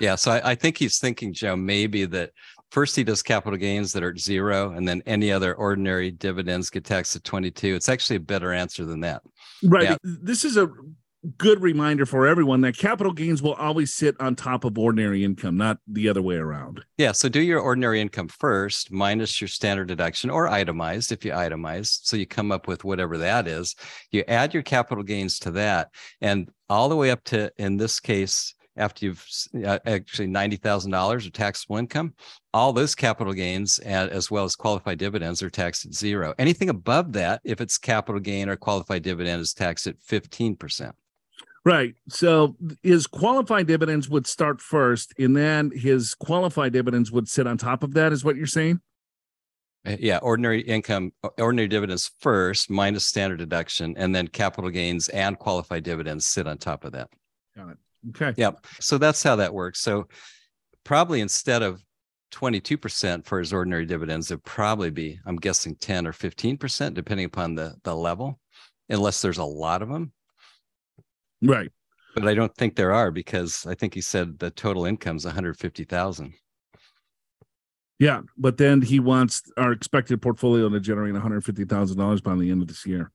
Yeah. 0.00 0.14
So 0.14 0.30
I, 0.30 0.52
I 0.52 0.54
think 0.54 0.78
he's 0.78 0.98
thinking, 0.98 1.34
Joe, 1.34 1.56
maybe 1.56 2.06
that 2.06 2.30
first 2.72 2.96
he 2.96 3.04
does 3.04 3.22
capital 3.22 3.58
gains 3.58 3.92
that 3.92 4.02
are 4.02 4.10
at 4.10 4.18
zero 4.18 4.72
and 4.72 4.88
then 4.88 5.02
any 5.04 5.30
other 5.30 5.54
ordinary 5.54 6.10
dividends 6.10 6.70
get 6.70 6.84
taxed 6.84 7.14
at 7.14 7.22
22 7.22 7.74
it's 7.74 7.88
actually 7.88 8.16
a 8.16 8.20
better 8.20 8.52
answer 8.52 8.84
than 8.84 9.00
that. 9.00 9.22
Right. 9.62 9.90
Yeah. 9.90 9.96
this 10.02 10.44
is 10.44 10.56
a 10.56 10.70
good 11.36 11.62
reminder 11.62 12.04
for 12.04 12.26
everyone 12.26 12.62
that 12.62 12.76
capital 12.76 13.12
gains 13.12 13.42
will 13.42 13.52
always 13.54 13.94
sit 13.94 14.16
on 14.20 14.34
top 14.34 14.64
of 14.64 14.76
ordinary 14.76 15.22
income 15.22 15.56
not 15.56 15.78
the 15.86 16.08
other 16.08 16.22
way 16.22 16.36
around. 16.36 16.82
Yeah 16.96 17.12
so 17.12 17.28
do 17.28 17.40
your 17.40 17.60
ordinary 17.60 18.00
income 18.00 18.28
first 18.28 18.90
minus 18.90 19.40
your 19.40 19.48
standard 19.48 19.88
deduction 19.88 20.30
or 20.30 20.48
itemized 20.48 21.12
if 21.12 21.26
you 21.26 21.32
itemize 21.32 22.00
so 22.02 22.16
you 22.16 22.26
come 22.26 22.50
up 22.50 22.66
with 22.66 22.84
whatever 22.84 23.18
that 23.18 23.46
is. 23.46 23.76
You 24.10 24.24
add 24.26 24.54
your 24.54 24.62
capital 24.62 25.04
gains 25.04 25.38
to 25.40 25.50
that 25.52 25.90
and 26.22 26.50
all 26.70 26.88
the 26.88 26.96
way 26.96 27.10
up 27.10 27.22
to 27.24 27.52
in 27.58 27.76
this 27.76 28.00
case 28.00 28.54
after 28.76 29.06
you've 29.06 29.26
uh, 29.64 29.78
actually 29.86 30.28
$90,000 30.28 31.26
of 31.26 31.32
taxable 31.32 31.76
income, 31.76 32.14
all 32.54 32.72
those 32.72 32.94
capital 32.94 33.32
gains 33.32 33.78
as 33.78 34.30
well 34.30 34.44
as 34.44 34.56
qualified 34.56 34.98
dividends 34.98 35.42
are 35.42 35.50
taxed 35.50 35.86
at 35.86 35.94
zero. 35.94 36.34
Anything 36.38 36.68
above 36.68 37.12
that, 37.12 37.40
if 37.44 37.60
it's 37.60 37.78
capital 37.78 38.20
gain 38.20 38.48
or 38.48 38.56
qualified 38.56 39.02
dividend, 39.02 39.42
is 39.42 39.52
taxed 39.52 39.86
at 39.86 39.98
15%. 40.00 40.92
Right. 41.64 41.94
So 42.08 42.56
his 42.82 43.06
qualified 43.06 43.68
dividends 43.68 44.08
would 44.08 44.26
start 44.26 44.60
first, 44.60 45.14
and 45.18 45.36
then 45.36 45.70
his 45.72 46.14
qualified 46.14 46.72
dividends 46.72 47.12
would 47.12 47.28
sit 47.28 47.46
on 47.46 47.56
top 47.56 47.84
of 47.84 47.94
that, 47.94 48.12
is 48.12 48.24
what 48.24 48.36
you're 48.36 48.46
saying? 48.46 48.80
Uh, 49.86 49.96
yeah, 49.98 50.18
ordinary 50.18 50.60
income, 50.60 51.12
ordinary 51.38 51.68
dividends 51.68 52.10
first, 52.20 52.70
minus 52.70 53.06
standard 53.06 53.38
deduction, 53.38 53.94
and 53.96 54.14
then 54.14 54.28
capital 54.28 54.70
gains 54.70 55.08
and 55.08 55.38
qualified 55.38 55.84
dividends 55.84 56.26
sit 56.26 56.46
on 56.46 56.58
top 56.58 56.84
of 56.84 56.92
that. 56.92 57.08
Got 57.56 57.70
it. 57.70 57.76
Okay. 58.10 58.34
Yep. 58.36 58.66
So 58.80 58.98
that's 58.98 59.22
how 59.22 59.36
that 59.36 59.54
works. 59.54 59.80
So 59.80 60.08
probably 60.84 61.20
instead 61.20 61.62
of 61.62 61.82
22% 62.32 63.24
for 63.24 63.38
his 63.38 63.52
ordinary 63.52 63.86
dividends, 63.86 64.30
it'd 64.30 64.44
probably 64.44 64.90
be, 64.90 65.18
I'm 65.26 65.36
guessing 65.36 65.76
10 65.76 66.06
or 66.06 66.12
15%, 66.12 66.94
depending 66.94 67.26
upon 67.26 67.54
the, 67.54 67.74
the 67.84 67.94
level, 67.94 68.40
unless 68.88 69.22
there's 69.22 69.38
a 69.38 69.44
lot 69.44 69.82
of 69.82 69.88
them. 69.88 70.12
Right. 71.42 71.70
But 72.14 72.28
I 72.28 72.34
don't 72.34 72.54
think 72.56 72.76
there 72.76 72.92
are 72.92 73.10
because 73.10 73.66
I 73.66 73.74
think 73.74 73.94
he 73.94 74.00
said 74.00 74.38
the 74.38 74.50
total 74.50 74.84
income 74.84 75.16
is 75.16 75.24
150,000. 75.24 76.34
Yeah, 77.98 78.22
but 78.36 78.58
then 78.58 78.82
he 78.82 78.98
wants 78.98 79.42
our 79.56 79.70
expected 79.70 80.20
portfolio 80.20 80.68
to 80.68 80.80
generate 80.80 81.14
$150,000 81.14 82.22
by 82.22 82.34
the 82.34 82.50
end 82.50 82.60
of 82.60 82.68
this 82.68 82.84
year. 82.84 83.12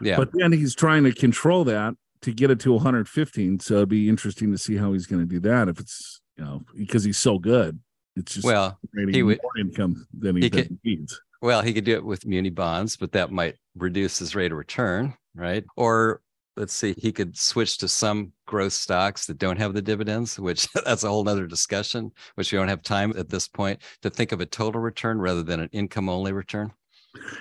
Yeah. 0.00 0.16
But 0.16 0.30
then 0.32 0.52
he's 0.52 0.74
trying 0.74 1.04
to 1.04 1.12
control 1.12 1.64
that 1.64 1.94
to 2.22 2.32
get 2.32 2.50
it 2.50 2.60
to 2.60 2.72
115. 2.72 3.60
So 3.60 3.76
it'd 3.76 3.88
be 3.88 4.08
interesting 4.08 4.52
to 4.52 4.58
see 4.58 4.76
how 4.76 4.92
he's 4.92 5.06
going 5.06 5.22
to 5.22 5.26
do 5.26 5.40
that. 5.40 5.68
If 5.68 5.80
it's 5.80 6.20
you 6.36 6.44
know 6.44 6.62
because 6.76 7.04
he's 7.04 7.18
so 7.18 7.38
good, 7.38 7.80
it's 8.16 8.34
just 8.34 8.46
well 8.46 8.78
he 9.10 9.22
would 9.22 9.40
more 9.42 9.58
income 9.58 10.06
than 10.16 10.36
he, 10.36 10.42
he 10.42 10.50
could, 10.50 10.78
needs. 10.84 11.20
Well, 11.42 11.62
he 11.62 11.72
could 11.72 11.84
do 11.84 11.94
it 11.94 12.04
with 12.04 12.26
muni 12.26 12.50
bonds, 12.50 12.96
but 12.96 13.12
that 13.12 13.30
might 13.30 13.56
reduce 13.74 14.18
his 14.18 14.34
rate 14.34 14.52
of 14.52 14.58
return, 14.58 15.14
right? 15.34 15.64
Or 15.76 16.20
let's 16.56 16.74
see, 16.74 16.94
he 16.98 17.12
could 17.12 17.36
switch 17.36 17.78
to 17.78 17.88
some 17.88 18.32
growth 18.46 18.74
stocks 18.74 19.26
that 19.26 19.38
don't 19.38 19.58
have 19.58 19.72
the 19.72 19.80
dividends, 19.80 20.38
which 20.38 20.68
that's 20.84 21.04
a 21.04 21.08
whole 21.08 21.24
nother 21.24 21.46
discussion, 21.46 22.12
which 22.34 22.52
we 22.52 22.58
don't 22.58 22.68
have 22.68 22.82
time 22.82 23.14
at 23.16 23.30
this 23.30 23.48
point 23.48 23.80
to 24.02 24.10
think 24.10 24.32
of 24.32 24.40
a 24.40 24.46
total 24.46 24.80
return 24.80 25.18
rather 25.18 25.42
than 25.42 25.60
an 25.60 25.70
income 25.72 26.08
only 26.08 26.32
return. 26.32 26.72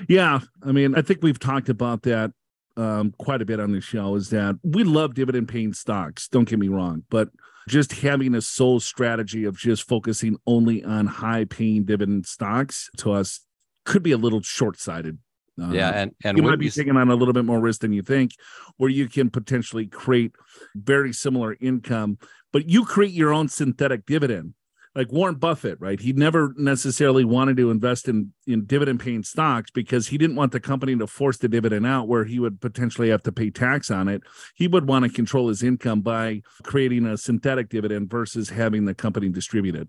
Yeah. 0.08 0.40
I 0.66 0.72
mean, 0.72 0.96
I 0.96 1.02
think 1.02 1.20
we've 1.22 1.40
talked 1.40 1.70
about 1.70 2.04
that 2.04 2.32
um, 2.78 3.14
quite 3.18 3.42
a 3.42 3.46
bit 3.46 3.60
on 3.60 3.72
the 3.72 3.82
show 3.82 4.16
is 4.16 4.30
that 4.30 4.58
we 4.64 4.84
love 4.84 5.14
dividend 5.14 5.48
paying 5.48 5.74
stocks. 5.74 6.28
Don't 6.28 6.48
get 6.48 6.60
me 6.60 6.68
wrong, 6.68 7.04
but 7.10 7.30
just 7.68 7.92
having 7.94 8.36
a 8.36 8.42
sole 8.42 8.80
strategy 8.80 9.46
of 9.46 9.58
just 9.58 9.88
focusing 9.88 10.38
only 10.48 10.84
on 10.84 11.06
high 11.06 11.46
paying 11.46 11.84
dividend 11.84 12.26
stocks 12.26 12.90
to 12.98 13.12
us 13.12 13.42
could 13.86 14.04
be 14.04 14.12
a 14.12 14.18
little 14.18 14.42
short 14.42 14.80
sighted. 14.80 15.18
Uh, 15.62 15.72
yeah, 15.72 15.90
and 15.90 16.12
and 16.24 16.38
you 16.38 16.44
might 16.44 16.60
be 16.60 16.70
taking 16.70 16.96
on 16.96 17.10
a 17.10 17.16
little 17.16 17.34
bit 17.34 17.44
more 17.44 17.60
risk 17.60 17.82
than 17.82 17.92
you 17.92 18.02
think, 18.02 18.32
where 18.78 18.90
you 18.90 19.10
can 19.10 19.30
potentially 19.30 19.86
create 19.86 20.32
very 20.74 21.12
similar 21.12 21.58
income, 21.60 22.18
but 22.54 22.70
you 22.70 22.86
create 22.86 23.12
your 23.12 23.34
own 23.34 23.50
synthetic 23.50 24.06
dividend 24.06 24.54
like 25.00 25.14
Warren 25.14 25.36
Buffett, 25.36 25.80
right? 25.80 25.98
He 25.98 26.12
never 26.12 26.54
necessarily 26.58 27.24
wanted 27.24 27.56
to 27.56 27.72
invest 27.72 28.10
in 28.10 28.34
in 28.46 28.66
dividend 28.66 29.00
paying 29.00 29.24
stocks 29.24 29.72
because 29.72 30.10
he 30.10 30.18
didn't 30.18 30.36
want 30.36 30.52
the 30.52 30.60
company 30.60 30.94
to 30.98 31.08
force 31.08 31.38
the 31.38 31.48
dividend 31.48 31.88
out 31.88 32.10
where 32.10 32.26
he 32.26 32.38
would 32.38 32.60
potentially 32.60 33.08
have 33.08 33.24
to 33.24 33.32
pay 33.32 33.50
tax 33.50 33.90
on 33.90 34.10
it. 34.10 34.24
He 34.56 34.68
would 34.68 34.90
want 34.90 35.06
to 35.06 35.10
control 35.10 35.48
his 35.48 35.64
income 35.64 36.02
by 36.02 36.42
creating 36.64 37.06
a 37.06 37.18
synthetic 37.18 37.70
dividend 37.70 38.12
versus 38.12 38.50
having 38.50 38.84
the 38.84 38.94
company 38.94 39.30
distribute 39.30 39.76
it. 39.76 39.88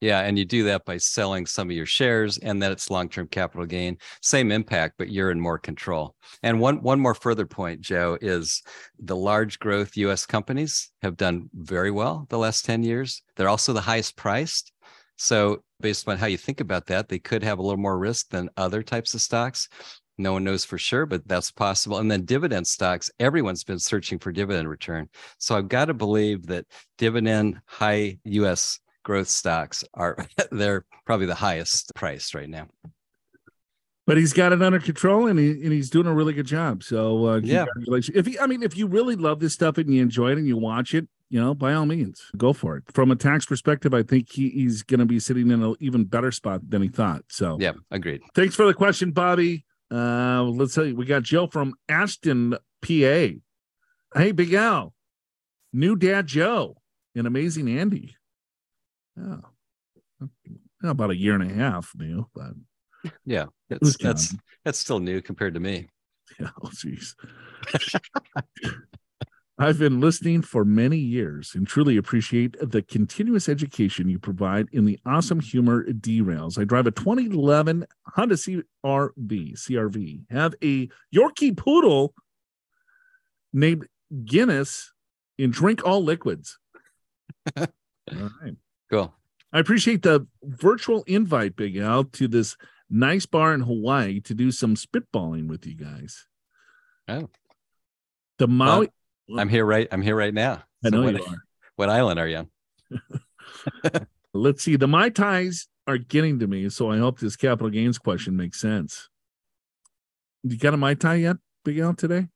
Yeah, 0.00 0.20
and 0.20 0.38
you 0.38 0.46
do 0.46 0.64
that 0.64 0.86
by 0.86 0.96
selling 0.96 1.44
some 1.44 1.68
of 1.68 1.76
your 1.76 1.84
shares, 1.84 2.38
and 2.38 2.62
then 2.62 2.72
it's 2.72 2.88
long-term 2.90 3.28
capital 3.28 3.66
gain. 3.66 3.98
Same 4.22 4.50
impact, 4.50 4.94
but 4.96 5.10
you're 5.10 5.30
in 5.30 5.38
more 5.38 5.58
control. 5.58 6.16
And 6.42 6.58
one 6.58 6.80
one 6.82 6.98
more 7.00 7.14
further 7.14 7.44
point, 7.44 7.82
Joe, 7.82 8.16
is 8.22 8.62
the 8.98 9.16
large 9.16 9.58
growth 9.58 9.98
U.S. 9.98 10.24
companies 10.24 10.90
have 11.02 11.18
done 11.18 11.50
very 11.52 11.90
well 11.90 12.26
the 12.30 12.38
last 12.38 12.64
ten 12.64 12.82
years. 12.82 13.22
They're 13.36 13.50
also 13.50 13.74
the 13.74 13.82
highest 13.82 14.16
priced. 14.16 14.72
So, 15.16 15.62
based 15.80 16.08
on 16.08 16.16
how 16.16 16.26
you 16.26 16.38
think 16.38 16.60
about 16.60 16.86
that, 16.86 17.10
they 17.10 17.18
could 17.18 17.42
have 17.42 17.58
a 17.58 17.62
little 17.62 17.76
more 17.76 17.98
risk 17.98 18.30
than 18.30 18.48
other 18.56 18.82
types 18.82 19.12
of 19.12 19.20
stocks. 19.20 19.68
No 20.16 20.32
one 20.32 20.44
knows 20.44 20.64
for 20.64 20.78
sure, 20.78 21.04
but 21.04 21.28
that's 21.28 21.50
possible. 21.50 21.98
And 21.98 22.10
then 22.10 22.24
dividend 22.24 22.66
stocks, 22.66 23.10
everyone's 23.20 23.64
been 23.64 23.78
searching 23.78 24.18
for 24.18 24.32
dividend 24.32 24.68
return. 24.68 25.08
So 25.38 25.56
I've 25.56 25.68
got 25.68 25.86
to 25.86 25.94
believe 25.94 26.46
that 26.46 26.66
dividend 26.96 27.60
high 27.66 28.18
US 28.24 28.80
growth 29.02 29.28
stocks 29.28 29.84
are 29.94 30.26
they're 30.50 30.84
probably 31.06 31.26
the 31.26 31.34
highest 31.34 31.92
priced 31.94 32.34
right 32.34 32.48
now. 32.48 32.68
But 34.06 34.16
he's 34.16 34.32
got 34.32 34.52
it 34.52 34.60
under 34.60 34.80
control 34.80 35.28
and 35.28 35.38
he 35.38 35.50
and 35.50 35.72
he's 35.72 35.90
doing 35.90 36.06
a 36.06 36.14
really 36.14 36.32
good 36.32 36.46
job. 36.46 36.82
So 36.82 37.26
uh, 37.26 37.40
yeah, 37.44 37.66
if 37.86 38.26
he, 38.26 38.38
I 38.38 38.46
mean, 38.46 38.62
if 38.62 38.76
you 38.76 38.86
really 38.86 39.14
love 39.14 39.38
this 39.38 39.54
stuff 39.54 39.78
and 39.78 39.92
you 39.92 40.02
enjoy 40.02 40.32
it 40.32 40.38
and 40.38 40.48
you 40.48 40.56
watch 40.56 40.94
it, 40.94 41.06
you 41.28 41.40
know, 41.40 41.54
by 41.54 41.74
all 41.74 41.86
means, 41.86 42.20
go 42.36 42.52
for 42.52 42.76
it. 42.76 42.84
From 42.92 43.12
a 43.12 43.16
tax 43.16 43.46
perspective, 43.46 43.94
I 43.94 44.02
think 44.02 44.28
he, 44.32 44.50
he's 44.50 44.82
going 44.82 44.98
to 44.98 45.06
be 45.06 45.20
sitting 45.20 45.50
in 45.50 45.62
an 45.62 45.76
even 45.78 46.04
better 46.04 46.32
spot 46.32 46.68
than 46.68 46.82
he 46.82 46.88
thought. 46.88 47.22
So 47.28 47.56
yeah, 47.60 47.72
agreed. 47.92 48.22
Thanks 48.34 48.56
for 48.56 48.66
the 48.66 48.74
question, 48.74 49.12
Bobby. 49.12 49.64
Uh, 49.92 50.42
let's 50.42 50.74
see. 50.74 50.92
We 50.92 51.04
got 51.04 51.22
Joe 51.22 51.46
from 51.46 51.74
Ashton, 51.88 52.56
PA. 52.82 52.88
Hey, 52.88 54.32
Big 54.34 54.54
Al, 54.54 54.92
new 55.72 55.94
dad 55.94 56.26
Joe 56.26 56.76
and 57.14 57.28
amazing 57.28 57.68
Andy. 57.68 58.16
Oh, 59.18 59.40
about 60.82 61.10
a 61.10 61.16
year 61.16 61.34
and 61.34 61.50
a 61.50 61.54
half 61.54 61.92
new, 61.96 62.26
but 62.34 62.52
yeah, 63.24 63.46
it's, 63.68 63.96
that's 63.96 64.34
that's 64.64 64.78
still 64.78 65.00
new 65.00 65.20
compared 65.20 65.54
to 65.54 65.60
me. 65.60 65.88
Yeah, 66.38 66.50
oh 66.62 66.68
jeez. 66.68 67.14
I've 69.58 69.78
been 69.78 70.00
listening 70.00 70.40
for 70.40 70.64
many 70.64 70.96
years 70.96 71.52
and 71.54 71.66
truly 71.66 71.98
appreciate 71.98 72.56
the 72.62 72.80
continuous 72.80 73.46
education 73.46 74.08
you 74.08 74.18
provide 74.18 74.68
in 74.72 74.86
the 74.86 74.98
awesome 75.04 75.38
humor 75.38 75.84
derails. 75.84 76.58
I 76.58 76.64
drive 76.64 76.86
a 76.86 76.90
2011 76.90 77.84
Honda 78.06 78.36
CRV, 78.36 78.64
CRV, 78.88 80.22
have 80.30 80.54
a 80.64 80.88
Yorkie 81.14 81.54
poodle 81.54 82.14
named 83.52 83.86
Guinness 84.24 84.94
and 85.38 85.52
drink 85.52 85.84
all 85.84 86.02
liquids. 86.02 86.58
all 87.56 87.66
right. 88.10 88.56
Cool. 88.90 89.14
I 89.52 89.58
appreciate 89.58 90.02
the 90.02 90.26
virtual 90.42 91.02
invite, 91.06 91.56
Big 91.56 91.76
Al, 91.76 92.04
to 92.04 92.28
this 92.28 92.56
nice 92.88 93.26
bar 93.26 93.54
in 93.54 93.60
Hawaii 93.60 94.20
to 94.20 94.34
do 94.34 94.50
some 94.50 94.74
spitballing 94.74 95.48
with 95.48 95.66
you 95.66 95.74
guys. 95.74 96.26
Oh. 97.08 97.28
The 98.38 98.48
Maui. 98.48 98.88
Well, 99.28 99.40
I'm 99.40 99.48
here 99.48 99.64
right. 99.64 99.88
I'm 99.90 100.02
here 100.02 100.16
right 100.16 100.34
now. 100.34 100.62
I 100.84 100.90
know 100.90 101.02
what, 101.02 101.14
you 101.14 101.24
are. 101.24 101.36
What 101.76 101.88
island 101.88 102.20
are 102.20 102.28
you 102.28 102.36
on? 102.36 104.06
Let's 104.34 104.62
see. 104.62 104.76
The 104.76 104.86
Mai 104.86 105.08
Tais 105.08 105.66
are 105.86 105.96
getting 105.96 106.38
to 106.40 106.46
me, 106.46 106.68
so 106.68 106.90
I 106.90 106.98
hope 106.98 107.18
this 107.18 107.36
capital 107.36 107.70
gains 107.70 107.96
question 107.98 108.36
makes 108.36 108.60
sense. 108.60 109.08
You 110.42 110.58
got 110.58 110.74
a 110.74 110.76
Mai 110.76 110.94
Tai 110.94 111.14
yet, 111.14 111.36
Big 111.64 111.78
Al, 111.78 111.94
today? 111.94 112.28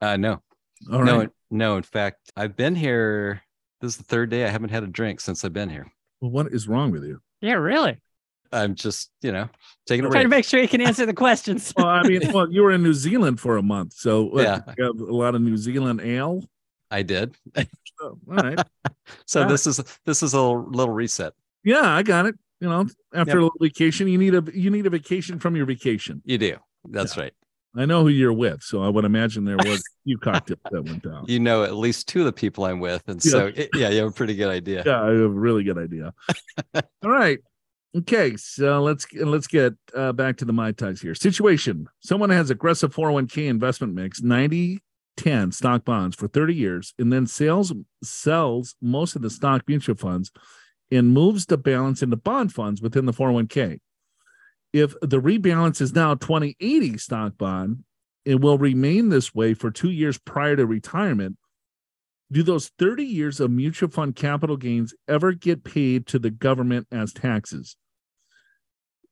Uh 0.00 0.16
no. 0.16 0.42
All 0.90 1.04
no, 1.04 1.18
right. 1.18 1.30
no. 1.50 1.76
In 1.76 1.82
fact, 1.82 2.32
I've 2.36 2.56
been 2.56 2.74
here 2.74 3.42
this 3.82 3.94
is 3.94 3.96
the 3.96 4.04
third 4.04 4.30
day 4.30 4.46
I 4.46 4.48
haven't 4.48 4.70
had 4.70 4.84
a 4.84 4.86
drink 4.86 5.20
since 5.20 5.44
I've 5.44 5.52
been 5.52 5.68
here. 5.68 5.92
Well, 6.20 6.30
what 6.30 6.52
is 6.52 6.68
wrong 6.68 6.92
with 6.92 7.04
you? 7.04 7.20
Yeah, 7.40 7.54
really. 7.54 7.98
I'm 8.52 8.76
just, 8.76 9.10
you 9.22 9.32
know, 9.32 9.48
taking 9.86 10.04
a 10.06 10.10
trying 10.10 10.24
to 10.24 10.28
make 10.28 10.44
sure 10.44 10.60
you 10.60 10.68
can 10.68 10.80
answer 10.80 11.04
the 11.04 11.14
questions. 11.26 11.72
well, 11.76 11.86
I 11.86 12.02
mean, 12.04 12.20
well, 12.32 12.50
you 12.50 12.62
were 12.62 12.70
in 12.70 12.82
New 12.82 12.94
Zealand 12.94 13.40
for 13.40 13.56
a 13.56 13.62
month, 13.62 13.94
so 13.94 14.24
what, 14.24 14.44
yeah, 14.44 14.60
you 14.78 14.84
have 14.84 15.00
a 15.00 15.12
lot 15.12 15.34
of 15.34 15.42
New 15.42 15.56
Zealand 15.56 16.00
ale. 16.00 16.44
I 16.90 17.02
did. 17.02 17.34
oh, 17.56 17.64
all 18.00 18.16
right. 18.28 18.60
so 19.26 19.48
this 19.48 19.66
is 19.66 19.80
this 20.04 20.22
is 20.22 20.34
a 20.34 20.40
little 20.40 20.94
reset. 20.94 21.32
Yeah, 21.64 21.96
I 21.96 22.02
got 22.02 22.26
it. 22.26 22.36
You 22.60 22.68
know, 22.68 22.86
after 23.12 23.40
yep. 23.40 23.50
a 23.58 23.64
vacation, 23.64 24.06
you 24.06 24.18
need 24.18 24.34
a 24.34 24.44
you 24.54 24.70
need 24.70 24.86
a 24.86 24.90
vacation 24.90 25.40
from 25.40 25.56
your 25.56 25.66
vacation. 25.66 26.22
You 26.24 26.38
do. 26.38 26.56
That's 26.84 27.16
yeah. 27.16 27.24
right. 27.24 27.34
I 27.76 27.86
know 27.86 28.02
who 28.02 28.08
you're 28.08 28.32
with, 28.32 28.62
so 28.62 28.82
I 28.82 28.88
would 28.88 29.04
imagine 29.04 29.44
there 29.44 29.56
was 29.56 29.78
a 29.78 30.04
few 30.04 30.18
cocktails 30.18 30.60
that 30.70 30.82
went 30.82 31.02
down. 31.02 31.24
You 31.26 31.40
know 31.40 31.64
at 31.64 31.74
least 31.74 32.06
two 32.06 32.20
of 32.20 32.26
the 32.26 32.32
people 32.32 32.64
I'm 32.64 32.80
with, 32.80 33.02
and 33.06 33.22
so 33.22 33.50
yeah, 33.54 33.66
yeah 33.74 33.88
you 33.88 33.98
have 33.98 34.08
a 34.08 34.12
pretty 34.12 34.34
good 34.34 34.50
idea. 34.50 34.82
Yeah, 34.84 35.02
I 35.02 35.06
have 35.08 35.20
a 35.20 35.28
really 35.28 35.64
good 35.64 35.78
idea. 35.78 36.12
All 36.74 37.10
right, 37.10 37.38
okay, 37.96 38.36
so 38.36 38.82
let's 38.82 39.06
let's 39.14 39.46
get 39.46 39.72
uh, 39.94 40.12
back 40.12 40.36
to 40.38 40.44
the 40.44 40.52
mai 40.52 40.72
tais 40.72 41.00
here. 41.00 41.14
Situation: 41.14 41.86
Someone 42.00 42.30
has 42.30 42.50
aggressive 42.50 42.94
401k 42.94 43.48
investment 43.48 43.94
mix, 43.94 44.20
90 44.20 44.80
10 45.16 45.52
stock 45.52 45.84
bonds 45.84 46.16
for 46.16 46.28
30 46.28 46.54
years, 46.54 46.94
and 46.98 47.12
then 47.12 47.26
sales 47.26 47.72
sells 48.02 48.74
most 48.80 49.14
of 49.16 49.22
the 49.22 49.30
stock 49.30 49.62
mutual 49.68 49.94
funds 49.94 50.30
and 50.90 51.12
moves 51.12 51.46
the 51.46 51.58
balance 51.58 52.02
into 52.02 52.16
bond 52.16 52.52
funds 52.52 52.82
within 52.82 53.06
the 53.06 53.12
401k 53.12 53.78
if 54.72 54.94
the 55.00 55.20
rebalance 55.20 55.80
is 55.80 55.94
now 55.94 56.14
2080 56.14 56.98
stock 56.98 57.36
bond, 57.36 57.84
it 58.24 58.40
will 58.40 58.58
remain 58.58 59.08
this 59.08 59.34
way 59.34 59.54
for 59.54 59.70
two 59.70 59.90
years 59.90 60.18
prior 60.18 60.56
to 60.56 60.66
retirement. 60.66 61.36
Do 62.30 62.42
those 62.42 62.70
30 62.78 63.04
years 63.04 63.40
of 63.40 63.50
mutual 63.50 63.90
fund 63.90 64.16
capital 64.16 64.56
gains 64.56 64.94
ever 65.06 65.32
get 65.32 65.64
paid 65.64 66.06
to 66.08 66.18
the 66.18 66.30
government 66.30 66.86
as 66.90 67.12
taxes? 67.12 67.76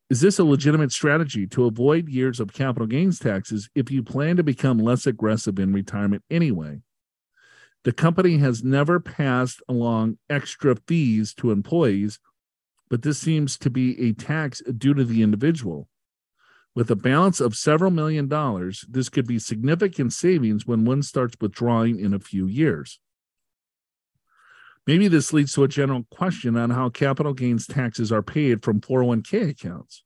Is 0.09 0.21
this 0.21 0.39
a 0.39 0.45
legitimate 0.45 0.91
strategy 0.91 1.47
to 1.49 1.67
avoid 1.67 2.09
years 2.09 2.41
of 2.41 2.53
capital 2.53 2.87
gains 2.87 3.19
taxes 3.19 3.69
if 3.75 3.91
you 3.91 4.03
plan 4.03 4.37
to 4.37 4.43
become 4.43 4.79
less 4.79 5.07
aggressive 5.07 5.59
in 5.59 5.73
retirement 5.73 6.25
anyway? 6.31 6.81
The 7.85 7.93
company 7.93 8.39
has 8.39 8.65
never 8.65 9.01
passed 9.01 9.63
along 9.69 10.19
extra 10.29 10.77
fees 10.89 11.33
to 11.35 11.51
employees 11.51 12.19
but 12.91 13.03
this 13.03 13.19
seems 13.19 13.57
to 13.57 13.71
be 13.71 13.99
a 14.09 14.13
tax 14.13 14.61
due 14.77 14.93
to 14.93 15.05
the 15.05 15.23
individual. 15.23 15.89
With 16.75 16.91
a 16.91 16.97
balance 16.97 17.41
of 17.41 17.57
several 17.57 17.91
million 17.91 18.29
dollars, 18.29 18.85
this 18.89 19.09
could 19.09 19.27
be 19.27 19.39
significant 19.39 20.13
savings 20.13 20.67
when 20.67 20.85
one 20.85 21.03
starts 21.03 21.37
withdrawing 21.41 21.99
in 21.99 22.13
a 22.13 22.19
few 22.19 22.47
years. 22.47 23.01
Maybe 24.87 25.09
this 25.09 25.33
leads 25.33 25.53
to 25.55 25.65
a 25.65 25.69
general 25.69 26.05
question 26.11 26.57
on 26.57 26.71
how 26.71 26.89
capital 26.89 27.33
gains 27.33 27.67
taxes 27.67 28.11
are 28.11 28.23
paid 28.23 28.65
from 28.65 28.81
401k 28.81 29.51
accounts. 29.51 30.05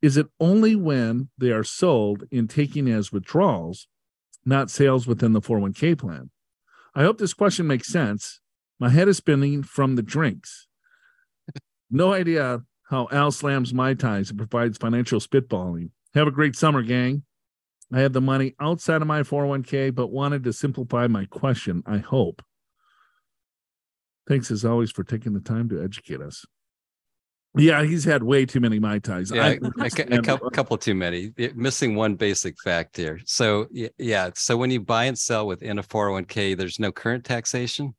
Is 0.00 0.16
it 0.16 0.28
only 0.38 0.76
when 0.76 1.28
they 1.36 1.50
are 1.50 1.64
sold 1.64 2.24
and 2.30 2.48
taken 2.48 2.86
as 2.86 3.10
withdrawals, 3.10 3.88
not 4.44 4.70
sales 4.70 5.06
within 5.06 5.32
the 5.32 5.40
401k 5.40 5.98
plan? 5.98 6.30
I 6.94 7.02
hope 7.02 7.18
this 7.18 7.34
question 7.34 7.66
makes 7.66 7.88
sense. 7.88 8.40
My 8.78 8.90
head 8.90 9.08
is 9.08 9.16
spinning 9.16 9.64
from 9.64 9.96
the 9.96 10.02
drinks. 10.02 10.67
No 11.90 12.12
idea 12.12 12.62
how 12.88 13.08
Al 13.12 13.30
slams 13.30 13.72
mai 13.72 13.94
tais 13.94 14.30
and 14.30 14.38
provides 14.38 14.78
financial 14.78 15.20
spitballing. 15.20 15.90
Have 16.14 16.26
a 16.26 16.32
great 16.32 16.56
summer, 16.56 16.82
gang. 16.82 17.22
I 17.92 18.00
have 18.00 18.12
the 18.12 18.20
money 18.20 18.54
outside 18.60 19.00
of 19.00 19.08
my 19.08 19.22
401k, 19.22 19.94
but 19.94 20.08
wanted 20.08 20.44
to 20.44 20.52
simplify 20.52 21.06
my 21.06 21.24
question. 21.24 21.82
I 21.86 21.98
hope. 21.98 22.42
Thanks 24.28 24.50
as 24.50 24.64
always 24.64 24.90
for 24.90 25.04
taking 25.04 25.32
the 25.32 25.40
time 25.40 25.70
to 25.70 25.82
educate 25.82 26.20
us. 26.20 26.44
Yeah, 27.56 27.82
he's 27.82 28.04
had 28.04 28.22
way 28.22 28.44
too 28.44 28.60
many 28.60 28.78
mai 28.78 28.98
tais. 28.98 29.30
Yeah, 29.32 29.54
a, 29.80 29.86
a, 29.86 30.22
couple, 30.22 30.50
couple 30.50 30.76
too 30.76 30.94
many. 30.94 31.32
Missing 31.54 31.94
one 31.94 32.14
basic 32.14 32.60
fact 32.62 32.96
here. 32.96 33.20
So 33.24 33.66
yeah, 33.72 34.30
so 34.34 34.56
when 34.56 34.70
you 34.70 34.80
buy 34.80 35.04
and 35.04 35.18
sell 35.18 35.46
within 35.46 35.78
a 35.78 35.82
401k, 35.82 36.56
there's 36.56 36.78
no 36.78 36.92
current 36.92 37.24
taxation, 37.24 37.94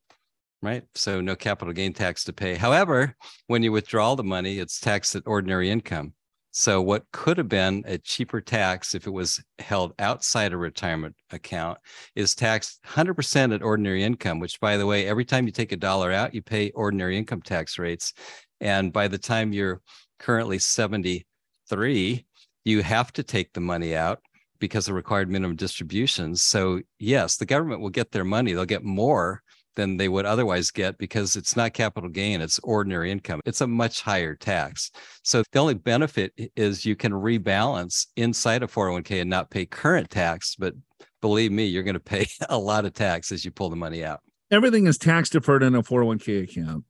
right? 0.62 0.84
So 0.96 1.22
no 1.22 1.36
capital 1.36 1.74
gain 1.74 1.94
tax 1.94 2.24
to 2.26 2.34
pay. 2.34 2.56
However, 2.56 3.16
when 3.48 3.64
you 3.64 3.72
withdraw 3.72 4.16
the 4.16 4.24
money, 4.24 4.60
it's 4.60 4.80
taxed 4.80 5.16
at 5.16 5.24
ordinary 5.26 5.70
income. 5.70 6.14
So 6.52 6.82
what 6.82 7.06
could 7.14 7.38
have 7.38 7.48
been 7.48 7.84
a 7.86 8.00
cheaper 8.00 8.42
tax 8.42 8.96
if 8.96 9.06
it 9.06 9.12
was 9.12 9.42
held 9.60 9.94
outside 10.00 10.52
a 10.52 10.58
retirement 10.58 11.16
account 11.32 11.78
is 12.16 12.34
taxed 12.34 12.80
100% 12.86 13.54
at 13.54 13.62
ordinary 13.62 14.04
income, 14.04 14.40
which 14.40 14.60
by 14.60 14.76
the 14.76 14.86
way, 14.86 15.08
every 15.08 15.26
time 15.26 15.46
you 15.46 15.52
take 15.52 15.72
a 15.72 15.78
dollar 15.78 16.12
out, 16.12 16.34
you 16.34 16.42
pay 16.42 16.72
ordinary 16.72 17.18
income 17.18 17.42
tax 17.42 17.78
rates. 17.78 18.14
And 18.60 18.92
by 18.92 19.08
the 19.08 19.18
time 19.18 19.54
you're 19.54 19.82
currently 20.18 20.58
73, 20.58 22.26
you 22.66 22.82
have 22.82 23.14
to 23.14 23.24
take 23.24 23.54
the 23.54 23.62
money 23.62 23.96
out 23.96 24.20
because 24.60 24.90
of 24.90 24.96
required 24.96 25.30
minimum 25.30 25.56
distributions. 25.56 26.42
So 26.42 26.82
yes, 26.98 27.38
the 27.38 27.46
government 27.46 27.82
will 27.82 27.90
get 27.90 28.12
their 28.12 28.26
money. 28.26 28.54
They'll 28.54 28.66
get 28.66 28.84
more 28.84 29.42
than 29.76 29.98
they 29.98 30.10
would 30.10 30.26
otherwise 30.26 30.72
get 30.72 30.98
because 30.98 31.36
it's 31.36 31.56
not 31.56 31.74
capital 31.74 32.10
gain, 32.10 32.42
it's 32.42 32.60
ordinary 32.60 33.12
income. 33.12 33.40
It's 33.46 33.62
a 33.62 33.68
much 33.68 34.02
higher 34.02 34.36
tax. 34.36 34.92
So 35.24 35.44
the 35.52 35.60
only 35.60 35.74
benefit 35.74 36.34
is 36.56 36.86
you 36.86 36.96
can 36.96 37.12
rebalance 37.12 38.08
inside 38.16 38.64
a 38.64 38.68
401k 38.68 39.22
and 39.22 39.30
not 39.30 39.50
pay 39.50 39.66
current 39.66 40.10
tax. 40.10 40.56
But 40.58 40.74
believe 41.22 41.52
me, 41.52 41.66
you're 41.66 41.84
going 41.84 41.94
to 41.94 42.00
pay 42.00 42.28
a 42.50 42.58
lot 42.58 42.86
of 42.86 42.94
tax 42.94 43.32
as 43.32 43.46
you 43.46 43.52
pull 43.52 43.70
the 43.70 43.76
money 43.76 44.04
out. 44.04 44.20
Everything 44.52 44.88
is 44.88 44.98
tax 44.98 45.30
deferred 45.30 45.64
in 45.64 45.76
a 45.76 45.84
401k 45.84 46.44
account, 46.44 46.84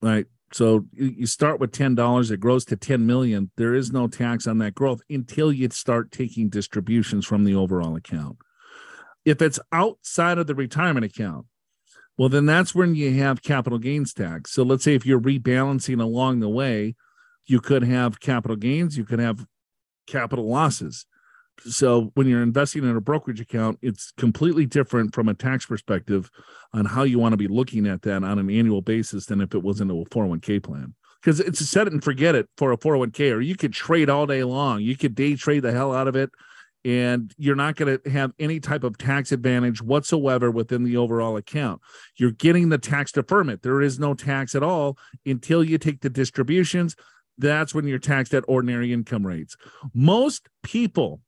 right? 0.00 0.26
So 0.52 0.86
you 0.92 1.26
start 1.26 1.60
with 1.60 1.70
ten 1.70 1.94
dollars, 1.94 2.30
it 2.30 2.40
grows 2.40 2.64
to 2.66 2.76
ten 2.76 3.06
million. 3.06 3.50
There 3.56 3.74
is 3.74 3.92
no 3.92 4.08
tax 4.08 4.46
on 4.48 4.58
that 4.58 4.74
growth 4.74 5.00
until 5.08 5.52
you 5.52 5.68
start 5.70 6.10
taking 6.10 6.48
distributions 6.48 7.24
from 7.24 7.44
the 7.44 7.54
overall 7.54 7.94
account. 7.94 8.38
If 9.24 9.42
it's 9.42 9.60
outside 9.70 10.38
of 10.38 10.48
the 10.48 10.54
retirement 10.54 11.04
account, 11.04 11.46
well, 12.20 12.28
then 12.28 12.44
that's 12.44 12.74
when 12.74 12.94
you 12.94 13.14
have 13.14 13.40
capital 13.40 13.78
gains 13.78 14.12
tax. 14.12 14.52
So 14.52 14.62
let's 14.62 14.84
say 14.84 14.94
if 14.94 15.06
you're 15.06 15.18
rebalancing 15.18 16.02
along 16.02 16.40
the 16.40 16.50
way, 16.50 16.94
you 17.46 17.60
could 17.60 17.82
have 17.82 18.20
capital 18.20 18.58
gains, 18.58 18.98
you 18.98 19.06
could 19.06 19.20
have 19.20 19.46
capital 20.06 20.46
losses. 20.46 21.06
So 21.60 22.10
when 22.12 22.26
you're 22.26 22.42
investing 22.42 22.84
in 22.84 22.94
a 22.94 23.00
brokerage 23.00 23.40
account, 23.40 23.78
it's 23.80 24.12
completely 24.18 24.66
different 24.66 25.14
from 25.14 25.30
a 25.30 25.34
tax 25.34 25.64
perspective 25.64 26.30
on 26.74 26.84
how 26.84 27.04
you 27.04 27.18
want 27.18 27.32
to 27.32 27.38
be 27.38 27.48
looking 27.48 27.86
at 27.86 28.02
that 28.02 28.22
on 28.22 28.38
an 28.38 28.50
annual 28.50 28.82
basis 28.82 29.24
than 29.24 29.40
if 29.40 29.54
it 29.54 29.62
was 29.62 29.80
into 29.80 30.02
a 30.02 30.04
401k 30.04 30.62
plan. 30.62 30.94
Because 31.22 31.40
it's 31.40 31.62
a 31.62 31.64
set 31.64 31.86
it 31.86 31.94
and 31.94 32.04
forget 32.04 32.34
it 32.34 32.50
for 32.58 32.70
a 32.70 32.76
401k, 32.76 33.34
or 33.34 33.40
you 33.40 33.56
could 33.56 33.72
trade 33.72 34.10
all 34.10 34.26
day 34.26 34.44
long. 34.44 34.82
You 34.82 34.94
could 34.94 35.14
day 35.14 35.36
trade 35.36 35.60
the 35.60 35.72
hell 35.72 35.94
out 35.94 36.06
of 36.06 36.16
it, 36.16 36.28
and 36.84 37.34
you're 37.36 37.56
not 37.56 37.76
going 37.76 37.98
to 37.98 38.10
have 38.10 38.32
any 38.38 38.60
type 38.60 38.84
of 38.84 38.96
tax 38.96 39.32
advantage 39.32 39.82
whatsoever 39.82 40.50
within 40.50 40.84
the 40.84 40.96
overall 40.96 41.36
account. 41.36 41.80
You're 42.16 42.30
getting 42.30 42.68
the 42.68 42.78
tax 42.78 43.12
deferment. 43.12 43.62
There 43.62 43.82
is 43.82 43.98
no 43.98 44.14
tax 44.14 44.54
at 44.54 44.62
all 44.62 44.96
until 45.26 45.62
you 45.62 45.78
take 45.78 46.00
the 46.00 46.10
distributions. 46.10 46.96
That's 47.36 47.74
when 47.74 47.86
you're 47.86 47.98
taxed 47.98 48.34
at 48.34 48.44
ordinary 48.48 48.92
income 48.92 49.26
rates. 49.26 49.56
Most 49.94 50.48
people 50.62 51.20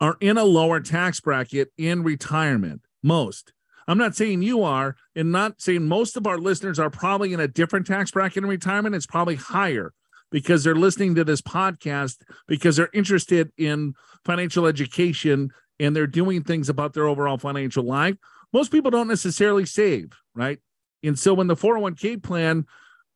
are 0.00 0.16
in 0.20 0.38
a 0.38 0.44
lower 0.44 0.80
tax 0.80 1.20
bracket 1.20 1.72
in 1.76 2.02
retirement. 2.02 2.82
Most. 3.02 3.52
I'm 3.86 3.98
not 3.98 4.14
saying 4.14 4.42
you 4.42 4.62
are, 4.62 4.94
and 5.16 5.32
not 5.32 5.60
saying 5.60 5.88
most 5.88 6.16
of 6.16 6.26
our 6.26 6.38
listeners 6.38 6.78
are 6.78 6.90
probably 6.90 7.32
in 7.32 7.40
a 7.40 7.48
different 7.48 7.86
tax 7.86 8.10
bracket 8.10 8.44
in 8.44 8.48
retirement. 8.48 8.94
It's 8.94 9.06
probably 9.06 9.34
higher 9.34 9.92
because 10.30 10.64
they're 10.64 10.74
listening 10.74 11.14
to 11.16 11.24
this 11.24 11.40
podcast 11.40 12.18
because 12.46 12.76
they're 12.76 12.90
interested 12.92 13.50
in 13.56 13.94
financial 14.24 14.66
education 14.66 15.50
and 15.78 15.96
they're 15.96 16.06
doing 16.06 16.42
things 16.42 16.68
about 16.68 16.92
their 16.92 17.06
overall 17.06 17.38
financial 17.38 17.84
life. 17.84 18.16
Most 18.52 18.72
people 18.72 18.90
don't 18.90 19.08
necessarily 19.08 19.66
save, 19.66 20.12
right? 20.34 20.58
And 21.02 21.18
so 21.18 21.34
when 21.34 21.46
the 21.46 21.56
401k 21.56 22.22
plan 22.22 22.66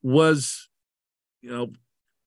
was, 0.02 0.68
you 1.42 1.50
know, 1.50 1.72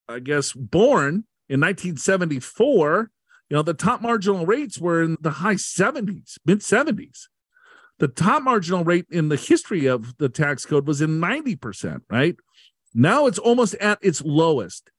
I 0.07 0.19
guess 0.19 0.53
born 0.53 1.25
in 1.49 1.61
1974, 1.61 3.11
you 3.49 3.55
know, 3.55 3.63
the 3.63 3.73
top 3.73 4.01
marginal 4.01 4.45
rates 4.45 4.77
were 4.77 5.01
in 5.01 5.17
the 5.21 5.31
high 5.31 5.55
70s, 5.55 6.37
mid 6.45 6.59
70s. 6.59 7.27
The 7.99 8.07
top 8.07 8.43
marginal 8.43 8.83
rate 8.83 9.07
in 9.09 9.29
the 9.29 9.37
history 9.37 9.87
of 9.87 10.17
the 10.17 10.29
tax 10.29 10.65
code 10.65 10.85
was 10.87 11.01
in 11.01 11.19
90%, 11.19 12.01
right? 12.09 12.35
Now 12.99 13.27
it's 13.27 13.37
almost 13.37 13.75
at 13.75 13.99
its 14.01 14.23
lowest. 14.23 14.89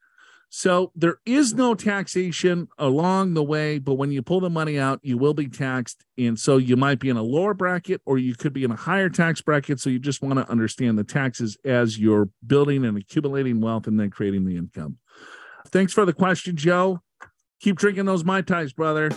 So 0.51 0.93
there 0.95 1.19
is 1.27 1.53
no 1.53 1.75
taxation 1.75 2.69
along 2.79 3.35
the 3.35 3.43
way, 3.43 3.81
but 3.81 3.95
when 3.95 4.13
you 4.13 4.23
pull 4.23 4.39
the 4.39 4.49
money 4.49 4.79
out, 4.79 5.01
you 5.03 5.19
will 5.19 5.35
be 5.35 5.49
taxed. 5.49 6.05
And 6.17 6.39
so 6.39 6.59
you 6.59 6.77
might 6.77 7.01
be 7.01 7.09
in 7.09 7.17
a 7.17 7.23
lower 7.23 7.55
bracket 7.55 8.01
or 8.07 8.17
you 8.17 8.37
could 8.37 8.53
be 8.53 8.63
in 8.63 8.71
a 8.71 8.77
higher 8.77 9.11
tax 9.11 9.43
bracket. 9.43 9.81
So 9.81 9.91
you 9.91 9.99
just 9.99 10.23
want 10.23 10.37
to 10.39 10.49
understand 10.49 10.97
the 10.97 11.03
taxes 11.03 11.59
as 11.65 11.99
you're 11.99 12.31
building 12.47 12.85
and 12.85 12.97
accumulating 12.97 13.61
wealth 13.61 13.89
and 13.89 13.99
then 13.99 14.11
creating 14.11 14.47
the 14.47 14.57
income. 14.57 14.99
Thanks 15.67 15.93
for 15.93 16.07
the 16.07 16.15
question, 16.15 16.55
Joe. 16.55 17.03
Keep 17.61 17.79
drinking 17.79 18.05
those 18.05 18.25
Mai 18.25 18.43
Tais, 18.43 18.73
brother 18.73 19.11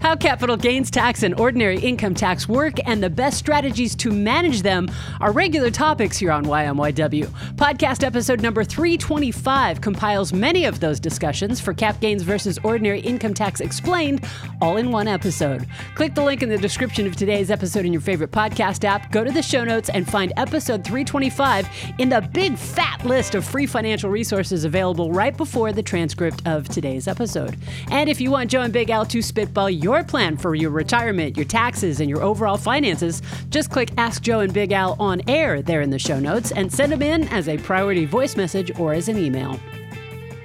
how 0.00 0.16
capital 0.16 0.56
gains 0.56 0.90
tax 0.90 1.22
and 1.22 1.38
ordinary 1.38 1.78
income 1.78 2.14
tax 2.14 2.48
work, 2.48 2.74
and 2.86 3.02
the 3.02 3.10
best 3.10 3.36
strategies 3.36 3.94
to 3.94 4.10
manage 4.10 4.62
them 4.62 4.90
are 5.20 5.30
regular 5.30 5.70
topics 5.70 6.16
here 6.16 6.32
on 6.32 6.44
YMYW. 6.46 7.26
Podcast 7.56 8.02
episode 8.02 8.40
number 8.40 8.64
325 8.64 9.80
compiles 9.80 10.32
many 10.32 10.64
of 10.64 10.80
those 10.80 10.98
discussions 10.98 11.60
for 11.60 11.74
cap 11.74 12.00
gains 12.00 12.22
versus 12.22 12.58
ordinary 12.64 13.00
income 13.00 13.34
tax 13.34 13.60
explained 13.60 14.24
all 14.62 14.78
in 14.78 14.90
one 14.90 15.06
episode. 15.06 15.66
Click 15.94 16.14
the 16.14 16.24
link 16.24 16.42
in 16.42 16.48
the 16.48 16.56
description 16.56 17.06
of 17.06 17.14
today's 17.14 17.50
episode 17.50 17.84
in 17.84 17.92
your 17.92 18.02
favorite 18.02 18.30
podcast 18.30 18.84
app, 18.84 19.12
go 19.12 19.22
to 19.22 19.30
the 19.30 19.42
show 19.42 19.64
notes, 19.64 19.90
and 19.90 20.08
find 20.08 20.32
episode 20.38 20.82
325 20.82 21.68
in 21.98 22.08
the 22.08 22.22
big 22.32 22.56
fat 22.56 23.04
list 23.04 23.34
of 23.34 23.44
free 23.44 23.66
financial 23.66 24.08
resources 24.08 24.64
available 24.64 25.12
right 25.12 25.36
before 25.36 25.72
the 25.72 25.82
transcript 25.82 26.40
of 26.46 26.68
today's 26.68 27.06
episode. 27.06 27.58
And 27.90 28.08
if 28.08 28.18
you 28.18 28.30
want 28.30 28.50
Joe 28.50 28.62
and 28.62 28.72
Big 28.72 28.88
Al 28.88 29.04
to 29.06 29.20
spitball 29.20 29.68
your 29.68 29.89
your 29.90 30.04
plan 30.04 30.36
for 30.36 30.54
your 30.54 30.70
retirement, 30.70 31.36
your 31.36 31.46
taxes, 31.46 32.00
and 32.00 32.08
your 32.08 32.22
overall 32.22 32.56
finances, 32.56 33.22
just 33.48 33.70
click 33.70 33.90
Ask 33.98 34.22
Joe 34.22 34.40
and 34.40 34.52
Big 34.52 34.72
Al 34.72 34.96
on 35.00 35.20
air 35.28 35.62
there 35.62 35.80
in 35.80 35.90
the 35.90 35.98
show 35.98 36.20
notes 36.20 36.52
and 36.52 36.72
send 36.72 36.92
them 36.92 37.02
in 37.02 37.28
as 37.28 37.48
a 37.48 37.58
priority 37.58 38.06
voice 38.06 38.36
message 38.36 38.70
or 38.78 38.92
as 38.92 39.08
an 39.08 39.18
email. 39.18 39.58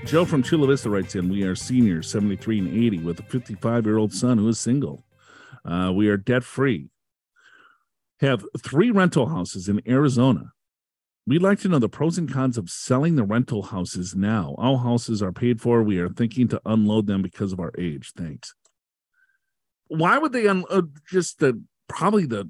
Joe 0.05 0.25
from 0.25 0.43
Chula 0.43 0.67
Vista 0.67 0.89
writes 0.89 1.15
in 1.15 1.29
We 1.29 1.43
are 1.43 1.55
seniors, 1.55 2.09
73 2.09 2.59
and 2.59 2.67
80, 2.67 2.99
with 2.99 3.19
a 3.19 3.23
55 3.23 3.85
year 3.85 3.97
old 3.97 4.13
son 4.13 4.37
who 4.37 4.47
is 4.47 4.59
single. 4.59 5.05
Uh, 5.63 5.91
we 5.95 6.07
are 6.09 6.17
debt 6.17 6.43
free, 6.43 6.89
have 8.19 8.43
three 8.63 8.91
rental 8.91 9.27
houses 9.27 9.67
in 9.67 9.81
Arizona. 9.87 10.51
We'd 11.27 11.41
like 11.41 11.59
to 11.61 11.69
know 11.69 11.79
the 11.79 11.89
pros 11.89 12.19
and 12.19 12.31
cons 12.31 12.55
of 12.55 12.69
selling 12.69 13.15
the 13.15 13.23
rental 13.23 13.63
houses 13.63 14.15
now. 14.15 14.53
All 14.59 14.77
houses 14.77 15.23
are 15.23 15.31
paid 15.31 15.59
for. 15.59 15.81
We 15.81 15.97
are 15.97 16.09
thinking 16.09 16.47
to 16.49 16.61
unload 16.65 17.07
them 17.07 17.23
because 17.23 17.51
of 17.51 17.59
our 17.59 17.71
age. 17.79 18.11
Thanks 18.15 18.53
why 19.87 20.17
would 20.17 20.33
they 20.33 20.47
un- 20.47 20.65
uh, 20.69 20.81
just 21.09 21.39
the 21.39 21.61
probably 21.87 22.25
the 22.25 22.49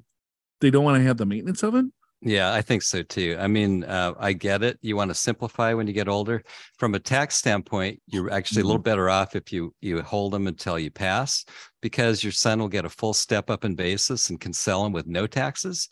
they 0.60 0.70
don't 0.70 0.84
want 0.84 0.96
to 0.96 1.06
have 1.06 1.16
the 1.16 1.26
maintenance 1.26 1.62
of 1.62 1.74
it? 1.74 1.84
Yeah 2.22 2.52
i 2.52 2.62
think 2.62 2.82
so 2.82 3.02
too. 3.02 3.36
I 3.38 3.46
mean 3.46 3.84
uh, 3.84 4.14
i 4.18 4.32
get 4.32 4.62
it. 4.62 4.78
You 4.80 4.96
want 4.96 5.10
to 5.10 5.14
simplify 5.14 5.74
when 5.74 5.86
you 5.86 5.92
get 5.92 6.08
older. 6.08 6.42
From 6.78 6.94
a 6.94 6.98
tax 6.98 7.36
standpoint 7.36 8.00
you're 8.06 8.32
actually 8.32 8.62
a 8.62 8.64
little 8.64 8.78
mm-hmm. 8.78 8.90
better 8.90 9.10
off 9.10 9.36
if 9.36 9.52
you 9.52 9.74
you 9.80 10.00
hold 10.02 10.32
them 10.32 10.46
until 10.46 10.78
you 10.78 10.90
pass 10.90 11.44
because 11.82 12.24
your 12.24 12.32
son 12.32 12.58
will 12.58 12.68
get 12.68 12.84
a 12.84 12.90
full 12.90 13.14
step 13.14 13.50
up 13.50 13.64
in 13.64 13.74
basis 13.74 14.30
and 14.30 14.40
can 14.40 14.52
sell 14.52 14.82
them 14.82 14.92
with 14.92 15.06
no 15.06 15.26
taxes 15.26 15.88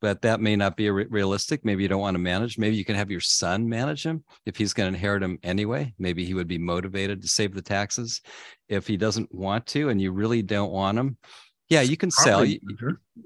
but 0.00 0.22
that 0.22 0.40
may 0.40 0.56
not 0.56 0.76
be 0.76 0.90
re- 0.90 1.06
realistic. 1.08 1.64
Maybe 1.64 1.82
you 1.82 1.88
don't 1.88 2.00
want 2.00 2.14
to 2.14 2.20
manage. 2.20 2.58
Maybe 2.58 2.76
you 2.76 2.84
can 2.84 2.96
have 2.96 3.10
your 3.10 3.20
son 3.20 3.68
manage 3.68 4.04
him 4.04 4.24
if 4.46 4.56
he's 4.56 4.72
going 4.72 4.90
to 4.90 4.96
inherit 4.96 5.22
him 5.22 5.38
anyway. 5.42 5.94
Maybe 5.98 6.24
he 6.24 6.34
would 6.34 6.48
be 6.48 6.58
motivated 6.58 7.22
to 7.22 7.28
save 7.28 7.54
the 7.54 7.62
taxes. 7.62 8.20
If 8.68 8.86
he 8.86 8.96
doesn't 8.96 9.34
want 9.34 9.66
to, 9.68 9.88
and 9.88 10.00
you 10.00 10.12
really 10.12 10.42
don't 10.42 10.70
want 10.70 10.98
him, 10.98 11.16
yeah, 11.70 11.82
you 11.82 11.96
can 11.96 12.10
sell. 12.10 12.44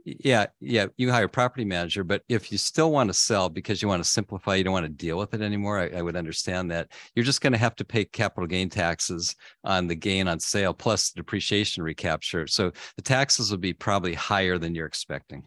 Yeah, 0.04 0.46
yeah, 0.60 0.86
you 0.98 1.10
hire 1.10 1.24
a 1.24 1.28
property 1.30 1.64
manager. 1.64 2.04
But 2.04 2.22
if 2.28 2.52
you 2.52 2.58
still 2.58 2.92
want 2.92 3.08
to 3.08 3.14
sell 3.14 3.48
because 3.48 3.80
you 3.80 3.88
want 3.88 4.04
to 4.04 4.08
simplify, 4.08 4.56
you 4.56 4.64
don't 4.64 4.74
want 4.74 4.84
to 4.84 4.92
deal 4.92 5.16
with 5.16 5.32
it 5.32 5.40
anymore. 5.40 5.78
I, 5.78 5.88
I 5.98 6.02
would 6.02 6.14
understand 6.14 6.70
that. 6.70 6.92
You're 7.14 7.24
just 7.24 7.40
going 7.40 7.54
to 7.54 7.58
have 7.58 7.74
to 7.76 7.86
pay 7.86 8.04
capital 8.04 8.46
gain 8.46 8.68
taxes 8.68 9.34
on 9.64 9.86
the 9.86 9.94
gain 9.94 10.28
on 10.28 10.38
sale 10.40 10.74
plus 10.74 11.10
depreciation 11.10 11.82
recapture. 11.82 12.46
So 12.46 12.72
the 12.96 13.02
taxes 13.02 13.50
will 13.50 13.58
be 13.58 13.72
probably 13.72 14.12
higher 14.12 14.58
than 14.58 14.74
you're 14.74 14.86
expecting. 14.86 15.44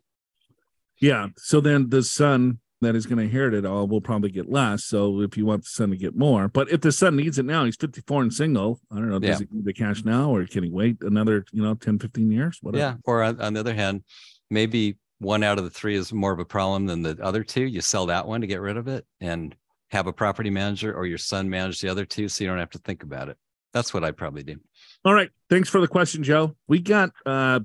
Yeah. 1.00 1.28
So 1.38 1.62
then 1.62 1.90
the 1.90 2.04
son 2.04 2.60
that 2.82 2.96
is 2.96 3.08
going 3.08 3.18
to 3.18 3.24
inherit 3.24 3.54
it 3.54 3.66
all 3.66 3.88
will 3.88 4.02
probably 4.02 4.30
get 4.30 4.50
less. 4.50 4.86
So 4.86 5.22
if 5.22 5.36
you 5.36 5.46
want 5.46 5.64
the 5.64 5.70
son 5.70 5.90
to 5.90 5.98
get 5.98 6.16
more, 6.16 6.48
but 6.48 6.70
if 6.72 6.82
the 6.82 6.92
son 6.92 7.16
needs 7.16 7.40
it 7.40 7.46
now, 7.46 7.66
he's 7.66 7.76
54 7.76 8.22
and 8.24 8.34
single. 8.34 8.80
I 8.92 8.96
don't 8.96 9.10
know. 9.10 9.20
Does 9.20 9.42
yeah. 9.42 9.48
he 9.50 9.58
need 9.58 9.66
the 9.66 9.74
cash 9.74 10.04
now 10.04 10.36
or 10.36 10.46
can 10.46 10.64
he 10.64 10.70
wait 10.70 10.98
another, 11.02 11.46
you 11.52 11.64
know, 11.64 11.74
10, 11.74 12.00
15 12.00 12.32
years? 12.32 12.60
Whatever. 12.62 12.84
Yeah. 12.84 12.96
Or 13.04 13.24
on, 13.24 13.42
on 13.42 13.54
the 13.54 13.60
other 13.60 13.74
hand, 13.74 14.04
maybe 14.50 14.98
one 15.20 15.44
out 15.44 15.58
of 15.58 15.64
the 15.64 15.70
three 15.72 15.96
is 15.96 16.14
more 16.14 16.32
of 16.32 16.40
a 16.40 16.46
problem 16.46 16.86
than 16.86 17.02
the 17.02 17.18
other 17.22 17.44
two. 17.44 17.64
You 17.64 17.82
sell 17.82 18.06
that 18.08 18.28
one 18.28 18.42
to 18.42 18.48
get 18.48 18.62
rid 18.62 18.78
of 18.78 18.88
it 18.88 19.06
and 19.20 19.56
have 19.90 20.06
a 20.06 20.14
property 20.14 20.50
manager 20.50 20.94
or 20.94 21.06
your 21.06 21.18
son 21.18 21.50
manage 21.50 21.80
the 21.80 21.90
other 21.90 22.06
two 22.06 22.28
so 22.28 22.44
you 22.44 22.50
don't 22.50 22.60
have 22.60 22.70
to 22.72 22.80
think 22.80 23.04
about 23.04 23.30
it. 23.30 23.38
That's 23.74 23.94
what 23.94 24.04
I'd 24.04 24.18
probably 24.18 24.44
do. 24.44 24.58
All 25.04 25.14
right. 25.14 25.30
Thanks 25.50 25.70
for 25.70 25.82
the 25.82 25.88
question, 25.88 26.24
Joe. 26.24 26.56
We 26.68 26.80
got 26.80 27.12
uh 27.26 27.62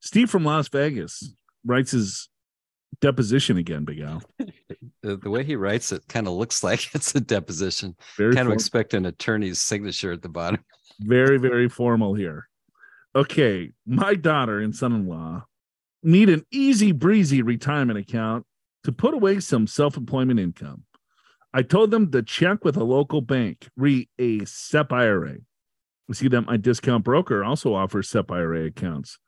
Steve 0.00 0.30
from 0.30 0.44
Las 0.44 0.68
Vegas 0.68 1.34
writes 1.64 1.90
his 1.90 2.28
deposition 3.00 3.56
again, 3.56 3.84
Big 3.84 4.00
Al. 4.00 4.22
the, 5.02 5.16
the 5.16 5.30
way 5.30 5.44
he 5.44 5.56
writes 5.56 5.92
it 5.92 6.02
kind 6.08 6.26
of 6.26 6.34
looks 6.34 6.62
like 6.64 6.94
it's 6.94 7.14
a 7.14 7.20
deposition. 7.20 7.96
Very 8.16 8.32
kind 8.34 8.46
formal. 8.46 8.52
of 8.52 8.56
expect 8.56 8.94
an 8.94 9.06
attorney's 9.06 9.60
signature 9.60 10.12
at 10.12 10.22
the 10.22 10.28
bottom. 10.28 10.64
Very, 11.00 11.36
very 11.36 11.68
formal 11.68 12.14
here. 12.14 12.48
Okay. 13.14 13.72
My 13.86 14.14
daughter 14.14 14.60
and 14.60 14.74
son 14.74 14.94
in 14.94 15.06
law 15.06 15.44
need 16.02 16.30
an 16.30 16.46
easy 16.50 16.90
breezy 16.90 17.42
retirement 17.42 17.98
account 17.98 18.46
to 18.84 18.92
put 18.92 19.12
away 19.12 19.40
some 19.40 19.66
self 19.66 19.98
employment 19.98 20.40
income. 20.40 20.84
I 21.52 21.60
told 21.60 21.90
them 21.90 22.10
to 22.12 22.22
check 22.22 22.64
with 22.64 22.78
a 22.78 22.84
local 22.84 23.20
bank, 23.20 23.68
re 23.76 24.08
a 24.18 24.46
SEP 24.46 24.90
IRA. 24.90 25.36
We 26.08 26.14
see 26.14 26.28
that 26.28 26.42
my 26.42 26.56
discount 26.56 27.04
broker 27.04 27.44
also 27.44 27.74
offers 27.74 28.08
SEP 28.08 28.30
IRA 28.30 28.64
accounts. 28.64 29.18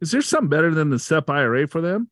Is 0.00 0.12
there 0.12 0.22
something 0.22 0.48
better 0.48 0.72
than 0.72 0.88
the 0.88 0.98
SEP 0.98 1.28
IRA 1.28 1.66
for 1.66 1.82
them? 1.82 2.10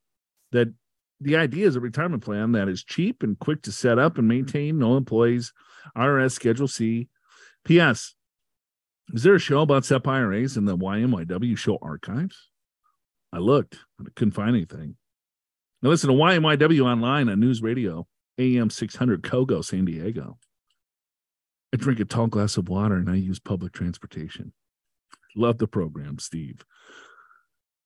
That 0.51 0.73
the 1.19 1.37
idea 1.37 1.67
is 1.67 1.75
a 1.75 1.79
retirement 1.79 2.23
plan 2.23 2.51
that 2.53 2.67
is 2.67 2.83
cheap 2.83 3.23
and 3.23 3.39
quick 3.39 3.63
to 3.63 3.71
set 3.71 3.97
up 3.97 4.17
and 4.17 4.27
maintain, 4.27 4.77
no 4.77 4.97
employees, 4.97 5.53
IRS 5.95 6.31
Schedule 6.31 6.67
C. 6.67 7.09
P.S. 7.65 8.15
Is 9.13 9.23
there 9.23 9.35
a 9.35 9.39
show 9.39 9.61
about 9.61 9.85
SEP 9.85 10.07
IRAs 10.07 10.57
in 10.57 10.65
the 10.65 10.77
YMYW 10.77 11.57
show 11.57 11.77
archives? 11.81 12.49
I 13.33 13.39
looked, 13.39 13.77
but 13.97 14.07
I 14.07 14.11
couldn't 14.15 14.33
find 14.33 14.55
anything. 14.55 14.95
Now 15.81 15.89
listen 15.89 16.09
to 16.09 16.15
YMYW 16.15 16.85
online 16.85 17.29
on 17.29 17.39
News 17.39 17.61
Radio, 17.61 18.07
AM 18.37 18.69
600 18.69 19.21
Kogo, 19.21 19.63
San 19.63 19.85
Diego. 19.85 20.37
I 21.73 21.77
drink 21.77 21.99
a 21.99 22.05
tall 22.05 22.27
glass 22.27 22.57
of 22.57 22.69
water 22.69 22.95
and 22.95 23.09
I 23.09 23.15
use 23.15 23.39
public 23.39 23.73
transportation. 23.73 24.53
Love 25.35 25.57
the 25.57 25.67
program, 25.67 26.19
Steve. 26.19 26.65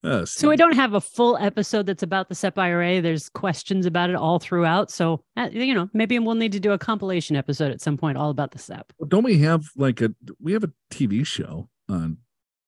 Uh, 0.03 0.25
so 0.25 0.49
we 0.49 0.55
don't 0.55 0.75
have 0.75 0.93
a 0.95 1.01
full 1.01 1.37
episode 1.37 1.85
that's 1.85 2.01
about 2.01 2.27
the 2.27 2.35
SEP 2.35 2.57
IRA. 2.57 3.01
There's 3.01 3.29
questions 3.29 3.85
about 3.85 4.09
it 4.09 4.15
all 4.15 4.39
throughout. 4.39 4.89
So 4.89 5.23
uh, 5.37 5.49
you 5.51 5.73
know, 5.73 5.89
maybe 5.93 6.17
we'll 6.17 6.35
need 6.35 6.53
to 6.53 6.59
do 6.59 6.71
a 6.71 6.77
compilation 6.77 7.35
episode 7.35 7.71
at 7.71 7.81
some 7.81 7.97
point 7.97 8.17
all 8.17 8.31
about 8.31 8.51
the 8.51 8.59
SEP. 8.59 8.91
Don't 9.07 9.23
we 9.23 9.37
have 9.39 9.63
like 9.75 10.01
a 10.01 10.13
we 10.39 10.53
have 10.53 10.63
a 10.63 10.71
TV 10.91 11.25
show 11.25 11.69
on 11.87 12.17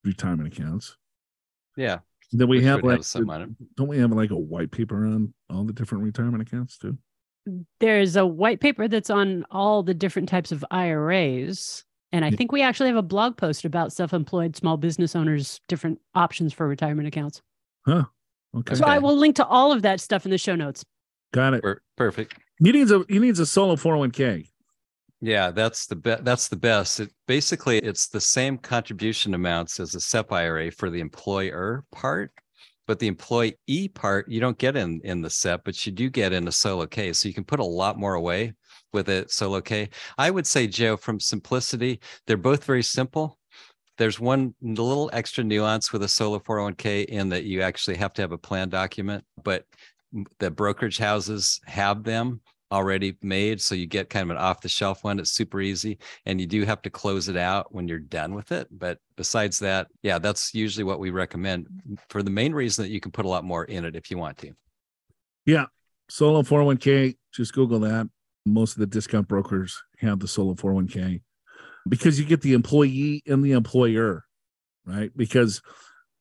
retirement 0.04 0.52
accounts? 0.56 0.96
Yeah. 1.76 1.98
Then 2.32 2.48
we 2.48 2.62
have 2.64 2.82
like 2.82 3.04
have 3.04 3.48
don't 3.76 3.88
we 3.88 3.98
have 3.98 4.12
like 4.12 4.30
a 4.30 4.38
white 4.38 4.70
paper 4.70 5.06
on 5.06 5.34
all 5.50 5.64
the 5.64 5.72
different 5.72 6.04
retirement 6.04 6.42
accounts 6.42 6.78
too? 6.78 6.98
There's 7.80 8.16
a 8.16 8.26
white 8.26 8.60
paper 8.60 8.88
that's 8.88 9.10
on 9.10 9.44
all 9.50 9.82
the 9.82 9.94
different 9.94 10.28
types 10.28 10.50
of 10.50 10.64
IRAs. 10.70 11.84
And 12.14 12.24
I 12.24 12.30
think 12.30 12.52
we 12.52 12.62
actually 12.62 12.90
have 12.90 12.96
a 12.96 13.02
blog 13.02 13.36
post 13.36 13.64
about 13.64 13.92
self-employed 13.92 14.54
small 14.54 14.76
business 14.76 15.16
owners' 15.16 15.60
different 15.66 16.00
options 16.14 16.52
for 16.52 16.68
retirement 16.68 17.08
accounts. 17.08 17.42
Huh. 17.84 18.04
Okay. 18.56 18.76
So 18.76 18.84
I 18.84 18.98
will 18.98 19.16
link 19.16 19.34
to 19.34 19.44
all 19.44 19.72
of 19.72 19.82
that 19.82 20.00
stuff 20.00 20.24
in 20.24 20.30
the 20.30 20.38
show 20.38 20.54
notes. 20.54 20.84
Got 21.32 21.54
it. 21.54 21.64
Perfect. 21.96 22.38
He 22.62 22.70
needs 22.70 22.92
a 22.92 23.04
he 23.08 23.18
needs 23.18 23.40
a 23.40 23.46
solo 23.46 23.74
401k. 23.74 24.46
Yeah, 25.22 25.50
that's 25.50 25.86
the 25.86 25.96
best. 25.96 26.24
That's 26.24 26.46
the 26.46 26.54
best. 26.54 27.00
It 27.00 27.10
basically 27.26 27.78
it's 27.78 28.06
the 28.06 28.20
same 28.20 28.58
contribution 28.58 29.34
amounts 29.34 29.80
as 29.80 29.96
a 29.96 30.00
SEP 30.00 30.30
IRA 30.30 30.70
for 30.70 30.90
the 30.90 31.00
employer 31.00 31.82
part, 31.90 32.30
but 32.86 32.98
the 32.98 33.06
employee 33.06 33.88
part 33.94 34.28
you 34.28 34.40
don't 34.40 34.58
get 34.58 34.76
in 34.76 35.00
in 35.04 35.22
the 35.22 35.30
SEP, 35.30 35.64
but 35.64 35.86
you 35.86 35.92
do 35.92 36.10
get 36.10 36.32
in 36.32 36.48
a 36.48 36.52
solo 36.52 36.86
K. 36.86 37.12
So 37.12 37.28
you 37.28 37.34
can 37.34 37.44
put 37.44 37.60
a 37.60 37.64
lot 37.64 37.98
more 37.98 38.14
away 38.14 38.52
with 38.92 39.08
it 39.08 39.30
solo 39.30 39.60
K. 39.60 39.88
I 40.18 40.30
would 40.30 40.46
say, 40.46 40.66
Joe, 40.66 40.96
from 40.96 41.20
simplicity, 41.20 42.00
they're 42.26 42.36
both 42.36 42.64
very 42.64 42.82
simple. 42.82 43.38
There's 43.96 44.18
one 44.18 44.54
little 44.60 45.08
extra 45.12 45.44
nuance 45.44 45.92
with 45.92 46.02
a 46.02 46.08
solo 46.08 46.40
401k 46.40 47.04
in 47.06 47.28
that 47.28 47.44
you 47.44 47.62
actually 47.62 47.96
have 47.96 48.12
to 48.14 48.22
have 48.22 48.32
a 48.32 48.38
plan 48.38 48.68
document, 48.68 49.24
but 49.42 49.64
the 50.38 50.50
brokerage 50.50 50.98
houses 50.98 51.60
have 51.66 52.04
them 52.04 52.40
already 52.74 53.16
made. 53.22 53.60
So 53.60 53.74
you 53.74 53.86
get 53.86 54.10
kind 54.10 54.24
of 54.24 54.36
an 54.36 54.42
off 54.42 54.60
the 54.60 54.68
shelf 54.68 55.04
one. 55.04 55.18
It's 55.18 55.30
super 55.30 55.60
easy. 55.60 55.98
And 56.26 56.40
you 56.40 56.46
do 56.46 56.64
have 56.64 56.82
to 56.82 56.90
close 56.90 57.28
it 57.28 57.36
out 57.36 57.74
when 57.74 57.88
you're 57.88 57.98
done 57.98 58.34
with 58.34 58.52
it. 58.52 58.68
But 58.70 58.98
besides 59.16 59.60
that, 59.60 59.86
yeah, 60.02 60.18
that's 60.18 60.54
usually 60.54 60.84
what 60.84 60.98
we 60.98 61.10
recommend 61.10 61.66
for 62.08 62.22
the 62.22 62.30
main 62.30 62.52
reason 62.52 62.84
that 62.84 62.90
you 62.90 63.00
can 63.00 63.12
put 63.12 63.24
a 63.24 63.28
lot 63.28 63.44
more 63.44 63.64
in 63.64 63.84
it 63.84 63.96
if 63.96 64.10
you 64.10 64.18
want 64.18 64.38
to. 64.38 64.52
Yeah. 65.46 65.66
Solo 66.10 66.42
401k, 66.42 67.16
just 67.32 67.54
Google 67.54 67.80
that 67.80 68.08
most 68.46 68.74
of 68.74 68.80
the 68.80 68.86
discount 68.86 69.28
brokers 69.28 69.82
have 69.98 70.20
the 70.20 70.28
solo 70.28 70.54
401k 70.54 71.22
because 71.88 72.18
you 72.18 72.26
get 72.26 72.42
the 72.42 72.52
employee 72.52 73.22
and 73.26 73.42
the 73.42 73.52
employer, 73.52 74.24
right? 74.84 75.10
Because 75.16 75.62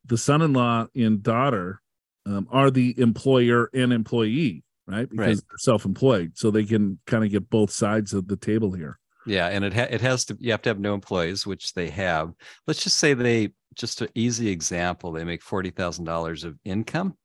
the 0.05 0.17
son-in-law 0.17 0.87
and 0.95 1.23
daughter 1.23 1.81
um, 2.25 2.47
are 2.51 2.71
the 2.71 2.97
employer 2.99 3.69
and 3.73 3.91
employee, 3.91 4.62
right? 4.88 5.09
Because 5.09 5.38
right. 5.38 5.43
they're 5.49 5.57
self-employed, 5.57 6.34
so 6.36 6.51
they 6.51 6.65
can 6.65 6.99
kind 7.05 7.23
of 7.23 7.31
get 7.31 7.49
both 7.49 7.71
sides 7.71 8.13
of 8.13 8.27
the 8.27 8.38
table 8.38 8.73
here. 8.73 8.99
Yeah, 9.25 9.47
and 9.47 9.63
it 9.63 9.73
ha- 9.73 9.88
it 9.89 10.01
has 10.01 10.25
to 10.25 10.38
you 10.39 10.51
have 10.51 10.61
to 10.63 10.69
have 10.69 10.79
no 10.79 10.93
employees, 10.93 11.47
which 11.47 11.73
they 11.73 11.89
have. 11.89 12.34
Let's 12.67 12.84
just 12.84 12.97
say 12.97 13.13
they 13.13 13.53
just 13.75 14.01
an 14.01 14.09
easy 14.15 14.49
example, 14.49 15.11
they 15.11 15.23
make 15.23 15.41
forty 15.41 15.69
thousand 15.69 16.05
dollars 16.05 16.43
of 16.43 16.57
income. 16.65 17.17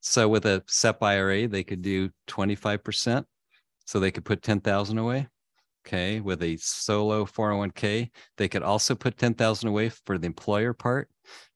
So 0.00 0.28
with 0.28 0.46
a 0.46 0.62
SEP 0.66 1.02
IRA, 1.02 1.48
they 1.48 1.64
could 1.64 1.82
do 1.82 2.10
twenty 2.26 2.54
five 2.54 2.84
percent 2.84 3.26
so 3.86 4.00
they 4.00 4.10
could 4.10 4.24
put 4.24 4.42
10,000 4.42 4.98
away. 4.98 5.28
Okay. 5.86 6.20
With 6.20 6.42
a 6.42 6.56
solo 6.56 7.24
401k, 7.24 8.10
they 8.36 8.48
could 8.48 8.64
also 8.64 8.94
put 8.94 9.16
10,000 9.16 9.68
away 9.68 9.88
for 9.88 10.18
the 10.18 10.26
employer 10.26 10.72
part, 10.72 11.08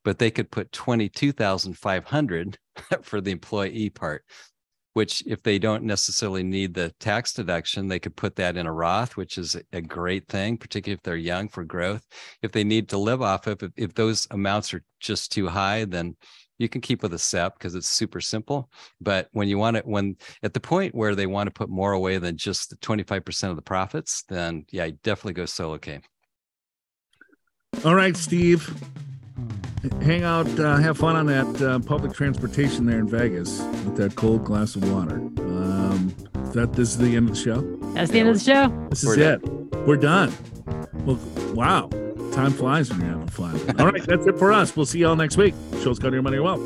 but 0.04 0.18
they 0.18 0.30
could 0.30 0.50
put 0.50 0.70
22,500 0.70 2.58
for 3.02 3.20
the 3.20 3.32
employee 3.32 3.90
part, 3.90 4.24
which 5.00 5.22
if 5.26 5.42
they 5.42 5.58
don't 5.58 5.82
necessarily 5.82 6.42
need 6.42 6.74
the 6.74 6.90
tax 7.00 7.32
deduction, 7.32 7.88
they 7.88 7.98
could 7.98 8.14
put 8.14 8.36
that 8.36 8.58
in 8.58 8.66
a 8.66 8.72
Roth, 8.72 9.16
which 9.16 9.38
is 9.38 9.56
a 9.72 9.80
great 9.80 10.28
thing, 10.28 10.58
particularly 10.58 10.96
if 10.96 11.02
they're 11.02 11.16
young 11.16 11.48
for 11.48 11.64
growth. 11.64 12.06
If 12.42 12.52
they 12.52 12.64
need 12.64 12.86
to 12.90 12.98
live 12.98 13.22
off 13.22 13.46
of, 13.46 13.62
if, 13.62 13.70
if 13.78 13.94
those 13.94 14.28
amounts 14.30 14.74
are 14.74 14.84
just 15.00 15.32
too 15.32 15.48
high, 15.48 15.86
then 15.86 16.16
you 16.58 16.68
can 16.68 16.82
keep 16.82 17.02
with 17.02 17.14
a 17.14 17.18
SEP 17.18 17.54
because 17.54 17.74
it's 17.74 17.88
super 17.88 18.20
simple. 18.20 18.70
But 19.00 19.30
when 19.32 19.48
you 19.48 19.56
want 19.56 19.78
it, 19.78 19.86
when 19.86 20.18
at 20.42 20.52
the 20.52 20.60
point 20.60 20.94
where 20.94 21.14
they 21.14 21.26
want 21.26 21.46
to 21.46 21.50
put 21.50 21.70
more 21.70 21.92
away 21.92 22.18
than 22.18 22.36
just 22.36 22.68
the 22.68 22.76
25% 22.76 23.48
of 23.48 23.56
the 23.56 23.62
profits, 23.62 24.24
then 24.28 24.66
yeah, 24.70 24.90
definitely 25.02 25.32
go 25.32 25.46
solo 25.46 25.78
K. 25.78 26.00
All 27.86 27.94
right, 27.94 28.14
Steve. 28.18 28.70
Hang 30.02 30.24
out, 30.24 30.46
uh, 30.58 30.76
have 30.76 30.98
fun 30.98 31.16
on 31.16 31.26
that 31.26 31.62
uh, 31.62 31.78
public 31.78 32.12
transportation 32.12 32.84
there 32.84 32.98
in 32.98 33.08
Vegas 33.08 33.60
with 33.60 33.96
that 33.96 34.14
cold 34.14 34.44
glass 34.44 34.76
of 34.76 34.90
water. 34.92 35.16
Um, 35.16 36.14
that 36.52 36.74
this 36.74 36.90
is 36.90 36.98
the 36.98 37.16
end 37.16 37.30
of 37.30 37.34
the 37.34 37.40
show. 37.40 37.60
That's 37.94 38.10
the 38.10 38.18
yeah, 38.18 38.20
end 38.20 38.30
of 38.30 38.38
the 38.38 38.44
show. 38.44 38.88
This 38.90 39.02
is 39.02 39.16
We're 39.16 39.34
it. 39.34 39.42
Done. 39.42 39.86
We're 39.86 39.96
done. 39.96 40.32
Well, 41.06 41.18
wow. 41.54 41.88
Time 42.32 42.52
flies 42.52 42.90
when 42.90 43.00
you're 43.00 43.10
having 43.10 43.28
fun. 43.28 43.80
All 43.80 43.90
right, 43.90 44.02
that's 44.02 44.26
it 44.26 44.38
for 44.38 44.52
us. 44.52 44.76
We'll 44.76 44.86
see 44.86 44.98
y'all 44.98 45.16
next 45.16 45.36
week. 45.36 45.54
Show's 45.82 45.98
got 45.98 46.12
your 46.12 46.22
money 46.22 46.38
well. 46.38 46.58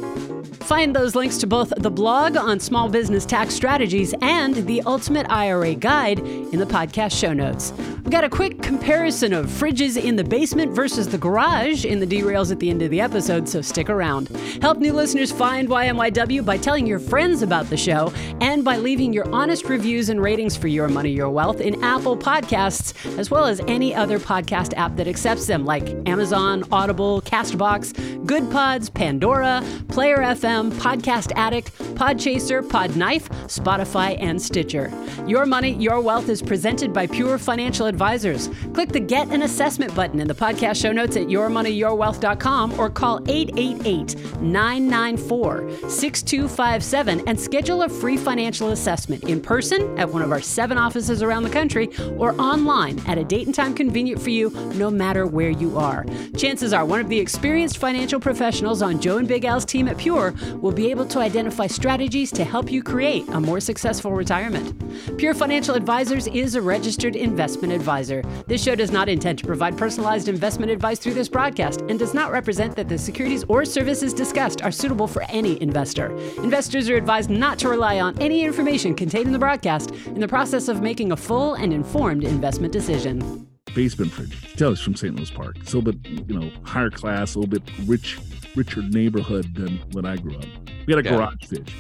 Find 0.64 0.96
those 0.96 1.14
links 1.14 1.36
to 1.38 1.46
both 1.46 1.74
the 1.76 1.90
blog 1.90 2.38
on 2.38 2.58
small 2.58 2.88
business 2.88 3.26
tax 3.26 3.54
strategies 3.54 4.14
and 4.22 4.54
the 4.54 4.80
Ultimate 4.86 5.26
IRA 5.28 5.74
Guide 5.74 6.20
in 6.20 6.58
the 6.58 6.64
podcast 6.64 7.12
show 7.18 7.34
notes. 7.34 7.74
We've 7.76 8.10
got 8.10 8.24
a 8.24 8.30
quick 8.30 8.62
comparison 8.62 9.34
of 9.34 9.46
fridges 9.46 10.02
in 10.02 10.16
the 10.16 10.24
basement 10.24 10.72
versus 10.72 11.06
the 11.08 11.18
garage 11.18 11.84
in 11.84 12.00
the 12.00 12.06
derails 12.06 12.50
at 12.50 12.60
the 12.60 12.70
end 12.70 12.80
of 12.80 12.90
the 12.90 13.00
episode, 13.02 13.46
so 13.46 13.60
stick 13.60 13.90
around. 13.90 14.28
Help 14.62 14.78
new 14.78 14.94
listeners 14.94 15.30
find 15.30 15.68
YMYW 15.68 16.44
by 16.44 16.56
telling 16.56 16.86
your 16.86 16.98
friends 16.98 17.42
about 17.42 17.68
the 17.68 17.76
show 17.76 18.10
and 18.40 18.64
by 18.64 18.78
leaving 18.78 19.12
your 19.12 19.30
honest 19.34 19.66
reviews 19.66 20.08
and 20.08 20.22
ratings 20.22 20.56
for 20.56 20.68
Your 20.68 20.88
Money, 20.88 21.10
Your 21.10 21.28
Wealth 21.28 21.60
in 21.60 21.82
Apple 21.84 22.16
Podcasts, 22.16 22.94
as 23.18 23.30
well 23.30 23.44
as 23.44 23.60
any 23.68 23.94
other 23.94 24.18
podcast 24.18 24.72
app 24.78 24.96
that 24.96 25.08
accepts 25.08 25.46
them, 25.46 25.66
like 25.66 25.86
Amazon, 26.08 26.64
Audible, 26.72 27.20
Castbox, 27.20 27.92
Goodpods, 28.24 28.92
Pandora, 28.92 29.62
Player 29.88 30.18
FM, 30.18 30.53
Podcast 30.62 31.32
Addict, 31.36 31.76
Podchaser, 31.94 32.62
Podknife, 32.62 33.28
Spotify, 33.48 34.16
and 34.20 34.40
Stitcher. 34.40 34.92
Your 35.26 35.46
Money, 35.46 35.72
Your 35.74 36.00
Wealth 36.00 36.28
is 36.28 36.42
presented 36.42 36.92
by 36.92 37.06
Pure 37.06 37.38
Financial 37.38 37.86
Advisors. 37.86 38.48
Click 38.72 38.90
the 38.90 39.00
Get 39.00 39.28
an 39.30 39.42
Assessment 39.42 39.94
button 39.94 40.20
in 40.20 40.28
the 40.28 40.34
podcast 40.34 40.80
show 40.80 40.92
notes 40.92 41.16
at 41.16 41.26
yourmoneyyourwealth.com 41.26 42.78
or 42.78 42.88
call 42.90 43.20
888 43.28 44.40
994 44.40 45.70
6257 45.88 47.22
and 47.26 47.40
schedule 47.40 47.82
a 47.82 47.88
free 47.88 48.16
financial 48.16 48.70
assessment 48.70 49.24
in 49.24 49.40
person 49.40 49.98
at 49.98 50.08
one 50.08 50.22
of 50.22 50.30
our 50.30 50.40
seven 50.40 50.78
offices 50.78 51.22
around 51.22 51.42
the 51.42 51.50
country 51.50 51.90
or 52.16 52.38
online 52.40 53.00
at 53.06 53.18
a 53.18 53.24
date 53.24 53.46
and 53.46 53.54
time 53.54 53.74
convenient 53.74 54.20
for 54.20 54.30
you 54.30 54.50
no 54.74 54.90
matter 54.90 55.26
where 55.26 55.50
you 55.50 55.76
are. 55.78 56.04
Chances 56.36 56.72
are 56.72 56.84
one 56.84 57.00
of 57.00 57.08
the 57.08 57.18
experienced 57.18 57.78
financial 57.78 58.20
professionals 58.20 58.82
on 58.82 59.00
Joe 59.00 59.18
and 59.18 59.26
Big 59.26 59.44
Al's 59.44 59.64
team 59.64 59.88
at 59.88 59.98
Pure 59.98 60.34
will 60.54 60.72
be 60.72 60.90
able 60.90 61.06
to 61.06 61.18
identify 61.18 61.66
strategies 61.66 62.30
to 62.32 62.44
help 62.44 62.70
you 62.70 62.82
create 62.82 63.28
a 63.28 63.40
more 63.40 63.60
successful 63.60 64.12
retirement. 64.12 64.74
Pure 65.18 65.34
Financial 65.34 65.74
Advisors 65.74 66.26
is 66.28 66.54
a 66.54 66.62
registered 66.62 67.16
investment 67.16 67.72
advisor. 67.72 68.22
This 68.46 68.62
show 68.62 68.74
does 68.74 68.90
not 68.90 69.08
intend 69.08 69.38
to 69.38 69.46
provide 69.46 69.76
personalized 69.76 70.28
investment 70.28 70.70
advice 70.70 70.98
through 70.98 71.14
this 71.14 71.28
broadcast 71.28 71.82
and 71.82 71.98
does 71.98 72.14
not 72.14 72.30
represent 72.30 72.76
that 72.76 72.88
the 72.88 72.98
securities 72.98 73.44
or 73.44 73.64
services 73.64 74.14
discussed 74.14 74.62
are 74.62 74.70
suitable 74.70 75.06
for 75.06 75.22
any 75.28 75.60
investor. 75.62 76.16
Investors 76.38 76.88
are 76.88 76.96
advised 76.96 77.30
not 77.30 77.58
to 77.58 77.68
rely 77.68 78.00
on 78.00 78.18
any 78.20 78.44
information 78.44 78.94
contained 78.94 79.26
in 79.26 79.32
the 79.32 79.38
broadcast 79.38 79.90
in 80.06 80.20
the 80.20 80.28
process 80.28 80.68
of 80.68 80.82
making 80.82 81.12
a 81.12 81.16
full 81.16 81.54
and 81.54 81.72
informed 81.72 82.24
investment 82.24 82.72
decision. 82.72 83.48
Basement 83.74 84.12
fridge. 84.12 84.54
Tell 84.56 84.70
us 84.70 84.80
from 84.80 84.94
St. 84.94 85.14
Louis 85.16 85.30
Park. 85.30 85.56
It's 85.60 85.72
a 85.72 85.78
little 85.78 85.92
bit, 85.92 86.28
you 86.28 86.38
know, 86.38 86.50
higher 86.62 86.90
class, 86.90 87.34
a 87.34 87.40
little 87.40 87.50
bit 87.50 87.62
rich, 87.86 88.18
richer 88.54 88.82
neighborhood 88.82 89.54
than 89.54 89.78
when 89.92 90.04
I 90.04 90.16
grew 90.16 90.36
up. 90.36 90.44
We 90.86 90.92
had 90.94 90.98
a 90.98 91.02
Got 91.02 91.10
garage 91.16 91.48
fridge. 91.48 91.74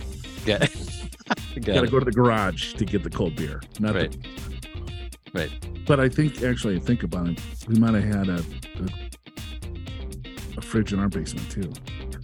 Yeah. 0.46 0.66
You 1.54 1.60
Got 1.62 1.74
got 1.74 1.80
to 1.82 1.86
go 1.88 1.98
to 1.98 2.04
the 2.04 2.12
garage 2.12 2.74
to 2.74 2.84
get 2.84 3.02
the 3.02 3.10
cold 3.10 3.36
beer. 3.36 3.60
Not 3.80 3.94
Right. 3.94 4.10
the, 4.12 4.28
Right. 5.32 5.84
but 5.86 5.98
I 5.98 6.08
think 6.08 6.42
actually, 6.42 6.78
think 6.78 7.02
about 7.02 7.28
it, 7.28 7.40
we 7.68 7.74
might 7.76 7.94
have 7.94 8.04
had 8.04 8.28
a, 8.28 8.44
a 8.80 8.88
a 10.56 10.60
fridge 10.60 10.92
in 10.92 11.00
our 11.00 11.08
basement 11.08 11.50
too. 11.50 11.72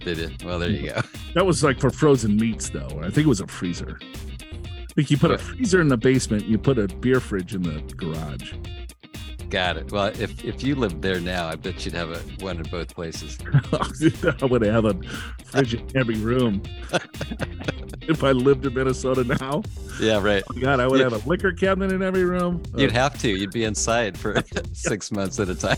They 0.05 0.13
did 0.15 0.31
it? 0.31 0.43
Well, 0.45 0.57
there 0.59 0.69
you 0.69 0.89
go. 0.91 1.01
That 1.33 1.45
was 1.45 1.63
like 1.63 1.79
for 1.79 1.89
frozen 1.89 2.35
meats, 2.35 2.69
though. 2.69 2.99
I 3.01 3.09
think 3.09 3.19
it 3.19 3.27
was 3.27 3.39
a 3.39 3.47
freezer. 3.47 3.97
I 4.01 4.93
think 4.93 5.09
you 5.11 5.17
put 5.17 5.31
a 5.31 5.37
freezer 5.37 5.79
in 5.79 5.87
the 5.87 5.95
basement, 5.95 6.43
you 6.45 6.57
put 6.57 6.77
a 6.77 6.87
beer 6.89 7.21
fridge 7.21 7.55
in 7.55 7.61
the 7.61 7.79
garage. 7.95 8.53
Got 9.51 9.75
it. 9.77 9.91
Well, 9.91 10.05
if 10.17 10.43
if 10.45 10.63
you 10.63 10.75
lived 10.75 11.01
there 11.01 11.19
now, 11.19 11.47
I 11.47 11.55
bet 11.55 11.83
you'd 11.85 11.93
have 11.93 12.09
a 12.09 12.19
one 12.43 12.55
in 12.57 12.63
both 12.63 12.95
places. 12.95 13.37
I 14.41 14.45
would 14.45 14.61
have 14.61 14.85
a 14.85 14.93
fridge 15.45 15.73
in 15.73 15.85
every 15.93 16.15
room. 16.15 16.63
if 18.07 18.23
I 18.23 18.31
lived 18.31 18.65
in 18.65 18.73
Minnesota 18.73 19.25
now, 19.25 19.61
Yeah, 19.99 20.21
right. 20.23 20.41
oh 20.49 20.53
God, 20.59 20.79
I 20.79 20.87
would 20.87 20.99
Yeah. 21.01 21.09
have 21.09 21.25
a 21.25 21.29
liquor 21.29 21.51
cabinet 21.51 21.91
in 21.91 22.01
every 22.01 22.23
room. 22.23 22.63
You'd 22.77 22.93
have 22.93 23.19
to. 23.19 23.29
You'd 23.29 23.51
be 23.51 23.65
inside 23.65 24.17
for 24.17 24.41
six 24.73 25.11
months 25.11 25.37
at 25.39 25.49
a 25.49 25.55
time. 25.55 25.77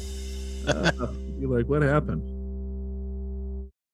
Uh, 0.68 0.92
you're 1.40 1.50
like, 1.58 1.68
what 1.68 1.82
happened? 1.82 2.22